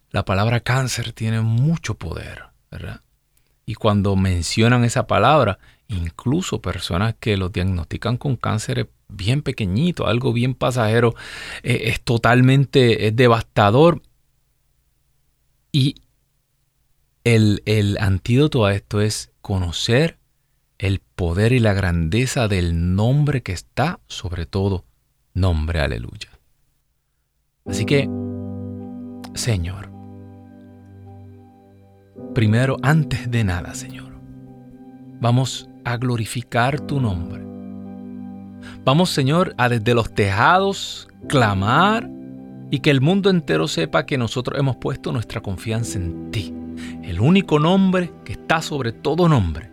la 0.09 0.25
palabra 0.25 0.61
cáncer 0.61 1.13
tiene 1.13 1.41
mucho 1.41 1.93
poder, 1.99 2.45
¿verdad? 2.71 3.01
Y 3.67 3.75
cuando 3.75 4.15
mencionan 4.15 4.83
esa 4.83 5.05
palabra, 5.05 5.59
incluso 5.93 6.61
personas 6.61 7.15
que 7.19 7.37
los 7.37 7.51
diagnostican 7.51 8.17
con 8.17 8.35
cáncer 8.35 8.89
bien 9.07 9.41
pequeñito, 9.41 10.07
algo 10.07 10.33
bien 10.33 10.55
pasajero, 10.55 11.13
eh, 11.61 11.83
es 11.85 12.01
totalmente 12.01 13.07
es 13.07 13.15
devastador. 13.15 14.01
Y 15.71 15.95
el, 17.23 17.63
el 17.65 17.97
antídoto 17.99 18.65
a 18.65 18.73
esto 18.73 19.01
es 19.01 19.31
conocer 19.41 20.17
el 20.77 20.99
poder 20.99 21.53
y 21.53 21.59
la 21.59 21.73
grandeza 21.73 22.47
del 22.47 22.95
nombre 22.95 23.41
que 23.41 23.53
está 23.53 23.99
sobre 24.07 24.45
todo 24.45 24.85
nombre, 25.33 25.79
aleluya. 25.79 26.29
Así 27.65 27.85
que, 27.85 28.09
Señor, 29.33 29.89
primero, 32.35 32.77
antes 32.83 33.31
de 33.31 33.43
nada, 33.43 33.73
Señor, 33.73 34.13
vamos 35.21 35.69
a 35.85 35.97
glorificar 35.97 36.79
tu 36.79 36.99
nombre. 36.99 37.43
Vamos, 38.85 39.09
Señor, 39.09 39.53
a 39.57 39.69
desde 39.69 39.93
los 39.93 40.13
tejados 40.13 41.07
clamar 41.27 42.09
y 42.71 42.79
que 42.79 42.89
el 42.89 43.01
mundo 43.01 43.29
entero 43.29 43.67
sepa 43.67 44.05
que 44.05 44.17
nosotros 44.17 44.59
hemos 44.59 44.77
puesto 44.77 45.11
nuestra 45.11 45.41
confianza 45.41 45.99
en 45.99 46.31
ti, 46.31 46.53
el 47.03 47.19
único 47.19 47.59
nombre 47.59 48.11
que 48.25 48.33
está 48.33 48.61
sobre 48.61 48.91
todo 48.91 49.29
nombre. 49.29 49.71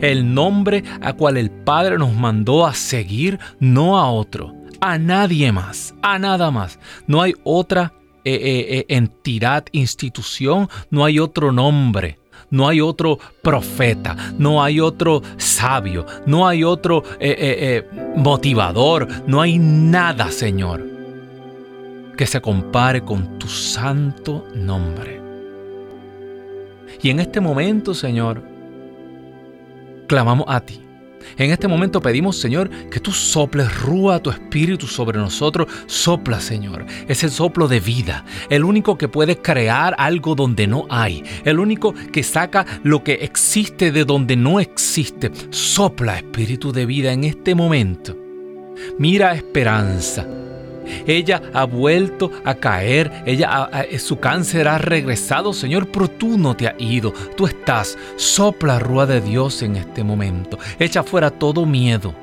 El 0.00 0.34
nombre 0.34 0.84
a 1.00 1.14
cual 1.14 1.38
el 1.38 1.50
Padre 1.50 1.96
nos 1.98 2.14
mandó 2.14 2.66
a 2.66 2.74
seguir, 2.74 3.38
no 3.58 3.98
a 3.98 4.10
otro, 4.10 4.54
a 4.80 4.98
nadie 4.98 5.52
más, 5.52 5.94
a 6.02 6.18
nada 6.18 6.50
más. 6.50 6.78
No 7.06 7.22
hay 7.22 7.34
otra 7.44 7.94
eh, 8.24 8.34
eh, 8.34 8.78
eh, 8.78 8.84
entidad, 8.88 9.64
institución, 9.72 10.68
no 10.90 11.04
hay 11.04 11.18
otro 11.18 11.50
nombre 11.52 12.19
no 12.50 12.68
hay 12.68 12.80
otro 12.80 13.18
profeta, 13.42 14.16
no 14.38 14.62
hay 14.62 14.80
otro 14.80 15.22
sabio, 15.36 16.06
no 16.26 16.46
hay 16.46 16.64
otro 16.64 17.02
eh, 17.18 17.30
eh, 17.38 17.86
eh, 17.92 18.12
motivador, 18.16 19.08
no 19.26 19.40
hay 19.40 19.58
nada, 19.58 20.30
Señor, 20.30 20.86
que 22.16 22.26
se 22.26 22.40
compare 22.40 23.02
con 23.02 23.38
tu 23.38 23.48
santo 23.48 24.46
nombre. 24.54 25.20
Y 27.02 27.10
en 27.10 27.20
este 27.20 27.40
momento, 27.40 27.94
Señor, 27.94 28.42
clamamos 30.06 30.44
a 30.48 30.60
ti 30.60 30.89
en 31.36 31.50
este 31.50 31.68
momento 31.68 32.00
pedimos, 32.00 32.38
Señor, 32.38 32.70
que 32.90 33.00
tú 33.00 33.12
soples 33.12 33.80
rúa 33.80 34.20
tu 34.20 34.30
espíritu 34.30 34.86
sobre 34.86 35.18
nosotros. 35.18 35.68
Sopla, 35.86 36.40
Señor, 36.40 36.86
ese 37.08 37.28
soplo 37.28 37.68
de 37.68 37.80
vida, 37.80 38.24
el 38.48 38.64
único 38.64 38.98
que 38.98 39.08
puede 39.08 39.36
crear 39.36 39.94
algo 39.98 40.34
donde 40.34 40.66
no 40.66 40.86
hay, 40.90 41.22
el 41.44 41.58
único 41.58 41.94
que 42.12 42.22
saca 42.22 42.66
lo 42.82 43.04
que 43.04 43.14
existe 43.14 43.92
de 43.92 44.04
donde 44.04 44.36
no 44.36 44.60
existe. 44.60 45.30
Sopla, 45.50 46.18
espíritu 46.18 46.72
de 46.72 46.86
vida, 46.86 47.12
en 47.12 47.24
este 47.24 47.54
momento. 47.54 48.16
Mira 48.98 49.34
esperanza 49.34 50.26
ella 51.06 51.42
ha 51.52 51.64
vuelto 51.64 52.30
a 52.44 52.54
caer, 52.54 53.22
ella 53.26 53.70
su 53.98 54.18
cáncer 54.18 54.68
ha 54.68 54.78
regresado, 54.78 55.52
Señor, 55.52 55.88
pero 55.88 56.08
tú 56.08 56.38
no 56.38 56.56
te 56.56 56.68
has 56.68 56.74
ido. 56.78 57.12
Tú 57.36 57.46
estás. 57.46 57.98
Sopla 58.16 58.78
rúa 58.78 59.06
de 59.06 59.20
Dios 59.20 59.62
en 59.62 59.76
este 59.76 60.04
momento. 60.04 60.58
Echa 60.78 61.02
fuera 61.02 61.30
todo 61.30 61.66
miedo. 61.66 62.14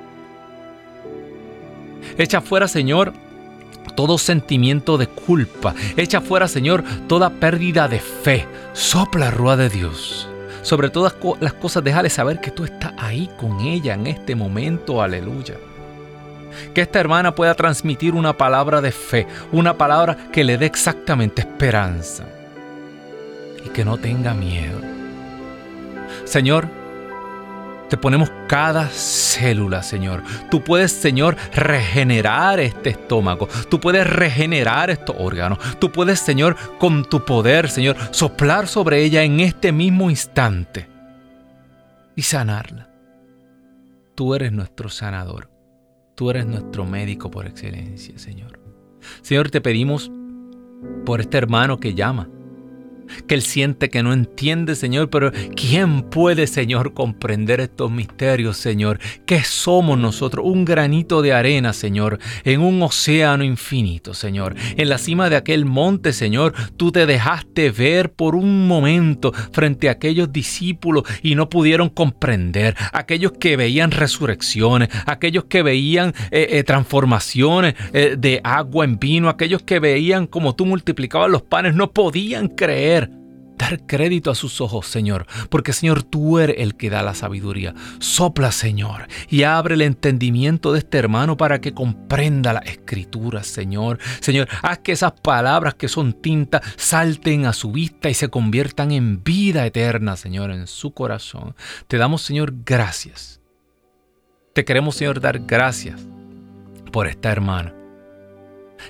Echa 2.17 2.41
fuera, 2.41 2.67
Señor, 2.67 3.13
todo 3.95 4.17
sentimiento 4.17 4.97
de 4.97 5.07
culpa. 5.07 5.75
Echa 5.95 6.21
fuera, 6.21 6.47
Señor, 6.47 6.83
toda 7.07 7.29
pérdida 7.29 7.87
de 7.87 7.99
fe. 7.99 8.47
Sopla, 8.73 9.31
Rúa 9.31 9.57
de 9.57 9.69
Dios. 9.69 10.27
Sobre 10.61 10.89
todas 10.89 11.15
las 11.39 11.53
cosas, 11.53 11.83
déjale 11.83 12.09
saber 12.09 12.39
que 12.41 12.51
tú 12.51 12.65
estás 12.65 12.93
ahí 12.97 13.29
con 13.39 13.61
ella 13.61 13.93
en 13.93 14.07
este 14.07 14.35
momento. 14.35 15.01
Aleluya. 15.01 15.55
Que 16.73 16.81
esta 16.81 16.99
hermana 16.99 17.35
pueda 17.35 17.55
transmitir 17.55 18.13
una 18.13 18.37
palabra 18.37 18.81
de 18.81 18.91
fe, 18.91 19.27
una 19.51 19.77
palabra 19.77 20.17
que 20.31 20.43
le 20.43 20.57
dé 20.57 20.65
exactamente 20.65 21.41
esperanza. 21.41 22.25
Y 23.65 23.69
que 23.69 23.83
no 23.83 23.97
tenga 23.97 24.33
miedo. 24.33 24.79
Señor, 26.25 26.67
te 27.89 27.95
ponemos 27.95 28.29
cada 28.47 28.87
célula, 28.89 29.81
Señor. 29.81 30.23
Tú 30.51 30.61
puedes, 30.63 30.91
Señor, 30.91 31.37
regenerar 31.53 32.59
este 32.59 32.89
estómago. 32.89 33.47
Tú 33.69 33.79
puedes 33.79 34.05
regenerar 34.05 34.89
estos 34.89 35.15
órganos. 35.17 35.59
Tú 35.79 35.91
puedes, 35.91 36.19
Señor, 36.19 36.57
con 36.79 37.05
tu 37.05 37.23
poder, 37.23 37.69
Señor, 37.69 37.95
soplar 38.11 38.67
sobre 38.67 39.03
ella 39.03 39.23
en 39.23 39.39
este 39.39 39.71
mismo 39.71 40.09
instante 40.09 40.87
y 42.15 42.23
sanarla. 42.23 42.89
Tú 44.15 44.35
eres 44.35 44.51
nuestro 44.51 44.89
sanador. 44.89 45.49
Tú 46.17 46.31
eres 46.31 46.47
nuestro 46.47 46.83
médico 46.83 47.29
por 47.29 47.45
excelencia, 47.45 48.17
Señor. 48.17 48.59
Señor, 49.21 49.51
te 49.51 49.61
pedimos 49.61 50.11
por 51.05 51.21
este 51.21 51.37
hermano 51.37 51.79
que 51.79 51.93
llama 51.93 52.27
que 53.27 53.35
él 53.35 53.41
siente 53.41 53.89
que 53.89 54.03
no 54.03 54.13
entiende, 54.13 54.75
Señor, 54.75 55.09
pero 55.09 55.31
¿quién 55.55 56.03
puede, 56.03 56.47
Señor, 56.47 56.93
comprender 56.93 57.59
estos 57.59 57.91
misterios, 57.91 58.57
Señor? 58.57 58.99
¿Qué 59.25 59.43
somos 59.43 59.97
nosotros? 59.97 60.45
Un 60.45 60.65
granito 60.65 61.21
de 61.21 61.33
arena, 61.33 61.73
Señor, 61.73 62.19
en 62.43 62.61
un 62.61 62.81
océano 62.81 63.43
infinito, 63.43 64.13
Señor. 64.13 64.55
En 64.75 64.89
la 64.89 64.97
cima 64.97 65.29
de 65.29 65.35
aquel 65.35 65.65
monte, 65.65 66.13
Señor, 66.13 66.53
tú 66.77 66.91
te 66.91 67.05
dejaste 67.05 67.71
ver 67.71 68.11
por 68.11 68.35
un 68.35 68.67
momento 68.67 69.33
frente 69.51 69.89
a 69.89 69.93
aquellos 69.93 70.31
discípulos 70.31 71.03
y 71.21 71.35
no 71.35 71.49
pudieron 71.49 71.89
comprender, 71.89 72.75
aquellos 72.93 73.33
que 73.33 73.57
veían 73.57 73.91
resurrecciones, 73.91 74.89
aquellos 75.05 75.45
que 75.45 75.63
veían 75.63 76.13
eh, 76.31 76.47
eh, 76.51 76.63
transformaciones 76.63 77.75
eh, 77.93 78.15
de 78.17 78.41
agua 78.43 78.85
en 78.85 78.99
vino, 78.99 79.29
aquellos 79.29 79.61
que 79.61 79.79
veían 79.79 80.27
como 80.27 80.55
tú 80.55 80.65
multiplicabas 80.65 81.29
los 81.29 81.41
panes, 81.41 81.75
no 81.75 81.91
podían 81.91 82.47
creer 82.47 82.96
dar 83.57 83.85
crédito 83.85 84.31
a 84.31 84.35
sus 84.35 84.61
ojos, 84.61 84.87
Señor, 84.87 85.25
porque 85.49 85.73
Señor, 85.73 86.03
tú 86.03 86.39
eres 86.39 86.57
el 86.59 86.75
que 86.75 86.89
da 86.89 87.01
la 87.01 87.13
sabiduría. 87.13 87.73
Sopla, 87.99 88.51
Señor, 88.51 89.07
y 89.29 89.43
abre 89.43 89.75
el 89.75 89.81
entendimiento 89.81 90.73
de 90.73 90.79
este 90.79 90.97
hermano 90.97 91.37
para 91.37 91.59
que 91.59 91.73
comprenda 91.73 92.53
la 92.53 92.59
escritura, 92.59 93.43
Señor. 93.43 93.99
Señor, 94.19 94.47
haz 94.61 94.79
que 94.79 94.91
esas 94.91 95.13
palabras 95.13 95.75
que 95.75 95.87
son 95.87 96.13
tinta 96.13 96.61
salten 96.75 97.45
a 97.45 97.53
su 97.53 97.71
vista 97.71 98.09
y 98.09 98.13
se 98.13 98.29
conviertan 98.29 98.91
en 98.91 99.23
vida 99.23 99.65
eterna, 99.65 100.15
Señor, 100.17 100.51
en 100.51 100.67
su 100.67 100.91
corazón. 100.91 101.55
Te 101.87 101.97
damos, 101.97 102.21
Señor, 102.21 102.53
gracias. 102.65 103.41
Te 104.53 104.65
queremos, 104.65 104.95
Señor, 104.95 105.19
dar 105.19 105.39
gracias 105.39 105.99
por 106.91 107.07
esta 107.07 107.31
hermana 107.31 107.76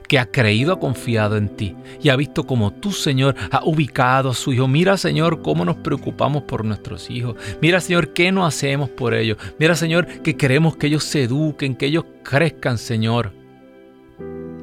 que 0.07 0.19
ha 0.19 0.31
creído, 0.31 0.73
ha 0.73 0.79
confiado 0.79 1.38
en 1.38 1.49
ti 1.49 1.75
y 2.01 2.09
ha 2.09 2.15
visto 2.15 2.45
como 2.45 2.71
tú, 2.71 2.91
Señor, 2.91 3.35
ha 3.51 3.63
ubicado 3.63 4.29
a 4.29 4.33
su 4.33 4.53
hijo. 4.53 4.67
Mira, 4.67 4.97
Señor, 4.97 5.41
cómo 5.41 5.65
nos 5.65 5.77
preocupamos 5.77 6.43
por 6.43 6.65
nuestros 6.65 7.09
hijos. 7.09 7.35
Mira, 7.61 7.79
Señor, 7.79 8.13
qué 8.13 8.31
no 8.31 8.45
hacemos 8.45 8.89
por 8.89 9.13
ellos. 9.13 9.38
Mira, 9.59 9.75
Señor, 9.75 10.07
que 10.21 10.35
queremos 10.35 10.77
que 10.77 10.88
ellos 10.88 11.03
se 11.03 11.23
eduquen, 11.23 11.75
que 11.75 11.88
ellos 11.88 12.05
crezcan, 12.23 12.77
Señor. 12.77 13.33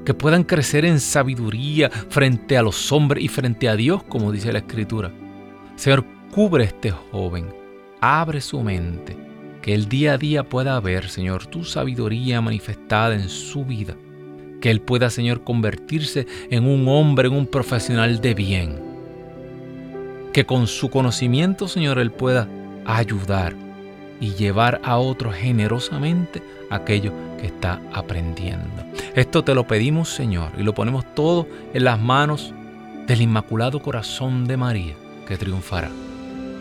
Que 0.04 0.14
puedan 0.14 0.44
crecer 0.44 0.84
en 0.84 1.00
sabiduría 1.00 1.90
frente 1.90 2.58
a 2.58 2.62
los 2.62 2.92
hombres 2.92 3.24
y 3.24 3.28
frente 3.28 3.68
a 3.68 3.76
Dios, 3.76 4.02
como 4.04 4.32
dice 4.32 4.52
la 4.52 4.58
Escritura. 4.58 5.12
Señor, 5.76 6.04
cubre 6.30 6.64
a 6.64 6.66
este 6.66 6.90
joven. 6.90 7.54
Abre 8.00 8.40
su 8.40 8.60
mente. 8.60 9.16
Que 9.62 9.72
el 9.72 9.88
día 9.88 10.12
a 10.12 10.18
día 10.18 10.44
pueda 10.44 10.78
ver, 10.78 11.08
Señor, 11.08 11.46
tu 11.46 11.64
sabiduría 11.64 12.42
manifestada 12.42 13.14
en 13.14 13.30
su 13.30 13.64
vida 13.64 13.96
que 14.64 14.70
Él 14.70 14.80
pueda, 14.80 15.10
Señor, 15.10 15.44
convertirse 15.44 16.26
en 16.48 16.64
un 16.66 16.88
hombre, 16.88 17.28
en 17.28 17.34
un 17.34 17.46
profesional 17.46 18.22
de 18.22 18.32
bien. 18.32 18.80
Que 20.32 20.46
con 20.46 20.68
su 20.68 20.88
conocimiento, 20.88 21.68
Señor, 21.68 21.98
Él 21.98 22.10
pueda 22.10 22.48
ayudar 22.86 23.54
y 24.20 24.32
llevar 24.32 24.80
a 24.82 24.96
otros 24.96 25.34
generosamente 25.34 26.42
aquello 26.70 27.12
que 27.38 27.48
está 27.48 27.78
aprendiendo. 27.92 28.84
Esto 29.14 29.44
te 29.44 29.54
lo 29.54 29.66
pedimos, 29.66 30.08
Señor, 30.08 30.52
y 30.56 30.62
lo 30.62 30.72
ponemos 30.72 31.04
todo 31.14 31.46
en 31.74 31.84
las 31.84 32.00
manos 32.00 32.54
del 33.06 33.20
Inmaculado 33.20 33.82
Corazón 33.82 34.46
de 34.46 34.56
María, 34.56 34.94
que 35.28 35.36
triunfará. 35.36 35.90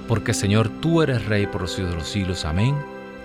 Porque, 0.10 0.34
Señor, 0.34 0.68
tú 0.82 1.02
eres 1.02 1.26
Rey 1.26 1.48
por 1.48 1.62
los 1.62 1.72
siglos 1.72 1.92
de 1.92 2.00
los 2.00 2.08
siglos. 2.10 2.44
Amén, 2.44 2.76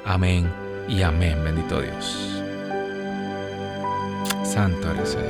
amén 0.04 0.48
y 0.88 1.02
amén. 1.02 1.36
Bendito 1.42 1.80
Dios. 1.80 2.37
Santo 4.48 4.90
eres 4.90 5.10
Señor. 5.10 5.28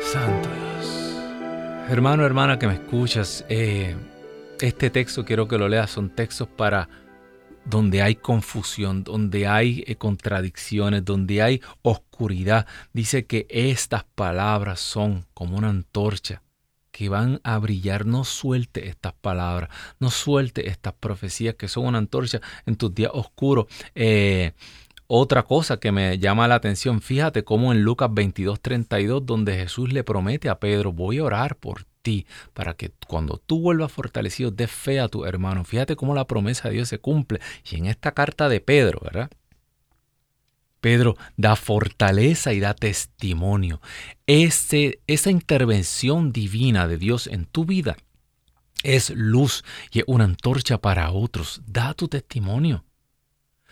Santo 0.00 0.48
Dios. 0.48 1.90
Hermano, 1.90 2.24
hermana 2.24 2.60
que 2.60 2.68
me 2.68 2.74
escuchas, 2.74 3.44
eh, 3.48 3.96
este 4.60 4.88
texto 4.88 5.24
quiero 5.24 5.48
que 5.48 5.58
lo 5.58 5.68
leas. 5.68 5.90
Son 5.90 6.10
textos 6.10 6.46
para 6.46 6.88
donde 7.64 8.02
hay 8.02 8.14
confusión, 8.14 9.02
donde 9.02 9.48
hay 9.48 9.82
eh, 9.88 9.96
contradicciones, 9.96 11.04
donde 11.04 11.42
hay 11.42 11.60
oscuridad. 11.82 12.64
Dice 12.92 13.26
que 13.26 13.48
estas 13.50 14.04
palabras 14.04 14.78
son 14.78 15.26
como 15.34 15.58
una 15.58 15.70
antorcha 15.70 16.42
que 16.92 17.08
van 17.08 17.40
a 17.42 17.58
brillar. 17.58 18.06
No 18.06 18.22
suelte 18.22 18.88
estas 18.88 19.12
palabras, 19.12 19.70
no 19.98 20.08
suelte 20.10 20.68
estas 20.68 20.92
profecías 20.92 21.56
que 21.56 21.66
son 21.66 21.86
una 21.86 21.98
antorcha 21.98 22.40
en 22.64 22.76
tus 22.76 22.94
días 22.94 23.10
oscuros. 23.12 23.66
Eh, 23.96 24.52
otra 25.08 25.44
cosa 25.44 25.78
que 25.78 25.92
me 25.92 26.18
llama 26.18 26.48
la 26.48 26.56
atención, 26.56 27.00
fíjate 27.00 27.44
cómo 27.44 27.72
en 27.72 27.82
Lucas 27.82 28.10
22:32, 28.10 29.24
donde 29.24 29.56
Jesús 29.56 29.92
le 29.92 30.04
promete 30.04 30.48
a 30.48 30.58
Pedro, 30.58 30.92
voy 30.92 31.18
a 31.18 31.24
orar 31.24 31.56
por 31.56 31.84
ti 32.02 32.26
para 32.54 32.74
que 32.74 32.92
cuando 33.06 33.38
tú 33.38 33.60
vuelvas 33.60 33.92
fortalecido 33.92 34.50
dé 34.50 34.66
fe 34.66 35.00
a 35.00 35.08
tu 35.08 35.24
hermano. 35.24 35.64
Fíjate 35.64 35.96
cómo 35.96 36.14
la 36.14 36.26
promesa 36.26 36.68
de 36.68 36.74
Dios 36.74 36.88
se 36.88 36.98
cumple. 36.98 37.40
Y 37.68 37.76
en 37.76 37.86
esta 37.86 38.12
carta 38.12 38.48
de 38.48 38.60
Pedro, 38.60 39.00
¿verdad? 39.02 39.30
Pedro 40.80 41.16
da 41.36 41.56
fortaleza 41.56 42.52
y 42.52 42.60
da 42.60 42.74
testimonio. 42.74 43.80
Ese, 44.26 45.00
esa 45.08 45.30
intervención 45.30 46.32
divina 46.32 46.86
de 46.86 46.98
Dios 46.98 47.26
en 47.26 47.44
tu 47.46 47.64
vida 47.64 47.96
es 48.84 49.10
luz 49.10 49.64
y 49.90 50.00
es 50.00 50.04
una 50.06 50.24
antorcha 50.24 50.78
para 50.78 51.10
otros. 51.10 51.60
Da 51.66 51.94
tu 51.94 52.06
testimonio. 52.06 52.85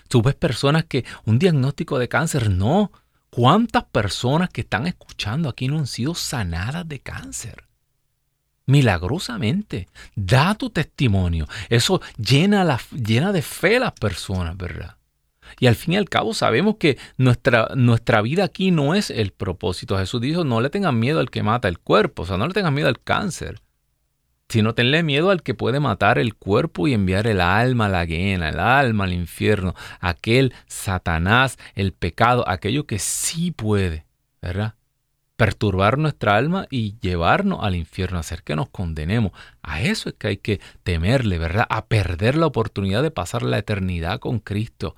Tú 0.09 0.23
ves 0.23 0.35
personas 0.35 0.85
que 0.85 1.05
un 1.25 1.39
diagnóstico 1.39 1.99
de 1.99 2.09
cáncer, 2.09 2.51
no. 2.51 2.93
¿Cuántas 3.31 3.85
personas 3.85 4.49
que 4.51 4.61
están 4.61 4.87
escuchando 4.87 5.49
aquí 5.49 5.67
no 5.67 5.79
han 5.79 5.87
sido 5.87 6.15
sanadas 6.15 6.89
de 6.89 7.01
cáncer? 7.01 7.65
Milagrosamente. 8.67 9.89
Da 10.15 10.55
tu 10.55 10.71
testimonio. 10.71 11.47
Eso 11.69 12.01
llena, 12.17 12.79
llena 12.93 13.33
de 13.33 13.43
fe 13.43 13.77
a 13.77 13.81
las 13.81 13.93
personas, 13.93 14.57
¿verdad? 14.57 14.97
Y 15.59 15.67
al 15.67 15.75
fin 15.75 15.95
y 15.95 15.97
al 15.97 16.09
cabo 16.09 16.33
sabemos 16.33 16.77
que 16.77 16.97
nuestra, 17.17 17.69
nuestra 17.75 18.23
vida 18.23 18.45
aquí 18.45 18.71
no 18.71 18.95
es 18.95 19.11
el 19.11 19.33
propósito. 19.33 19.99
Jesús 19.99 20.21
dijo, 20.21 20.45
no 20.45 20.61
le 20.61 20.71
tengan 20.71 20.99
miedo 20.99 21.21
al 21.21 21.31
que 21.31 21.43
mata 21.43 21.69
el 21.69 21.79
cuerpo, 21.79 22.23
o 22.23 22.27
sea, 22.27 22.37
no 22.37 22.47
le 22.47 22.55
tengan 22.55 22.75
miedo 22.75 22.89
al 22.89 23.01
cáncer 23.01 23.64
sino 24.49 24.74
tenle 24.74 25.03
miedo 25.03 25.30
al 25.30 25.42
que 25.42 25.55
puede 25.55 25.80
matar 25.80 26.18
el 26.18 26.34
cuerpo 26.34 26.86
y 26.86 26.95
enviar 26.95 27.26
el 27.26 27.40
alma 27.40 27.86
a 27.86 27.88
la 27.88 28.05
guena, 28.05 28.51
el 28.51 28.61
alma 28.61 29.05
al 29.05 29.12
infierno, 29.12 29.74
aquel 30.01 30.53
Satanás, 30.66 31.59
el 31.74 31.92
pecado, 31.92 32.49
aquello 32.49 32.86
que 32.86 32.99
sí 32.99 33.51
puede, 33.51 34.07
¿verdad? 34.42 34.74
Perturbar 35.36 35.99
nuestra 35.99 36.36
alma 36.36 36.66
y 36.70 36.97
llevarnos 37.01 37.61
al 37.62 37.74
infierno, 37.74 38.18
hacer 38.18 38.42
que 38.45 38.55
nos 38.55 38.68
condenemos. 38.68 39.32
A 39.62 39.82
eso 39.82 40.09
es 40.09 40.14
que 40.14 40.28
hay 40.28 40.36
que 40.36 40.61
temerle, 40.84 41.38
¿verdad? 41.38 41.66
A 41.68 41.86
perder 41.86 42.36
la 42.36 42.47
oportunidad 42.47 43.03
de 43.03 43.11
pasar 43.11 43.42
la 43.42 43.59
eternidad 43.59 44.20
con 44.20 44.38
Cristo. 44.38 44.95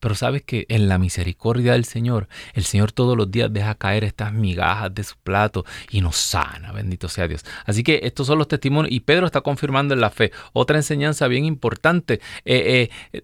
Pero 0.00 0.14
sabes 0.14 0.42
que 0.42 0.66
en 0.68 0.88
la 0.88 0.98
misericordia 0.98 1.72
del 1.72 1.84
Señor, 1.84 2.28
el 2.54 2.64
Señor 2.64 2.92
todos 2.92 3.16
los 3.16 3.30
días 3.30 3.52
deja 3.52 3.74
caer 3.74 4.04
estas 4.04 4.32
migajas 4.32 4.94
de 4.94 5.04
su 5.04 5.16
plato 5.18 5.64
y 5.90 6.00
nos 6.00 6.16
sana, 6.16 6.72
bendito 6.72 7.08
sea 7.08 7.28
Dios. 7.28 7.44
Así 7.66 7.82
que 7.82 8.00
estos 8.02 8.26
son 8.26 8.38
los 8.38 8.48
testimonios 8.48 8.92
y 8.92 9.00
Pedro 9.00 9.26
está 9.26 9.42
confirmando 9.42 9.94
en 9.94 10.00
la 10.00 10.10
fe. 10.10 10.32
Otra 10.52 10.76
enseñanza 10.76 11.28
bien 11.28 11.44
importante. 11.44 12.20
Eh, 12.44 12.90
eh, 13.12 13.22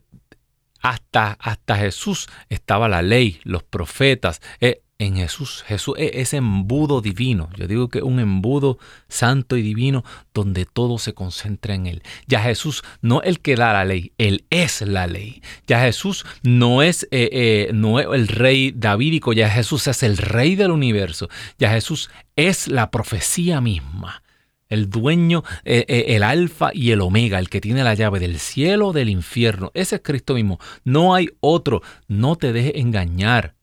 hasta, 0.81 1.33
hasta, 1.41 1.77
Jesús 1.77 2.29
estaba 2.49 2.89
la 2.89 3.03
ley, 3.03 3.41
los 3.43 3.65
profetas. 3.65 4.41
Eh, 4.61 4.83
en 4.99 5.17
Jesús. 5.17 5.65
Jesús 5.67 5.95
es 5.99 6.11
ese 6.15 6.37
embudo 6.39 7.01
divino. 7.01 7.51
Yo 7.57 7.67
digo 7.67 7.89
que 7.89 8.03
un 8.03 8.19
embudo 8.19 8.79
santo 9.09 9.57
y 9.57 9.63
divino 9.63 10.05
donde 10.33 10.65
todo 10.65 10.99
se 10.99 11.15
concentra 11.15 11.75
en 11.75 11.87
Él. 11.87 12.03
Ya 12.27 12.41
Jesús 12.41 12.83
no 13.03 13.23
es 13.23 13.29
el 13.29 13.41
que 13.41 13.57
da 13.57 13.73
la 13.73 13.85
ley, 13.85 14.13
Él 14.19 14.47
es 14.51 14.81
la 14.83 15.07
ley. 15.07 15.43
Ya 15.67 15.81
Jesús 15.81 16.25
no 16.43 16.83
es, 16.83 17.05
eh, 17.11 17.29
eh, 17.33 17.69
el 17.71 18.29
rey 18.29 18.73
davídico, 18.75 19.33
ya 19.33 19.51
Jesús 19.51 19.87
es 19.87 20.03
el 20.03 20.17
rey 20.17 20.57
del 20.57 20.71
universo. 20.71 21.29
Ya 21.59 21.71
Jesús 21.71 22.11
es 22.35 22.69
la 22.69 22.91
profecía 22.91 23.61
misma. 23.61 24.23
El 24.69 24.91
dueño, 24.91 25.45
eh, 25.65 26.07
el 26.09 26.25
alfa 26.25 26.71
y 26.73 26.91
el 26.91 27.01
omega, 27.01 27.39
el 27.39 27.49
que 27.49 27.61
tiene 27.61 27.85
la 27.85 27.95
llave 27.95 28.19
del 28.19 28.41
cielo, 28.41 28.93
del 28.93 29.11
infierno. 29.11 29.71
Ese 29.75 29.97
es 29.97 30.03
Cristo 30.03 30.35
mismo. 30.35 30.59
No 30.83 31.15
hay 31.15 31.29
otro. 31.41 31.83
No 32.09 32.35
te 32.35 32.53
dejes 32.53 32.73
engañar. 32.75 33.55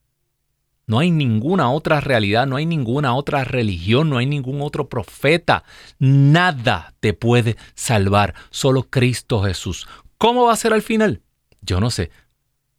No 0.86 0.98
hay 0.98 1.10
ninguna 1.10 1.70
otra 1.70 2.00
realidad, 2.00 2.46
no 2.46 2.56
hay 2.56 2.66
ninguna 2.66 3.14
otra 3.14 3.44
religión, 3.44 4.10
no 4.10 4.18
hay 4.18 4.26
ningún 4.26 4.60
otro 4.60 4.88
profeta. 4.88 5.64
Nada 5.98 6.94
te 7.00 7.14
puede 7.14 7.56
salvar, 7.74 8.34
solo 8.50 8.84
Cristo 8.84 9.42
Jesús. 9.42 9.86
¿Cómo 10.18 10.44
va 10.44 10.52
a 10.52 10.56
ser 10.56 10.72
al 10.72 10.82
final? 10.82 11.22
Yo 11.62 11.80
no 11.80 11.90
sé. 11.90 12.10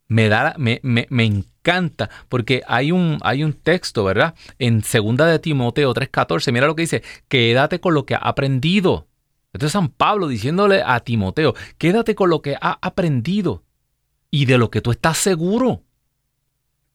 Me, 0.08 0.28
da, 0.28 0.54
me, 0.56 0.78
me, 0.84 1.08
me 1.10 1.24
encanta 1.24 2.10
porque 2.28 2.62
hay 2.68 2.92
un, 2.92 3.18
hay 3.22 3.42
un 3.42 3.52
texto, 3.52 4.04
¿verdad? 4.04 4.34
En 4.60 4.84
segunda 4.84 5.26
de 5.26 5.40
Timoteo 5.40 5.92
3:14, 5.92 6.52
mira 6.52 6.68
lo 6.68 6.76
que 6.76 6.82
dice, 6.82 7.02
quédate 7.28 7.80
con 7.80 7.94
lo 7.94 8.06
que 8.06 8.14
ha 8.14 8.18
aprendido. 8.18 9.08
Esto 9.52 9.66
es 9.66 9.72
San 9.72 9.88
Pablo 9.88 10.28
diciéndole 10.28 10.82
a 10.84 11.00
Timoteo, 11.00 11.54
quédate 11.78 12.14
con 12.14 12.30
lo 12.30 12.40
que 12.40 12.56
ha 12.60 12.78
aprendido 12.82 13.64
y 14.30 14.44
de 14.44 14.58
lo 14.58 14.70
que 14.70 14.80
tú 14.80 14.90
estás 14.92 15.18
seguro 15.18 15.82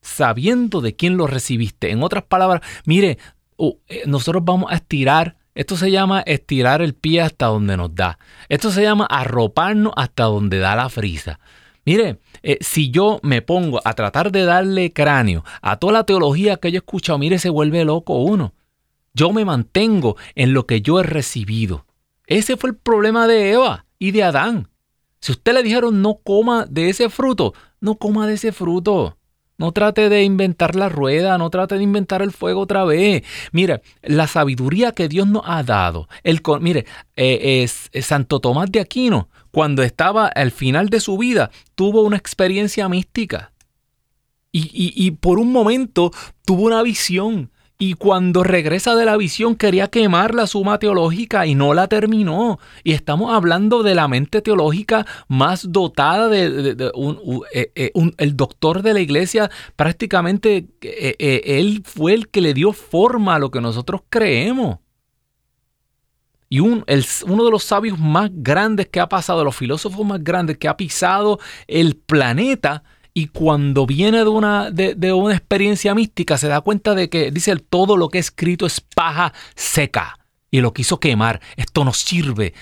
sabiendo 0.02 0.82
de 0.82 0.96
quién 0.96 1.18
lo 1.18 1.28
recibiste. 1.28 1.92
En 1.92 2.04
otras 2.04 2.24
palabras, 2.24 2.62
mire, 2.86 3.18
eh, 3.58 4.04
nosotros 4.06 4.44
vamos 4.44 4.72
a 4.72 4.76
estirar, 4.76 5.38
esto 5.54 5.78
se 5.78 5.92
llama 5.92 6.22
estirar 6.22 6.82
el 6.82 6.94
pie 6.94 7.22
hasta 7.22 7.48
donde 7.48 7.78
nos 7.78 7.94
da. 7.94 8.18
Esto 8.50 8.72
se 8.72 8.82
llama 8.82 9.06
arroparnos 9.06 9.94
hasta 9.96 10.24
donde 10.24 10.60
da 10.60 10.76
la 10.76 10.90
frisa. 10.90 11.40
Mire, 11.86 12.20
eh, 12.44 12.58
si 12.62 12.92
yo 12.92 13.20
me 13.24 13.42
pongo 13.42 13.82
a 13.84 13.94
tratar 13.94 14.32
de 14.32 14.46
darle 14.46 14.94
cráneo 14.94 15.44
a 15.62 15.78
toda 15.78 15.94
la 15.94 16.04
teología 16.06 16.58
que 16.58 16.72
yo 16.72 16.78
he 16.78 16.80
escuchado, 16.80 17.18
mire, 17.18 17.40
se 17.40 17.50
vuelve 17.50 17.84
loco 17.86 18.16
uno. 18.16 18.54
Yo 19.14 19.34
me 19.34 19.46
mantengo 19.46 20.16
en 20.36 20.54
lo 20.54 20.66
que 20.66 20.82
yo 20.82 21.00
he 21.00 21.04
recibido. 21.04 21.86
Ese 22.28 22.56
fue 22.56 22.70
el 22.70 22.76
problema 22.76 23.28
de 23.28 23.52
Eva 23.52 23.86
y 24.00 24.12
de 24.12 24.24
Adán. 24.24 24.70
Si 25.20 25.34
usted 25.34 25.54
le 25.54 25.64
dijeron 25.64 26.02
no 26.02 26.20
coma 26.24 26.66
de 26.66 26.90
ese 26.90 27.10
fruto, 27.10 27.54
no 27.80 27.96
coma 27.96 28.26
de 28.26 28.36
ese 28.36 28.52
fruto. 28.52 29.18
No 29.58 29.72
trate 29.72 30.10
de 30.10 30.24
inventar 30.24 30.76
la 30.76 30.90
rueda, 30.90 31.38
no 31.38 31.50
trate 31.50 31.76
de 31.76 31.84
inventar 31.84 32.22
el 32.22 32.32
fuego 32.32 32.62
otra 32.62 32.84
vez. 32.84 33.24
Mire, 33.52 33.82
la 34.02 34.28
sabiduría 34.28 34.92
que 34.92 35.08
Dios 35.08 35.28
nos 35.28 35.44
ha 35.46 35.62
dado. 35.64 36.08
El, 36.24 36.42
mire, 36.62 36.86
eh, 37.16 37.64
es, 37.64 37.90
Santo 38.06 38.40
Tomás 38.40 38.72
de 38.72 38.80
Aquino, 38.80 39.30
cuando 39.52 39.84
estaba 39.84 40.28
al 40.28 40.52
final 40.52 40.90
de 40.90 41.00
su 41.00 41.18
vida, 41.18 41.52
tuvo 41.76 42.02
una 42.02 42.18
experiencia 42.18 42.90
mística. 42.90 43.52
y 44.54 45.12
por 45.12 45.40
un 45.40 45.52
momento 45.52 46.12
tuvo 46.44 46.64
una 46.64 46.84
visión 46.84 47.52
y 47.82 47.96
cuando 47.96 48.44
regresa 48.44 48.96
de 48.96 49.06
la 49.06 49.18
visión 49.18 49.56
quería 49.56 49.88
quemar 49.88 50.36
la 50.36 50.46
suma 50.46 50.78
teológica 50.78 51.48
y 51.48 51.56
no 51.56 51.74
la 51.74 51.88
terminó. 51.88 52.60
Y 52.84 52.92
estamos 52.92 53.34
hablando 53.34 53.82
de 53.82 53.96
la 53.96 54.08
mente 54.08 54.44
teológica 54.44 55.08
más 55.28 55.72
dotada 55.72 56.28
de, 56.28 56.76
eh, 57.52 57.72
eh, 57.74 57.92
el 58.18 58.38
doctor 58.38 58.84
de 58.84 58.94
la 58.94 59.00
iglesia. 59.00 59.50
Prácticamente 59.76 60.68
eh, 60.84 61.42
él 61.44 61.82
fue 61.84 62.14
el 62.14 62.30
que 62.30 62.42
le 62.42 62.54
dio 62.54 62.72
forma 62.72 63.34
a 63.34 63.40
lo 63.40 63.50
que 63.50 63.62
nosotros 63.62 64.02
creemos. 64.12 64.78
Y 66.50 66.60
un, 66.60 66.86
uno 67.26 67.46
de 67.46 67.50
los 67.50 67.64
sabios 67.64 67.98
más 67.98 68.30
grandes 68.32 68.90
que 68.90 69.00
ha 69.00 69.10
pasado, 69.10 69.44
los 69.44 69.56
filósofos 69.56 70.06
más 70.06 70.24
grandes 70.24 70.60
que 70.60 70.68
ha 70.68 70.78
pisado 70.78 71.40
el 71.66 71.96
planeta, 71.96 72.84
y 73.14 73.28
cuando 73.28 73.86
viene 73.86 74.20
de 74.20 74.30
una, 74.30 74.72
de, 74.72 75.14
una 75.14 75.36
experiencia 75.36 75.94
mística 75.94 76.38
se 76.38 76.48
da 76.48 76.62
cuenta 76.62 76.96
de 76.96 77.10
que, 77.10 77.32
dice, 77.32 77.56
todo 77.58 77.98
lo 77.98 78.10
que 78.10 78.18
he 78.18 78.22
escrito 78.22 78.66
es 78.66 78.80
paja 78.82 79.34
seca 79.56 80.18
y 80.50 80.62
lo 80.62 80.74
quiso 80.74 81.00
quemar. 81.00 81.42
Esto 81.56 81.84
no 81.84 81.94
sirve. 81.94 82.54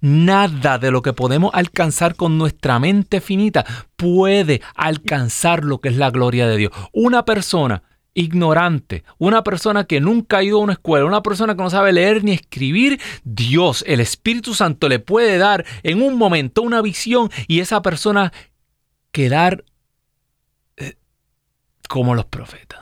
nada 0.00 0.78
de 0.78 0.90
lo 0.90 1.02
que 1.02 1.12
podemos 1.12 1.50
alcanzar 1.54 2.16
con 2.16 2.38
nuestra 2.38 2.78
mente 2.78 3.20
finita 3.20 3.64
puede 3.96 4.62
alcanzar 4.74 5.64
lo 5.64 5.80
que 5.80 5.90
es 5.90 5.96
la 5.96 6.10
gloria 6.10 6.46
de 6.46 6.56
Dios. 6.56 6.72
Una 6.92 7.24
persona 7.24 7.82
ignorante, 8.14 9.04
una 9.18 9.44
persona 9.44 9.84
que 9.84 10.00
nunca 10.00 10.38
ha 10.38 10.42
ido 10.42 10.58
a 10.58 10.62
una 10.62 10.72
escuela, 10.72 11.04
una 11.04 11.22
persona 11.22 11.54
que 11.54 11.62
no 11.62 11.68
sabe 11.68 11.92
leer 11.92 12.24
ni 12.24 12.32
escribir, 12.32 12.98
Dios, 13.24 13.84
el 13.86 14.00
Espíritu 14.00 14.54
Santo 14.54 14.88
le 14.88 14.98
puede 14.98 15.36
dar 15.36 15.66
en 15.82 16.02
un 16.02 16.16
momento 16.16 16.62
una 16.62 16.80
visión 16.80 17.30
y 17.46 17.60
esa 17.60 17.82
persona 17.82 18.32
quedar 19.12 19.64
como 21.88 22.14
los 22.14 22.26
profetas. 22.26 22.80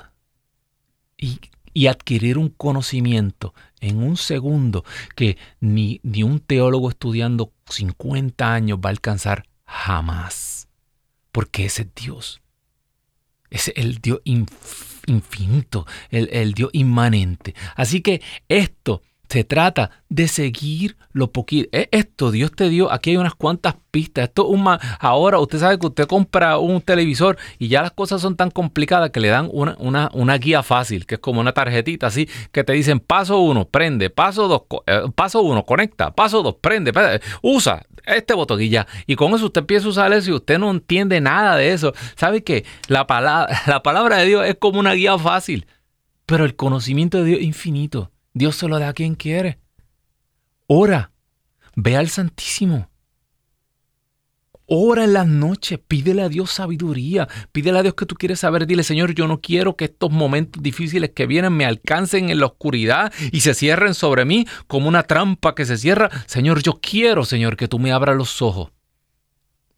Y, 1.17 1.41
adquirir 1.89 2.39
un 2.39 2.51
conocimiento 2.51 3.53
en 3.81 4.01
un 4.01 4.17
segundo 4.17 4.85
que 5.17 5.37
ni, 5.59 6.01
ni 6.05 6.23
un 6.23 6.39
teólogo 6.39 6.89
estudiando 6.89 7.53
50 7.69 8.55
años 8.55 8.79
va 8.79 8.91
a 8.91 8.93
alcanzar 8.93 9.47
jamás. 9.67 10.69
Porque 11.33 11.65
ese 11.65 11.83
es 11.83 11.89
Dios. 11.97 12.41
Es 13.51 13.73
el 13.75 13.99
Dios 13.99 14.21
infinito, 14.25 15.87
el, 16.11 16.29
el 16.33 16.55
Dios 16.55 16.71
inmanente. 16.73 17.57
Así 17.75 18.03
que 18.03 18.23
esto 18.49 19.03
se 19.35 19.43
trata 19.43 19.91
de 20.09 20.29
seguir 20.29 20.97
lo 21.13 21.33
poquito. 21.33 21.69
E, 21.73 21.89
esto 21.91 22.31
Dios 22.31 22.53
te 22.53 22.69
dio, 22.69 22.93
aquí 22.93 23.11
hay 23.11 23.17
unas 23.17 23.35
cuantas 23.35 23.75
pistas. 23.91 24.29
Esto 24.29 24.47
un 24.47 24.65
ahora 25.01 25.41
usted 25.41 25.59
sabe 25.59 25.77
que 25.77 25.89
usted 25.89 26.07
compra 26.07 26.57
un 26.59 26.81
televisor 26.81 27.37
y 27.59 27.67
ya 27.67 27.83
las 27.83 27.91
cosas 27.91 28.23
son 28.23 28.37
tan 28.37 28.53
complicadas 28.53 29.11
que 29.11 29.19
le 29.19 29.27
dan 29.31 29.49
una, 29.53 29.75
una, 29.81 30.09
una 30.15 30.39
guía 30.39 30.63
fácil, 30.63 31.05
que 31.05 31.17
es 31.17 31.21
como 31.21 31.41
una 31.41 31.51
tarjetita 31.51 32.07
así, 32.07 32.29
que 32.53 32.63
te 32.63 32.75
dicen 32.75 33.01
paso 33.01 33.41
uno, 33.41 33.65
prende, 33.65 34.09
paso 34.09 34.47
dos, 34.47 34.63
eh, 34.87 35.03
paso 35.17 35.43
uno, 35.43 35.65
conecta, 35.65 36.15
paso 36.15 36.41
dos, 36.41 36.55
prende, 36.61 36.93
usa 37.43 37.83
este 38.07 38.35
botón 38.35 38.63
y 38.63 38.69
ya. 38.69 38.87
Y 39.09 39.17
con 39.17 39.35
eso 39.35 39.47
usted 39.47 39.63
empieza 39.63 39.89
a 39.89 39.91
usar 39.91 40.13
eso 40.13 40.31
y 40.31 40.35
usted 40.35 40.61
no 40.61 40.71
entiende 40.71 41.21
nada 41.21 41.57
de 41.57 41.73
eso. 41.73 41.93
¿Sabe 42.15 42.45
que 42.45 42.65
la 42.87 43.09
palabra, 43.09 43.63
la 43.67 43.83
palabra 43.83 44.19
de 44.19 44.27
Dios 44.27 44.47
es 44.47 44.55
como 44.61 44.79
una 44.79 44.93
guía 44.93 45.19
fácil? 45.19 45.67
Pero 46.25 46.45
el 46.45 46.55
conocimiento 46.55 47.19
de 47.19 47.25
Dios 47.25 47.41
es 47.41 47.47
infinito. 47.47 48.13
Dios 48.35 48.57
se 48.57 48.69
lo 48.69 48.79
da 48.79 48.89
a 48.89 48.93
quien 48.93 49.15
quiere. 49.15 49.59
Ora, 50.67 51.13
ve 51.77 51.97
al 51.97 52.09
Santísimo. 52.09 52.91
Ora 54.67 55.05
en 55.05 55.13
las 55.13 55.27
noches, 55.27 55.79
pídele 55.79 56.23
a 56.23 56.29
Dios 56.31 56.51
sabiduría, 56.51 57.29
pídele 57.53 57.79
a 57.79 57.83
Dios 57.83 57.95
que 57.95 58.07
tú 58.07 58.15
quieres 58.15 58.41
saber, 58.41 58.67
dile 58.67 58.83
Señor, 58.83 59.15
yo 59.15 59.29
no 59.29 59.43
quiero 59.43 59.77
que 59.77 59.85
estos 59.85 60.11
momentos 60.11 60.63
difíciles 60.63 61.11
que 61.11 61.27
vienen 61.27 61.53
me 61.53 61.67
alcancen 61.67 62.31
en 62.31 62.41
la 62.41 62.47
oscuridad 62.47 63.13
y 63.31 63.41
se 63.41 63.53
cierren 63.53 63.93
sobre 63.93 64.25
mí 64.25 64.47
como 64.67 64.89
una 64.89 65.03
trampa 65.03 65.55
que 65.55 65.67
se 65.67 65.77
cierra. 65.77 66.11
Señor, 66.27 66.63
yo 66.63 66.81
quiero, 66.81 67.27
Señor, 67.27 67.57
que 67.57 67.69
tú 67.69 67.79
me 67.79 67.93
abras 67.93 68.17
los 68.17 68.41
ojos 68.41 68.73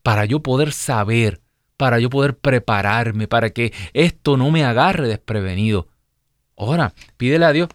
para 0.05 0.25
yo 0.25 0.41
poder 0.41 0.73
saber, 0.73 1.41
para 1.77 1.99
yo 1.99 2.09
poder 2.09 2.39
prepararme, 2.39 3.27
para 3.27 3.51
que 3.51 3.73
esto 3.93 4.37
no 4.37 4.53
me 4.53 4.65
agarre 4.65 5.09
desprevenido. 5.09 5.89
Ora, 6.55 6.95
pídele 7.17 7.45
a 7.45 7.53
Dios 7.53 7.69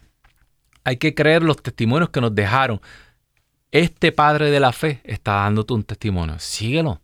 hay 0.84 0.98
que 0.98 1.14
creer 1.14 1.44
los 1.44 1.62
testimonios 1.62 2.10
que 2.10 2.22
nos 2.22 2.34
dejaron. 2.34 2.82
Este 3.72 4.12
padre 4.12 4.52
de 4.52 4.60
la 4.60 4.72
fe 4.72 5.02
está 5.04 5.34
dándote 5.34 5.74
un 5.74 5.84
testimonio. 5.84 6.36
Síguelo. 6.40 7.02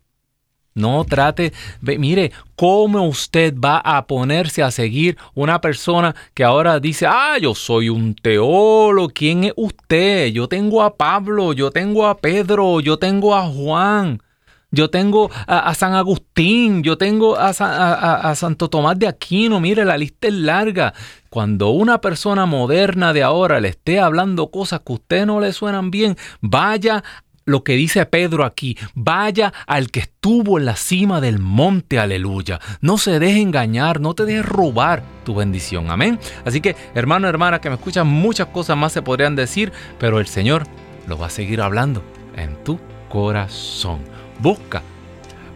No 0.78 1.04
trate, 1.04 1.52
mire, 1.80 2.30
¿cómo 2.54 3.02
usted 3.08 3.52
va 3.52 3.78
a 3.78 4.06
ponerse 4.06 4.62
a 4.62 4.70
seguir 4.70 5.18
una 5.34 5.60
persona 5.60 6.14
que 6.34 6.44
ahora 6.44 6.78
dice, 6.78 7.04
ah, 7.08 7.36
yo 7.40 7.56
soy 7.56 7.88
un 7.88 8.14
teólogo, 8.14 9.08
¿quién 9.08 9.42
es 9.42 9.52
usted? 9.56 10.28
Yo 10.28 10.46
tengo 10.46 10.84
a 10.84 10.96
Pablo, 10.96 11.52
yo 11.52 11.72
tengo 11.72 12.06
a 12.06 12.16
Pedro, 12.18 12.78
yo 12.78 12.96
tengo 12.96 13.34
a 13.34 13.48
Juan. 13.48 14.22
Yo 14.70 14.90
tengo 14.90 15.30
a, 15.46 15.74
San 15.74 15.94
Agustín, 15.94 16.82
yo 16.82 16.98
tengo 16.98 17.38
a, 17.38 17.48
a, 17.48 18.34
Santo 18.34 18.68
Tomás 18.68 18.98
de 18.98 19.08
Aquino, 19.08 19.60
mire, 19.60 19.84
la 19.84 19.96
lista 19.96 20.28
es 20.28 20.34
larga. 20.34 20.92
Cuando 21.30 21.70
una 21.70 22.02
persona 22.02 22.44
moderna 22.44 23.14
de 23.14 23.22
ahora 23.22 23.60
le 23.60 23.68
esté 23.68 23.98
hablando 23.98 24.50
cosas 24.50 24.80
que 24.80 24.92
a 24.92 24.96
usted 24.96 25.26
no 25.26 25.40
le 25.40 25.54
suenan 25.54 25.90
bien, 25.90 26.18
vaya 26.42 27.02
lo 27.48 27.64
que 27.64 27.72
dice 27.76 28.04
Pedro 28.04 28.44
aquí, 28.44 28.76
vaya 28.94 29.54
al 29.66 29.90
que 29.90 30.00
estuvo 30.00 30.58
en 30.58 30.66
la 30.66 30.76
cima 30.76 31.22
del 31.22 31.38
monte, 31.38 31.98
aleluya. 31.98 32.60
No 32.82 32.98
se 32.98 33.18
deje 33.18 33.40
engañar, 33.40 34.00
no 34.00 34.12
te 34.12 34.26
deje 34.26 34.42
robar 34.42 35.02
tu 35.24 35.34
bendición, 35.34 35.90
amén. 35.90 36.18
Así 36.44 36.60
que, 36.60 36.76
hermano, 36.94 37.26
hermana, 37.26 37.62
que 37.62 37.70
me 37.70 37.76
escuchan, 37.76 38.06
muchas 38.06 38.48
cosas 38.48 38.76
más 38.76 38.92
se 38.92 39.00
podrían 39.00 39.34
decir, 39.34 39.72
pero 39.98 40.20
el 40.20 40.26
Señor 40.26 40.64
lo 41.06 41.16
va 41.16 41.28
a 41.28 41.30
seguir 41.30 41.62
hablando 41.62 42.02
en 42.36 42.62
tu 42.64 42.78
corazón. 43.08 44.17
Busca 44.38 44.82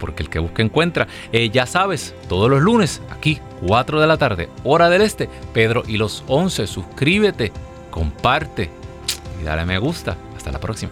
porque 0.02 0.24
el 0.24 0.28
que 0.28 0.40
busca 0.40 0.62
encuentra. 0.62 1.06
Eh, 1.30 1.50
ya 1.50 1.64
sabes, 1.64 2.12
todos 2.28 2.50
los 2.50 2.60
lunes, 2.60 3.00
aquí, 3.08 3.38
4 3.64 4.00
de 4.00 4.06
la 4.08 4.16
tarde, 4.16 4.48
hora 4.64 4.90
del 4.90 5.00
este, 5.00 5.30
Pedro 5.54 5.84
y 5.86 5.96
los 5.96 6.24
11. 6.26 6.66
Suscríbete, 6.66 7.52
comparte 7.88 8.68
y 9.40 9.44
dale 9.44 9.64
me 9.64 9.78
gusta. 9.78 10.16
Hasta 10.36 10.50
la 10.50 10.58
próxima. 10.58 10.90